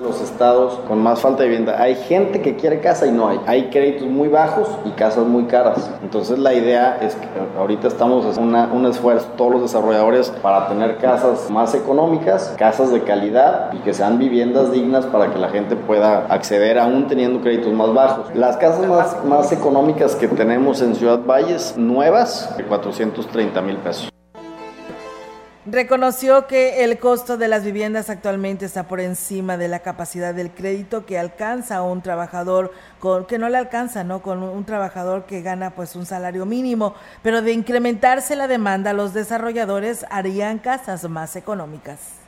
los 0.00 0.20
estados 0.20 0.80
con 0.88 1.02
más 1.02 1.20
falta 1.20 1.42
de 1.42 1.50
vivienda. 1.50 1.80
Hay 1.80 1.94
gente 1.94 2.42
que 2.42 2.56
quiere 2.56 2.80
casa 2.80 3.06
y 3.06 3.12
no 3.12 3.28
hay. 3.28 3.40
Hay 3.46 3.70
créditos 3.70 4.08
muy 4.08 4.28
bajos 4.28 4.68
y 4.84 4.90
casas 4.90 5.24
muy 5.26 5.44
caras. 5.44 5.90
Entonces 6.02 6.38
la 6.38 6.52
idea 6.52 6.98
es 7.00 7.14
que 7.14 7.28
ahorita 7.58 7.88
estamos 7.88 8.26
haciendo 8.26 8.74
un 8.74 8.86
esfuerzo 8.86 9.26
todos 9.36 9.52
los 9.52 9.62
desarrolladores 9.62 10.30
para 10.42 10.68
tener 10.68 10.98
casas 10.98 11.50
más 11.50 11.74
económicas, 11.74 12.54
casas 12.58 12.90
de 12.90 13.02
calidad 13.02 13.72
y 13.72 13.78
que 13.78 13.94
sean 13.94 14.18
viviendas 14.18 14.72
dignas 14.72 15.06
para 15.06 15.32
que 15.32 15.38
la 15.38 15.48
gente 15.48 15.76
pueda 15.76 16.26
acceder 16.26 16.78
aún 16.78 17.06
teniendo 17.06 17.40
créditos 17.40 17.72
más 17.72 17.92
bajos. 17.94 18.34
Las 18.34 18.56
casas 18.56 18.86
más, 18.86 19.24
más 19.24 19.52
económicas 19.52 20.16
que 20.16 20.28
tenemos 20.28 20.82
en 20.82 20.94
Ciudad 20.94 21.20
Valles, 21.24 21.76
nuevas, 21.76 22.56
de 22.56 22.64
430 22.64 23.62
mil 23.62 23.76
pesos. 23.76 24.13
Reconoció 25.66 26.46
que 26.46 26.84
el 26.84 26.98
costo 26.98 27.38
de 27.38 27.48
las 27.48 27.64
viviendas 27.64 28.10
actualmente 28.10 28.66
está 28.66 28.82
por 28.82 29.00
encima 29.00 29.56
de 29.56 29.68
la 29.68 29.78
capacidad 29.78 30.34
del 30.34 30.50
crédito 30.50 31.06
que 31.06 31.18
alcanza 31.18 31.80
un 31.80 32.02
trabajador 32.02 32.70
con 33.00 33.24
que 33.24 33.38
no 33.38 33.48
le 33.48 33.56
alcanza, 33.56 34.04
¿no? 34.04 34.20
Con 34.20 34.42
un 34.42 34.64
trabajador 34.66 35.24
que 35.24 35.40
gana 35.40 35.70
pues 35.70 35.96
un 35.96 36.04
salario 36.04 36.44
mínimo, 36.44 36.94
pero 37.22 37.40
de 37.40 37.52
incrementarse 37.52 38.36
la 38.36 38.46
demanda, 38.46 38.92
los 38.92 39.14
desarrolladores 39.14 40.04
harían 40.10 40.58
casas 40.58 41.08
más 41.08 41.34
económicas. 41.34 42.23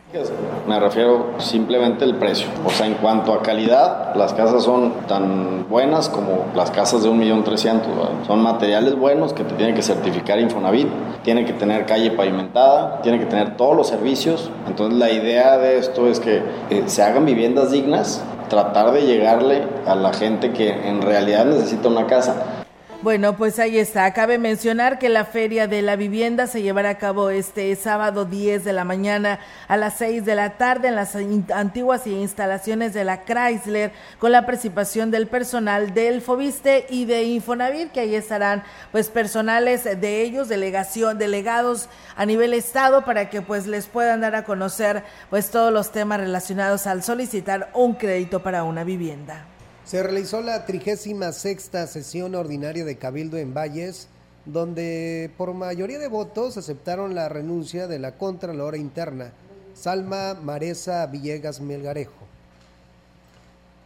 Me 0.67 0.81
refiero 0.81 1.35
simplemente 1.39 2.05
al 2.05 2.17
precio. 2.17 2.49
O 2.65 2.71
sea, 2.71 2.87
en 2.87 2.95
cuanto 2.95 3.33
a 3.33 3.43
calidad, 3.43 4.15
las 4.15 4.33
casas 4.35 4.65
son 4.65 4.93
tan 5.07 5.69
buenas 5.69 6.09
como 6.09 6.47
las 6.55 6.71
casas 6.71 7.03
de 7.03 7.11
1.300.000. 7.11 8.27
Son 8.27 8.43
materiales 8.43 8.97
buenos 8.97 9.33
que 9.33 9.45
te 9.45 9.55
tienen 9.55 9.75
que 9.75 9.83
certificar 9.83 10.41
Infonavit, 10.41 10.89
tiene 11.23 11.45
que 11.45 11.53
tener 11.53 11.87
calle 11.87 12.11
pavimentada, 12.11 13.01
tiene 13.03 13.19
que 13.19 13.27
tener 13.27 13.57
todos 13.57 13.77
los 13.77 13.89
servicios. 13.89 14.51
Entonces 14.67 14.99
la 14.99 15.11
idea 15.11 15.59
de 15.59 15.79
esto 15.79 16.09
es 16.09 16.21
que 16.21 16.43
eh, 16.71 16.85
se 16.87 17.03
hagan 17.03 17.25
viviendas 17.25 17.71
dignas, 17.71 18.25
tratar 18.49 18.93
de 18.93 19.03
llegarle 19.03 19.63
a 19.87 19.95
la 19.95 20.13
gente 20.13 20.53
que 20.53 20.71
en 20.71 21.03
realidad 21.03 21.45
necesita 21.45 21.89
una 21.89 22.07
casa. 22.07 22.66
Bueno, 23.07 23.37
pues 23.37 23.61
ahí 23.61 23.79
está. 23.79 24.13
Cabe 24.13 24.37
mencionar 24.37 24.99
que 24.99 25.09
la 25.09 25.25
Feria 25.25 25.69
de 25.69 25.81
la 25.81 25.95
Vivienda 25.95 26.49
se 26.49 26.61
llevará 26.61 26.89
a 26.91 26.99
cabo 26.99 27.31
este 27.31 27.73
sábado 27.77 28.25
10 28.25 28.65
de 28.65 28.73
la 28.73 28.83
mañana 28.83 29.39
a 29.69 29.77
las 29.77 29.99
6 29.99 30.25
de 30.25 30.35
la 30.35 30.59
tarde 30.59 30.89
en 30.89 30.97
las 30.97 31.17
antiguas 31.55 32.05
instalaciones 32.09 32.95
de 32.95 33.05
la 33.05 33.23
Chrysler 33.23 33.93
con 34.19 34.33
la 34.33 34.45
participación 34.45 35.13
del 35.13 35.29
personal 35.29 35.95
del 35.95 36.21
Fobiste 36.21 36.85
y 36.91 37.05
de 37.05 37.23
Infonavit, 37.23 37.93
que 37.93 38.01
ahí 38.01 38.17
estarán 38.17 38.65
pues 38.91 39.09
personales 39.09 39.85
de 39.85 40.23
ellos, 40.23 40.49
delegación, 40.49 41.17
delegados 41.17 41.89
a 42.17 42.27
nivel 42.27 42.55
estado 42.55 43.05
para 43.05 43.31
que 43.31 43.41
pues 43.41 43.69
les 43.69 43.87
puedan 43.87 44.23
dar 44.23 44.35
a 44.35 44.43
conocer 44.43 45.05
pues 45.31 45.53
todos 45.53 45.73
los 45.73 45.93
temas 45.93 46.19
relacionados 46.19 46.89
al 46.89 47.05
solicitar 47.05 47.71
un 47.73 47.95
crédito 47.95 48.43
para 48.43 48.65
una 48.65 48.83
vivienda. 48.83 49.47
Se 49.87 50.03
realizó 50.03 50.41
la 50.43 50.67
trigésima 50.67 51.31
sexta 51.31 51.87
sesión 51.87 52.35
ordinaria 52.35 52.85
de 52.85 52.97
Cabildo 52.97 53.37
en 53.37 53.55
Valles, 53.55 54.09
donde 54.45 55.31
por 55.39 55.55
mayoría 55.55 56.01
de 56.01 56.09
votos 56.09 56.57
aceptaron 56.57 57.15
la 57.15 57.29
renuncia 57.29 57.87
de 57.87 58.01
la 58.01 58.19
Contralora 58.19 58.79
Interna, 58.79 59.31
Salma 59.75 60.35
Maresa 60.43 61.07
Villegas 61.07 61.61
Melgarejo. 61.61 62.27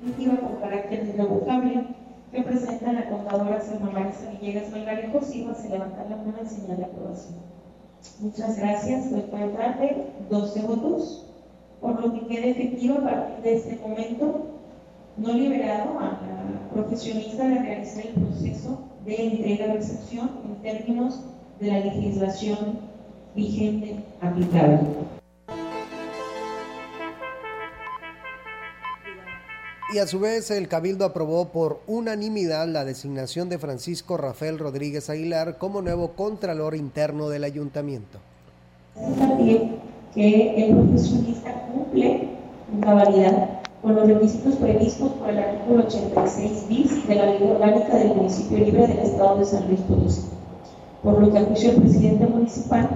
con 0.01 0.57
carácter 0.63 1.07
irrevocable 1.07 1.89
que 2.33 2.43
presenta 2.45 2.95
la 2.95 3.11
contadora 3.11 3.61
Salma 3.61 3.91
Maresa 3.91 4.31
Villegas 4.31 4.71
Melgarejo, 4.71 5.21
si 5.23 5.45
a 5.45 5.69
levantar 5.69 6.09
la 6.09 6.17
mano 6.17 6.39
en 6.41 6.49
señal 6.49 6.79
de 6.79 6.85
aprobación. 6.85 7.35
Muchas 8.21 8.57
gracias. 8.57 9.11
Doy 9.11 9.21
por 9.21 9.53
tarde 9.55 10.07
12 10.31 10.63
votos, 10.63 11.27
por 11.79 12.01
lo 12.01 12.15
que 12.15 12.27
queda 12.27 12.47
efectivo 12.47 12.95
a 13.01 13.03
partir 13.03 13.45
de 13.45 13.57
este 13.57 13.77
momento 13.77 14.60
no 15.21 15.35
liberado 15.35 15.99
a 15.99 16.05
la 16.05 16.71
profesionista 16.73 17.47
de 17.47 17.59
realizar 17.59 18.07
el 18.07 18.23
proceso 18.23 18.81
de 19.05 19.27
entrega 19.27 19.75
recepción 19.75 20.31
en 20.47 20.63
términos 20.63 21.21
de 21.61 21.67
la 21.69 21.81
legislación 21.81 22.79
vigente 23.35 23.97
aplicable. 24.23 24.81
Y 29.93 29.99
a 29.99 30.07
su 30.07 30.21
vez 30.21 30.51
el 30.53 30.69
Cabildo 30.69 31.05
aprobó 31.05 31.49
por 31.49 31.81
unanimidad 31.87 32.67
la 32.69 32.85
designación 32.85 33.49
de 33.49 33.59
Francisco 33.59 34.17
Rafael 34.17 34.59
Rodríguez 34.59 35.11
Aguilar 35.11 35.59
como 35.59 35.83
nuevo 35.83 36.13
Contralor 36.13 36.77
Interno 36.77 37.29
del 37.29 37.45
Ayuntamiento. 37.45 38.19
Que 40.15 40.65
el 40.65 40.77
profesionista 40.77 41.67
cumple 41.73 42.29
en 42.73 42.81
cabalidad 42.81 43.60
con 43.83 43.95
los 43.95 44.07
requisitos 44.07 44.57
previstos 44.57 45.11
por 45.13 45.31
el 45.31 45.39
artículo 45.39 45.85
86 45.85 46.69
bis 46.69 47.09
de 47.09 47.15
la 47.15 47.27
ley 47.27 47.43
orgánica 47.43 47.97
del 47.97 48.15
municipio 48.15 48.59
libre 48.59 48.87
del 48.87 48.99
estado 48.99 49.39
de 49.39 49.45
San 49.45 49.67
Luis 49.69 49.81
Potosí. 49.81 50.23
Por 51.03 51.19
lo 51.19 51.33
que 51.33 51.39
a 51.39 51.45
juicio 51.45 51.73
del 51.73 51.81
presidente 51.81 52.27
municipal, 52.27 52.89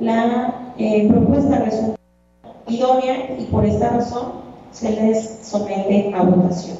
la 0.00 0.72
eh, 0.78 1.08
propuesta 1.08 1.60
resulta 1.60 1.96
idónea 2.66 3.38
y 3.38 3.44
por 3.44 3.64
esta 3.64 3.90
razón 3.90 4.32
se 4.72 4.90
les 4.90 5.38
somete 5.42 6.12
a 6.12 6.22
votación. 6.22 6.78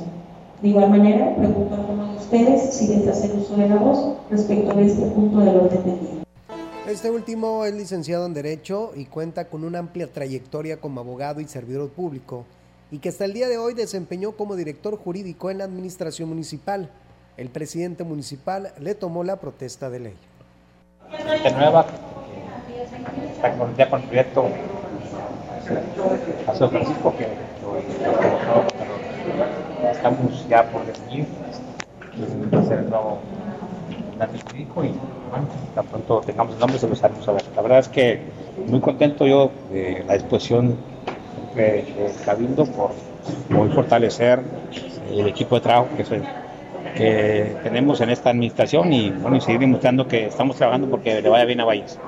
De 0.60 0.68
igual 0.68 0.90
manera, 0.90 1.36
pregunto 1.36 1.74
a 1.74 1.78
alguno 1.78 2.12
de 2.12 2.18
ustedes 2.18 2.74
si 2.74 2.88
desea 2.88 3.12
hacer 3.12 3.36
uso 3.36 3.56
de 3.56 3.68
la 3.68 3.76
voz 3.76 4.16
respecto 4.30 4.72
a 4.72 4.80
este 4.80 5.06
punto 5.06 5.38
del 5.38 5.56
orden 5.56 5.84
del 5.84 6.00
día. 6.00 6.22
Este 6.88 7.10
último 7.10 7.64
es 7.64 7.74
licenciado 7.74 8.26
en 8.26 8.34
Derecho 8.34 8.90
y 8.96 9.04
cuenta 9.04 9.48
con 9.48 9.62
una 9.62 9.78
amplia 9.78 10.12
trayectoria 10.12 10.80
como 10.80 11.00
abogado 11.00 11.40
y 11.40 11.46
servidor 11.46 11.90
público 11.90 12.44
y 12.92 12.98
que 12.98 13.08
hasta 13.08 13.24
el 13.24 13.32
día 13.32 13.48
de 13.48 13.56
hoy 13.56 13.72
desempeñó 13.72 14.32
como 14.32 14.54
director 14.54 14.98
jurídico 14.98 15.50
en 15.50 15.58
la 15.58 15.64
administración 15.64 16.28
municipal. 16.28 16.90
El 17.38 17.48
presidente 17.48 18.04
municipal 18.04 18.74
le 18.78 18.94
tomó 18.94 19.24
la 19.24 19.36
protesta 19.36 19.88
de 19.88 19.98
ley. 19.98 20.14
De 21.42 21.50
nueva, 21.52 21.86
con, 23.58 23.80
el 23.80 24.02
proyecto 24.02 24.44
a 26.46 26.54
San 26.54 26.68
Francisco, 26.68 27.14
que 27.16 27.28
estamos 29.90 30.46
ya 30.46 30.70
por 30.70 30.84
definir 30.84 31.26
hacer 32.52 32.80
el 32.80 32.90
nuevo 32.90 33.20
jurídico 34.44 34.84
y 34.84 34.88
bueno, 35.30 35.46
tan 35.74 35.86
pronto 35.86 36.20
tengamos 36.20 36.54
el 36.54 36.60
nombre 36.60 36.78
se 36.78 36.88
los 36.88 37.02
haremos 37.02 37.24
saber. 37.24 37.42
La 37.56 37.62
verdad 37.62 37.78
es 37.78 37.88
que 37.88 38.20
muy 38.66 38.80
contento 38.80 39.26
yo 39.26 39.50
de 39.70 40.04
la 40.06 40.12
disposición 40.12 40.91
de, 41.54 42.12
Cabildo 42.24 42.66
por, 42.66 42.92
fortalecer 43.74 44.40
el 45.10 45.26
equipo 45.26 45.56
de 45.56 45.60
trabajo 45.60 45.88
que, 45.96 47.56
tenemos 47.62 48.00
en 48.00 48.10
esta 48.10 48.30
administración 48.30 48.92
y 48.92 49.10
bueno, 49.10 49.40
seguir 49.40 49.60
demostrando 49.60 50.06
que 50.06 50.26
estamos 50.26 50.56
trabajando 50.56 50.88
porque 50.90 51.22
le 51.22 51.28
vaya 51.28 51.44
bien 51.44 51.60
a 51.60 51.64
Valles. 51.64 51.98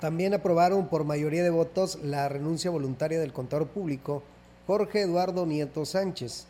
También 0.00 0.34
aprobaron 0.34 0.88
por 0.88 1.04
mayoría 1.04 1.44
de 1.44 1.50
votos 1.50 1.98
la 2.02 2.28
renuncia 2.28 2.70
voluntaria 2.70 3.20
del 3.20 3.32
contador 3.32 3.68
público 3.68 4.22
Jorge 4.66 5.02
Eduardo 5.02 5.46
Nieto 5.46 5.84
Sánchez. 5.84 6.46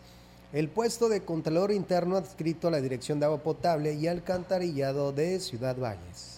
El 0.53 0.69
puesto 0.69 1.09
de 1.09 1.23
Contralor 1.23 1.73
Interno 1.73 2.17
adscrito 2.17 2.69
a 2.69 2.71
la 2.71 2.81
Dirección 2.81 3.21
de 3.21 3.27
Agua 3.27 3.43
Potable 3.43 3.95
y 3.95 4.07
Alcantarillado 4.07 5.13
de 5.13 5.41
Ciudad 5.41 5.77
Valles. 5.77 6.32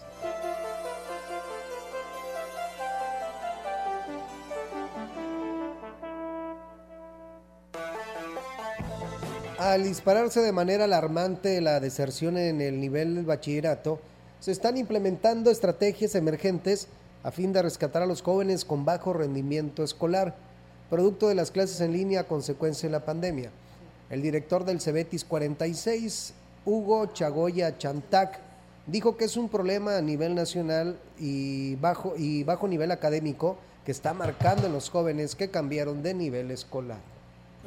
Al 9.64 9.82
dispararse 9.82 10.42
de 10.42 10.52
manera 10.52 10.84
alarmante 10.84 11.58
la 11.62 11.80
deserción 11.80 12.36
en 12.36 12.60
el 12.60 12.78
nivel 12.78 13.14
del 13.14 13.24
bachillerato, 13.24 13.98
se 14.38 14.52
están 14.52 14.76
implementando 14.76 15.50
estrategias 15.50 16.14
emergentes 16.14 16.86
a 17.22 17.30
fin 17.30 17.54
de 17.54 17.62
rescatar 17.62 18.02
a 18.02 18.06
los 18.06 18.20
jóvenes 18.20 18.66
con 18.66 18.84
bajo 18.84 19.14
rendimiento 19.14 19.82
escolar, 19.82 20.36
producto 20.90 21.28
de 21.28 21.34
las 21.34 21.50
clases 21.50 21.80
en 21.80 21.94
línea 21.94 22.20
a 22.20 22.28
consecuencia 22.28 22.90
de 22.90 22.92
la 22.92 23.06
pandemia. 23.06 23.52
El 24.10 24.20
director 24.20 24.66
del 24.66 24.82
Cebetis 24.82 25.24
46, 25.24 26.34
Hugo 26.66 27.06
Chagoya 27.14 27.78
Chantac, 27.78 28.40
dijo 28.86 29.16
que 29.16 29.24
es 29.24 29.38
un 29.38 29.48
problema 29.48 29.96
a 29.96 30.02
nivel 30.02 30.34
nacional 30.34 30.98
y 31.18 31.76
bajo, 31.76 32.12
y 32.18 32.44
bajo 32.44 32.68
nivel 32.68 32.90
académico 32.90 33.56
que 33.86 33.92
está 33.92 34.12
marcando 34.12 34.66
en 34.66 34.74
los 34.74 34.90
jóvenes 34.90 35.34
que 35.34 35.48
cambiaron 35.48 36.02
de 36.02 36.12
nivel 36.12 36.50
escolar 36.50 37.13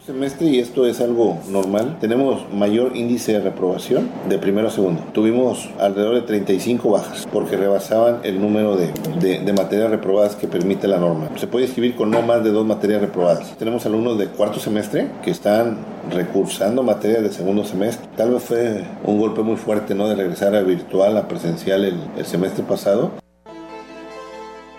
semestre 0.06 0.48
y 0.48 0.60
esto 0.60 0.86
es 0.86 1.02
algo 1.02 1.40
normal. 1.50 1.98
Tenemos 2.00 2.52
mayor 2.54 2.96
índice 2.96 3.34
de 3.34 3.40
reprobación 3.42 4.10
de 4.30 4.38
primero 4.38 4.68
a 4.68 4.72
segundo. 4.72 5.02
Tuvimos 5.14 5.70
alrededor 5.80 6.16
de 6.16 6.22
35 6.22 6.90
bajas 6.90 7.28
porque 7.32 7.58
rebasaban 7.58 8.22
el 8.24 8.40
número 8.40 8.78
de, 8.78 8.92
de, 9.40 9.54
materias 9.54 9.90
reprobadas 9.90 10.36
que 10.36 10.48
permite 10.48 10.88
la 10.88 10.98
norma. 10.98 11.30
Se 11.38 11.48
puede 11.48 11.66
escribir 11.66 11.96
con 11.96 12.12
no 12.12 12.22
más 12.22 12.44
de 12.44 12.52
dos 12.52 12.66
materias 12.66 13.02
reprobadas. 13.02 13.58
Tenemos 13.58 13.86
alumnos 13.86 14.18
de 14.18 14.28
cuarto 14.28 14.60
semestre 14.60 15.10
que 15.24 15.32
están 15.32 15.78
recursando 16.12 16.84
materias 16.84 17.24
de 17.24 17.32
segundo 17.32 17.66
semestre. 17.66 18.08
Tal 18.16 18.32
vez 18.32 18.44
fue 18.44 18.86
un 19.04 19.20
golpe 19.20 19.42
muy 19.42 19.58
fuerte 19.58 19.96
¿no? 19.96 20.08
de 20.08 20.16
regresar 20.16 20.56
a 20.56 20.62
virtual, 20.62 21.18
a 21.18 21.28
presencial 21.28 21.84
el, 21.84 22.00
el 22.18 22.26
semestre 22.26 22.64
pasado. 22.64 23.12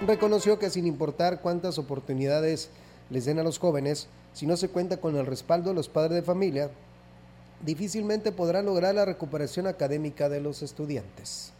Reconoció 0.07 0.59
que 0.59 0.71
sin 0.71 0.87
importar 0.87 1.41
cuántas 1.41 1.79
oportunidades 1.79 2.71
les 3.11 3.25
den 3.25 3.39
a 3.39 3.43
los 3.43 3.59
jóvenes, 3.59 4.09
si 4.33 4.47
no 4.47 4.57
se 4.57 4.69
cuenta 4.69 4.99
con 4.99 5.17
el 5.17 5.27
respaldo 5.27 5.71
de 5.71 5.75
los 5.75 5.89
padres 5.89 6.15
de 6.15 6.23
familia, 6.23 6.71
difícilmente 7.65 8.33
podrán 8.33 8.67
lograr 8.67 8.95
la 8.95 9.05
recuperación 9.05 9.67
académica 9.67 10.29
de 10.29 10.41
los 10.41 10.63
estudiantes. 10.63 11.53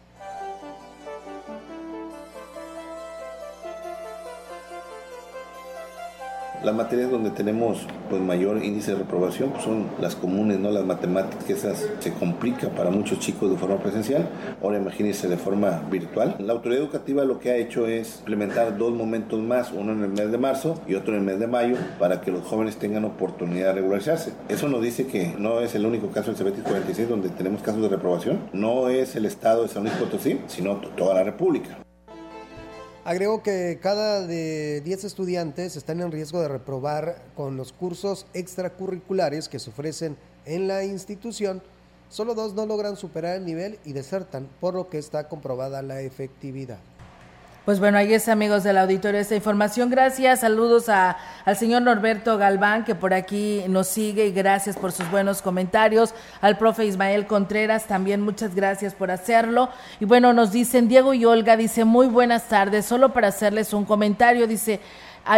Las 6.65 6.75
materias 6.75 7.11
donde 7.11 7.31
tenemos 7.31 7.87
pues, 8.09 8.21
mayor 8.21 8.65
índice 8.65 8.93
de 8.93 8.99
reprobación 8.99 9.51
pues, 9.51 9.65
son 9.65 9.87
las 10.01 10.17
comunes, 10.17 10.59
¿no? 10.59 10.71
las 10.71 10.85
matemáticas, 10.85 11.45
que 11.45 11.53
esas 11.53 11.89
se 12.01 12.13
complica 12.13 12.69
para 12.71 12.91
muchos 12.91 13.21
chicos 13.21 13.51
de 13.51 13.57
forma 13.57 13.79
presencial. 13.79 14.29
Ahora 14.63 14.79
imagínense 14.79 15.29
de 15.29 15.37
forma 15.37 15.83
virtual. 15.91 16.37
La 16.41 16.55
autoridad 16.55 16.83
educativa 16.83 17.25
lo 17.25 17.39
que 17.39 17.51
ha 17.51 17.57
hecho 17.57 17.87
es 17.87 18.19
implementar 18.21 18.77
dos 18.77 18.93
momentos 18.93 19.41
más, 19.41 19.71
uno 19.73 19.93
en 19.93 20.03
el 20.03 20.11
mes 20.11 20.33
de 20.33 20.39
marzo 20.39 20.81
y 20.89 20.95
otro 20.95 21.15
en 21.15 21.21
el 21.21 21.25
mes 21.27 21.39
de 21.39 21.47
mayo, 21.47 21.77
para 21.99 22.21
que 22.21 22.33
los 22.33 22.45
jóvenes 22.45 22.77
tengan 22.77 23.05
oportunidad 23.05 23.69
de 23.69 23.73
regularizarse. 23.75 24.33
Eso 24.49 24.69
nos 24.69 24.83
dice 24.83 25.07
que 25.07 25.35
no 25.39 25.61
es 25.61 25.75
el 25.75 25.87
único 25.87 26.09
caso 26.09 26.33
del 26.33 26.53
CBT 26.53 26.63
46 26.65 27.09
donde 27.09 27.29
tenemos 27.29 27.63
casos 27.63 27.83
de 27.83 27.89
reprobación. 27.89 28.41
No 28.53 28.89
es 28.89 29.15
el 29.15 29.27
estado 29.27 29.63
de 29.63 29.69
San 29.69 29.85
Luis 29.85 29.95
Potosí, 29.95 30.41
sino 30.49 30.77
toda 30.97 31.15
la 31.15 31.23
República. 31.23 31.79
Agregó 33.09 33.43
que 33.43 33.79
cada 33.81 34.27
de 34.27 34.83
10 34.83 35.05
estudiantes 35.05 35.77
están 35.77 36.03
en 36.03 36.13
riesgo 36.13 36.43
de 36.43 36.49
reprobar 36.49 37.23
con 37.35 37.57
los 37.57 37.73
cursos 37.73 38.27
extracurriculares 38.35 39.49
que 39.49 39.59
se 39.59 39.71
ofrecen 39.71 40.19
en 40.45 40.69
la 40.69 40.85
institución. 40.85 41.63
Solo 42.11 42.35
dos 42.35 42.53
no 42.53 42.67
logran 42.67 42.99
superar 42.99 43.39
el 43.39 43.47
nivel 43.47 43.79
y 43.87 43.95
desertan, 43.95 44.47
por 44.61 44.75
lo 44.75 44.91
que 44.91 44.99
está 44.99 45.27
comprobada 45.27 45.81
la 45.81 46.03
efectividad. 46.03 46.81
Pues 47.69 47.81
bueno, 47.81 47.99
ahí 47.99 48.15
es 48.15 48.31
amigos 48.31 48.65
del 48.65 48.79
auditorio 48.79 49.21
esta 49.21 49.37
información. 49.37 49.91
Gracias, 49.91 50.41
saludos 50.41 50.89
a, 50.89 51.19
al 51.45 51.55
señor 51.55 51.83
Norberto 51.83 52.39
Galván 52.39 52.83
que 52.83 52.95
por 52.95 53.13
aquí 53.13 53.63
nos 53.69 53.89
sigue 53.89 54.25
y 54.25 54.33
gracias 54.33 54.75
por 54.75 54.91
sus 54.91 55.11
buenos 55.11 55.43
comentarios. 55.43 56.15
Al 56.41 56.57
profe 56.57 56.87
Ismael 56.87 57.27
Contreras 57.27 57.85
también 57.85 58.23
muchas 58.23 58.55
gracias 58.55 58.95
por 58.95 59.11
hacerlo. 59.11 59.69
Y 60.01 60.07
bueno, 60.07 60.33
nos 60.33 60.51
dicen 60.51 60.89
Diego 60.89 61.13
y 61.13 61.27
Olga, 61.27 61.59
dice 61.59 61.85
muy 61.85 62.07
buenas 62.07 62.49
tardes, 62.49 62.87
solo 62.87 63.13
para 63.13 63.29
hacerles 63.29 63.75
un 63.75 63.85
comentario, 63.85 64.47
dice 64.47 64.81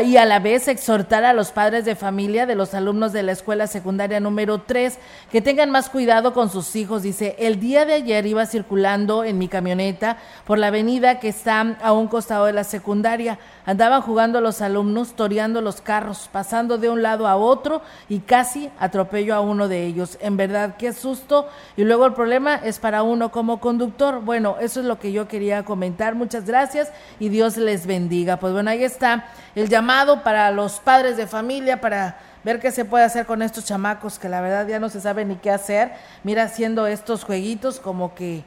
y 0.05 0.17
a 0.17 0.25
la 0.25 0.39
vez 0.39 0.69
exhortar 0.69 1.25
a 1.25 1.33
los 1.33 1.51
padres 1.51 1.85
de 1.85 1.97
familia 1.97 2.47
de 2.47 2.55
los 2.55 2.75
alumnos 2.75 3.13
de 3.13 3.25
la 3.25 3.33
escuela 3.33 3.67
secundaria 3.67 4.21
número 4.21 4.63
3 4.63 4.97
que 5.33 5.43
tengan 5.43 5.71
más 5.71 5.91
cuidado 5.91 6.33
con 6.33 6.49
sus 6.49 6.77
hijos. 6.77 7.03
Dice, 7.03 7.35
el 7.41 7.59
día 7.59 7.85
de 7.85 7.95
ayer 7.95 8.25
iba 8.25 8.47
circulando 8.47 9.25
en 9.25 9.37
mi 9.37 9.49
camioneta 9.49 10.17
por 10.47 10.59
la 10.59 10.69
avenida 10.69 11.19
que 11.19 11.29
está 11.29 11.77
a 11.83 11.93
un 11.93 12.07
costado 12.07 12.47
de 12.47 12.53
la 12.53 12.63
secundaria. 12.63 13.41
Andaban 13.67 14.01
jugando 14.03 14.41
los 14.41 14.63
alumnos, 14.63 15.15
toreando 15.15 15.61
los 15.61 15.81
carros, 15.81 16.29
pasando 16.31 16.79
de 16.79 16.89
un 16.89 17.03
lado 17.03 17.27
a 17.27 17.35
otro 17.37 17.83
y 18.09 18.21
casi 18.21 18.71
atropello 18.79 19.35
a 19.35 19.41
uno 19.41 19.67
de 19.67 19.85
ellos. 19.87 20.19
En 20.21 20.37
verdad, 20.37 20.77
qué 20.79 20.93
susto. 20.93 21.49
Y 21.77 21.83
luego 21.83 22.07
el 22.07 22.15
problema 22.15 22.55
es 22.55 22.79
para 22.79 23.03
uno 23.03 23.33
como 23.33 23.61
conductor. 23.61 24.21
Bueno, 24.21 24.57
eso 24.61 24.81
es 24.81 24.87
lo 24.87 25.01
que 25.01 25.11
yo 25.11 25.27
quería 25.27 25.65
comentar. 25.65 26.15
Muchas 26.15 26.47
gracias 26.47 26.93
y 27.19 27.29
Dios 27.29 27.57
les 27.57 27.87
bendiga. 27.87 28.39
Pues 28.39 28.53
bueno, 28.53 28.71
ahí 28.71 28.85
está 28.85 29.27
el 29.55 29.69
llamado 29.81 30.23
para 30.23 30.51
los 30.51 30.79
padres 30.79 31.17
de 31.17 31.27
familia, 31.27 31.81
para 31.81 32.19
ver 32.45 32.61
qué 32.61 32.71
se 32.71 32.85
puede 32.85 33.05
hacer 33.05 33.25
con 33.25 33.41
estos 33.41 33.65
chamacos 33.65 34.19
que 34.19 34.29
la 34.29 34.41
verdad 34.43 34.67
ya 34.69 34.79
no 34.79 34.91
se 34.91 35.01
sabe 35.01 35.25
ni 35.25 35.37
qué 35.37 35.51
hacer. 35.51 35.93
Mira, 36.23 36.43
haciendo 36.45 36.87
estos 36.87 37.25
jueguitos 37.25 37.81
como 37.81 38.15
que, 38.15 38.45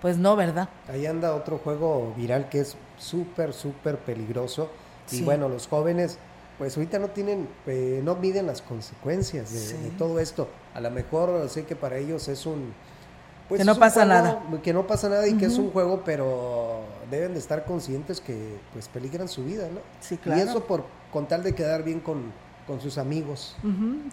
pues 0.00 0.18
no, 0.18 0.34
¿verdad? 0.34 0.68
Ahí 0.92 1.06
anda 1.06 1.34
otro 1.36 1.58
juego 1.58 2.12
viral 2.16 2.48
que 2.48 2.60
es 2.60 2.76
súper, 2.98 3.52
súper 3.52 3.96
peligroso. 3.98 4.70
Y 5.12 5.22
bueno, 5.22 5.48
los 5.48 5.68
jóvenes, 5.68 6.18
pues 6.58 6.76
ahorita 6.76 6.98
no 6.98 7.08
tienen, 7.08 7.48
eh, 7.66 8.00
no 8.02 8.16
miden 8.16 8.46
las 8.48 8.60
consecuencias 8.60 9.52
de, 9.52 9.58
Sí. 9.60 9.76
de 9.76 9.90
todo 9.90 10.18
esto. 10.18 10.48
A 10.74 10.80
lo 10.80 10.90
mejor 10.90 11.48
sé 11.48 11.64
que 11.64 11.76
para 11.76 11.96
ellos 11.98 12.26
es 12.26 12.44
un... 12.44 12.74
pues 13.52 13.60
Que 13.60 13.64
no 13.66 13.78
pasa 13.78 14.06
juego, 14.06 14.08
nada. 14.08 14.62
Que 14.62 14.72
no 14.72 14.86
pasa 14.86 15.08
nada 15.10 15.28
y 15.28 15.34
que 15.34 15.44
es 15.44 15.58
un 15.58 15.70
juego, 15.70 16.02
pero 16.06 16.80
deben 17.10 17.34
de 17.34 17.38
estar 17.38 17.66
conscientes 17.66 18.18
que 18.18 18.56
pues 18.72 18.88
peligran 18.88 19.28
su 19.28 19.44
vida, 19.44 19.68
¿no? 19.70 19.80
Sí, 20.00 20.16
claro. 20.16 20.40
Y 20.40 20.42
eso 20.42 20.64
por 20.64 20.84
con 21.12 21.28
tal 21.28 21.42
de 21.42 21.54
quedar 21.54 21.82
bien 21.82 22.00
con, 22.00 22.32
con 22.66 22.80
sus 22.80 22.96
amigos. 22.96 23.54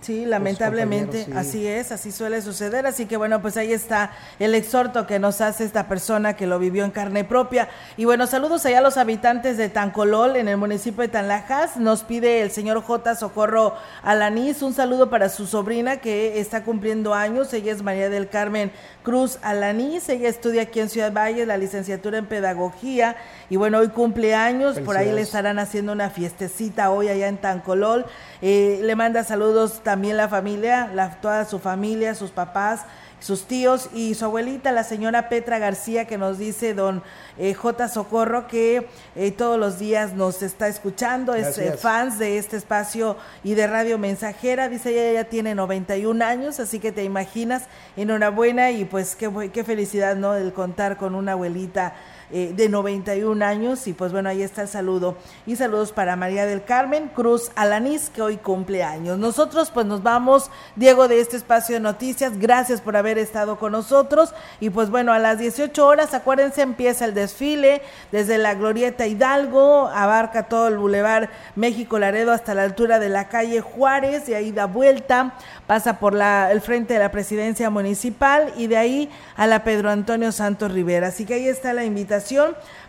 Sí, 0.01 0.25
lamentablemente 0.25 1.23
sí. 1.23 1.31
así 1.33 1.67
es, 1.67 1.93
así 1.93 2.11
suele 2.11 2.41
suceder. 2.41 2.85
Así 2.85 3.05
que 3.05 3.15
bueno, 3.15 3.41
pues 3.41 3.55
ahí 3.55 3.71
está 3.71 4.11
el 4.39 4.55
exhorto 4.55 5.07
que 5.07 5.19
nos 5.19 5.39
hace 5.39 5.63
esta 5.63 5.87
persona 5.87 6.35
que 6.35 6.47
lo 6.47 6.59
vivió 6.59 6.83
en 6.83 6.91
carne 6.91 7.23
propia. 7.23 7.69
Y 7.95 8.05
bueno, 8.05 8.27
saludos 8.27 8.65
allá 8.65 8.79
a 8.79 8.81
los 8.81 8.97
habitantes 8.97 9.55
de 9.55 9.69
Tancolol, 9.69 10.35
en 10.35 10.49
el 10.49 10.57
municipio 10.57 11.01
de 11.01 11.07
Tanlajas. 11.07 11.77
Nos 11.77 12.03
pide 12.03 12.41
el 12.41 12.51
señor 12.51 12.81
J. 12.81 13.15
Socorro 13.15 13.75
Alanís 14.03 14.61
un 14.61 14.73
saludo 14.73 15.09
para 15.09 15.29
su 15.29 15.47
sobrina 15.47 15.97
que 15.97 16.39
está 16.39 16.63
cumpliendo 16.63 17.13
años. 17.13 17.53
Ella 17.53 17.71
es 17.71 17.81
María 17.81 18.09
del 18.09 18.27
Carmen 18.27 18.71
Cruz 19.09 19.39
Alanís. 19.41 20.07
Ella 20.07 20.29
estudia 20.29 20.61
aquí 20.61 20.79
en 20.79 20.87
Ciudad 20.87 21.11
Valle 21.11 21.47
la 21.47 21.57
licenciatura 21.57 22.19
en 22.19 22.27
Pedagogía. 22.27 23.15
Y 23.49 23.55
bueno, 23.55 23.79
hoy 23.79 23.87
cumple 23.87 24.35
años. 24.35 24.79
Por 24.79 24.97
ahí 24.97 25.11
le 25.11 25.21
estarán 25.21 25.57
haciendo 25.57 25.93
una 25.93 26.11
fiestecita 26.11 26.91
hoy 26.91 27.07
allá 27.07 27.27
en 27.27 27.37
Tancolol. 27.37 28.05
Eh, 28.43 28.81
le 28.83 28.95
manda 28.95 29.23
saludos 29.23 29.81
también 29.81 30.15
la 30.15 30.29
familia, 30.29 30.91
la, 30.93 31.19
toda 31.21 31.45
su 31.45 31.57
familia, 31.57 32.13
sus 32.13 32.29
papás, 32.29 32.81
sus 33.19 33.43
tíos 33.43 33.89
y 33.93 34.15
su 34.15 34.25
abuelita, 34.25 34.71
la 34.71 34.83
señora 34.83 35.29
Petra 35.29 35.59
García, 35.59 36.05
que 36.05 36.17
nos 36.17 36.37
dice 36.37 36.73
don 36.73 37.03
eh, 37.37 37.53
J. 37.53 37.87
Socorro, 37.87 38.47
que 38.47 38.87
eh, 39.15 39.31
todos 39.31 39.59
los 39.59 39.79
días 39.79 40.13
nos 40.13 40.41
está 40.41 40.67
escuchando, 40.67 41.33
es 41.33 41.57
eh, 41.57 41.73
fans 41.77 42.19
de 42.19 42.37
este 42.37 42.57
espacio 42.57 43.17
y 43.43 43.53
de 43.53 43.67
Radio 43.67 43.97
Mensajera. 43.97 44.69
Dice 44.69 44.91
ella 44.91 45.21
ya 45.23 45.29
tiene 45.29 45.55
91 45.55 46.23
años, 46.23 46.59
así 46.59 46.79
que 46.79 46.91
te 46.91 47.03
imaginas, 47.03 47.63
enhorabuena 47.97 48.71
y 48.71 48.85
pues 48.85 49.15
qué, 49.15 49.51
qué 49.53 49.63
felicidad, 49.63 50.15
¿no? 50.15 50.35
El 50.35 50.53
contar 50.53 50.97
con 50.97 51.15
una 51.15 51.33
abuelita 51.33 51.93
eh, 52.31 52.53
de 52.55 52.69
91 52.69 53.43
años 53.43 53.87
y 53.87 53.93
pues 53.93 54.11
bueno, 54.11 54.29
ahí 54.29 54.43
está 54.43 54.61
el 54.61 54.67
saludo. 54.67 55.17
Y 55.45 55.55
saludos 55.55 55.91
para 55.91 56.15
María 56.15 56.45
del 56.45 56.63
Carmen 56.63 57.09
Cruz 57.09 57.51
Alanís, 57.55 58.09
que 58.09 58.21
hoy 58.21 58.37
cumple 58.37 58.83
años. 58.83 59.17
Nosotros 59.17 59.71
pues 59.71 59.85
nos 59.85 60.03
vamos, 60.03 60.51
Diego, 60.75 61.07
de 61.07 61.19
este 61.21 61.37
espacio 61.37 61.75
de 61.75 61.81
noticias, 61.81 62.37
gracias 62.37 62.81
por 62.81 62.95
haber 62.95 63.17
estado 63.17 63.57
con 63.57 63.71
nosotros 63.71 64.33
y 64.59 64.69
pues 64.69 64.89
bueno, 64.89 65.11
a 65.11 65.19
las 65.19 65.39
18 65.39 65.85
horas, 65.85 66.13
acuérdense, 66.13 66.61
empieza 66.61 67.05
el 67.05 67.13
desfile 67.13 67.81
desde 68.11 68.37
la 68.37 68.53
Glorieta 68.53 69.07
Hidalgo, 69.07 69.87
abarca 69.87 70.43
todo 70.43 70.67
el 70.67 70.77
Boulevard 70.77 71.29
México 71.55 71.99
Laredo 71.99 72.31
hasta 72.31 72.53
la 72.53 72.63
altura 72.63 72.99
de 72.99 73.09
la 73.09 73.27
calle 73.27 73.61
Juárez 73.61 74.29
y 74.29 74.33
ahí 74.33 74.51
da 74.51 74.65
vuelta, 74.65 75.33
pasa 75.67 75.99
por 75.99 76.13
la, 76.13 76.51
el 76.51 76.61
frente 76.61 76.93
de 76.93 76.99
la 76.99 77.11
presidencia 77.11 77.69
municipal 77.69 78.53
y 78.57 78.67
de 78.67 78.77
ahí 78.77 79.09
a 79.35 79.47
la 79.47 79.63
Pedro 79.63 79.89
Antonio 79.89 80.31
Santos 80.31 80.71
Rivera. 80.71 81.07
Así 81.07 81.25
que 81.25 81.35
ahí 81.35 81.47
está 81.47 81.73
la 81.73 81.83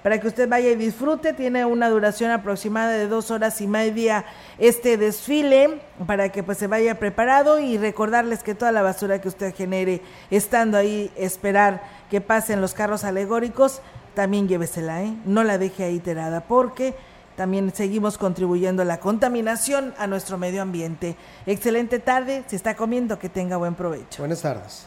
para 0.03 0.21
que 0.21 0.29
usted 0.29 0.49
vaya 0.49 0.71
y 0.71 0.77
disfrute. 0.77 1.33
Tiene 1.33 1.65
una 1.65 1.89
duración 1.89 2.31
aproximada 2.31 2.93
de 2.93 3.07
dos 3.07 3.31
horas 3.31 3.61
y 3.61 3.67
media 3.67 4.25
este 4.59 4.97
desfile 4.97 5.81
para 6.07 6.31
que 6.31 6.43
pues 6.43 6.59
se 6.59 6.67
vaya 6.67 6.99
preparado 6.99 7.59
y 7.59 7.79
recordarles 7.79 8.43
que 8.43 8.55
toda 8.55 8.73
la 8.73 8.83
basura 8.83 9.21
que 9.21 9.29
usted 9.29 9.55
genere 9.55 10.03
estando 10.31 10.77
ahí 10.77 11.11
esperar 11.17 11.83
que 12.11 12.21
pasen 12.21 12.61
los 12.61 12.75
carros 12.75 13.05
alegóricos, 13.05 13.81
también 14.15 14.49
llévesela, 14.49 15.03
¿eh? 15.03 15.15
No 15.25 15.45
la 15.45 15.59
deje 15.59 15.85
ahí 15.85 16.01
tirada 16.01 16.43
porque 16.43 16.95
también 17.37 17.73
seguimos 17.75 18.19
contribuyendo 18.19 18.83
a 18.83 18.85
la 18.85 19.01
contaminación 19.01 19.95
a 19.97 20.07
nuestro 20.07 20.37
medio 20.37 20.61
ambiente. 20.61 21.17
Excelente 21.47 21.99
tarde, 21.99 22.45
si 22.49 22.57
está 22.57 22.77
comiendo, 22.77 23.19
que 23.19 23.29
tenga 23.29 23.57
buen 23.57 23.75
provecho. 23.75 24.23
Buenas 24.23 24.43
tardes. 24.43 24.87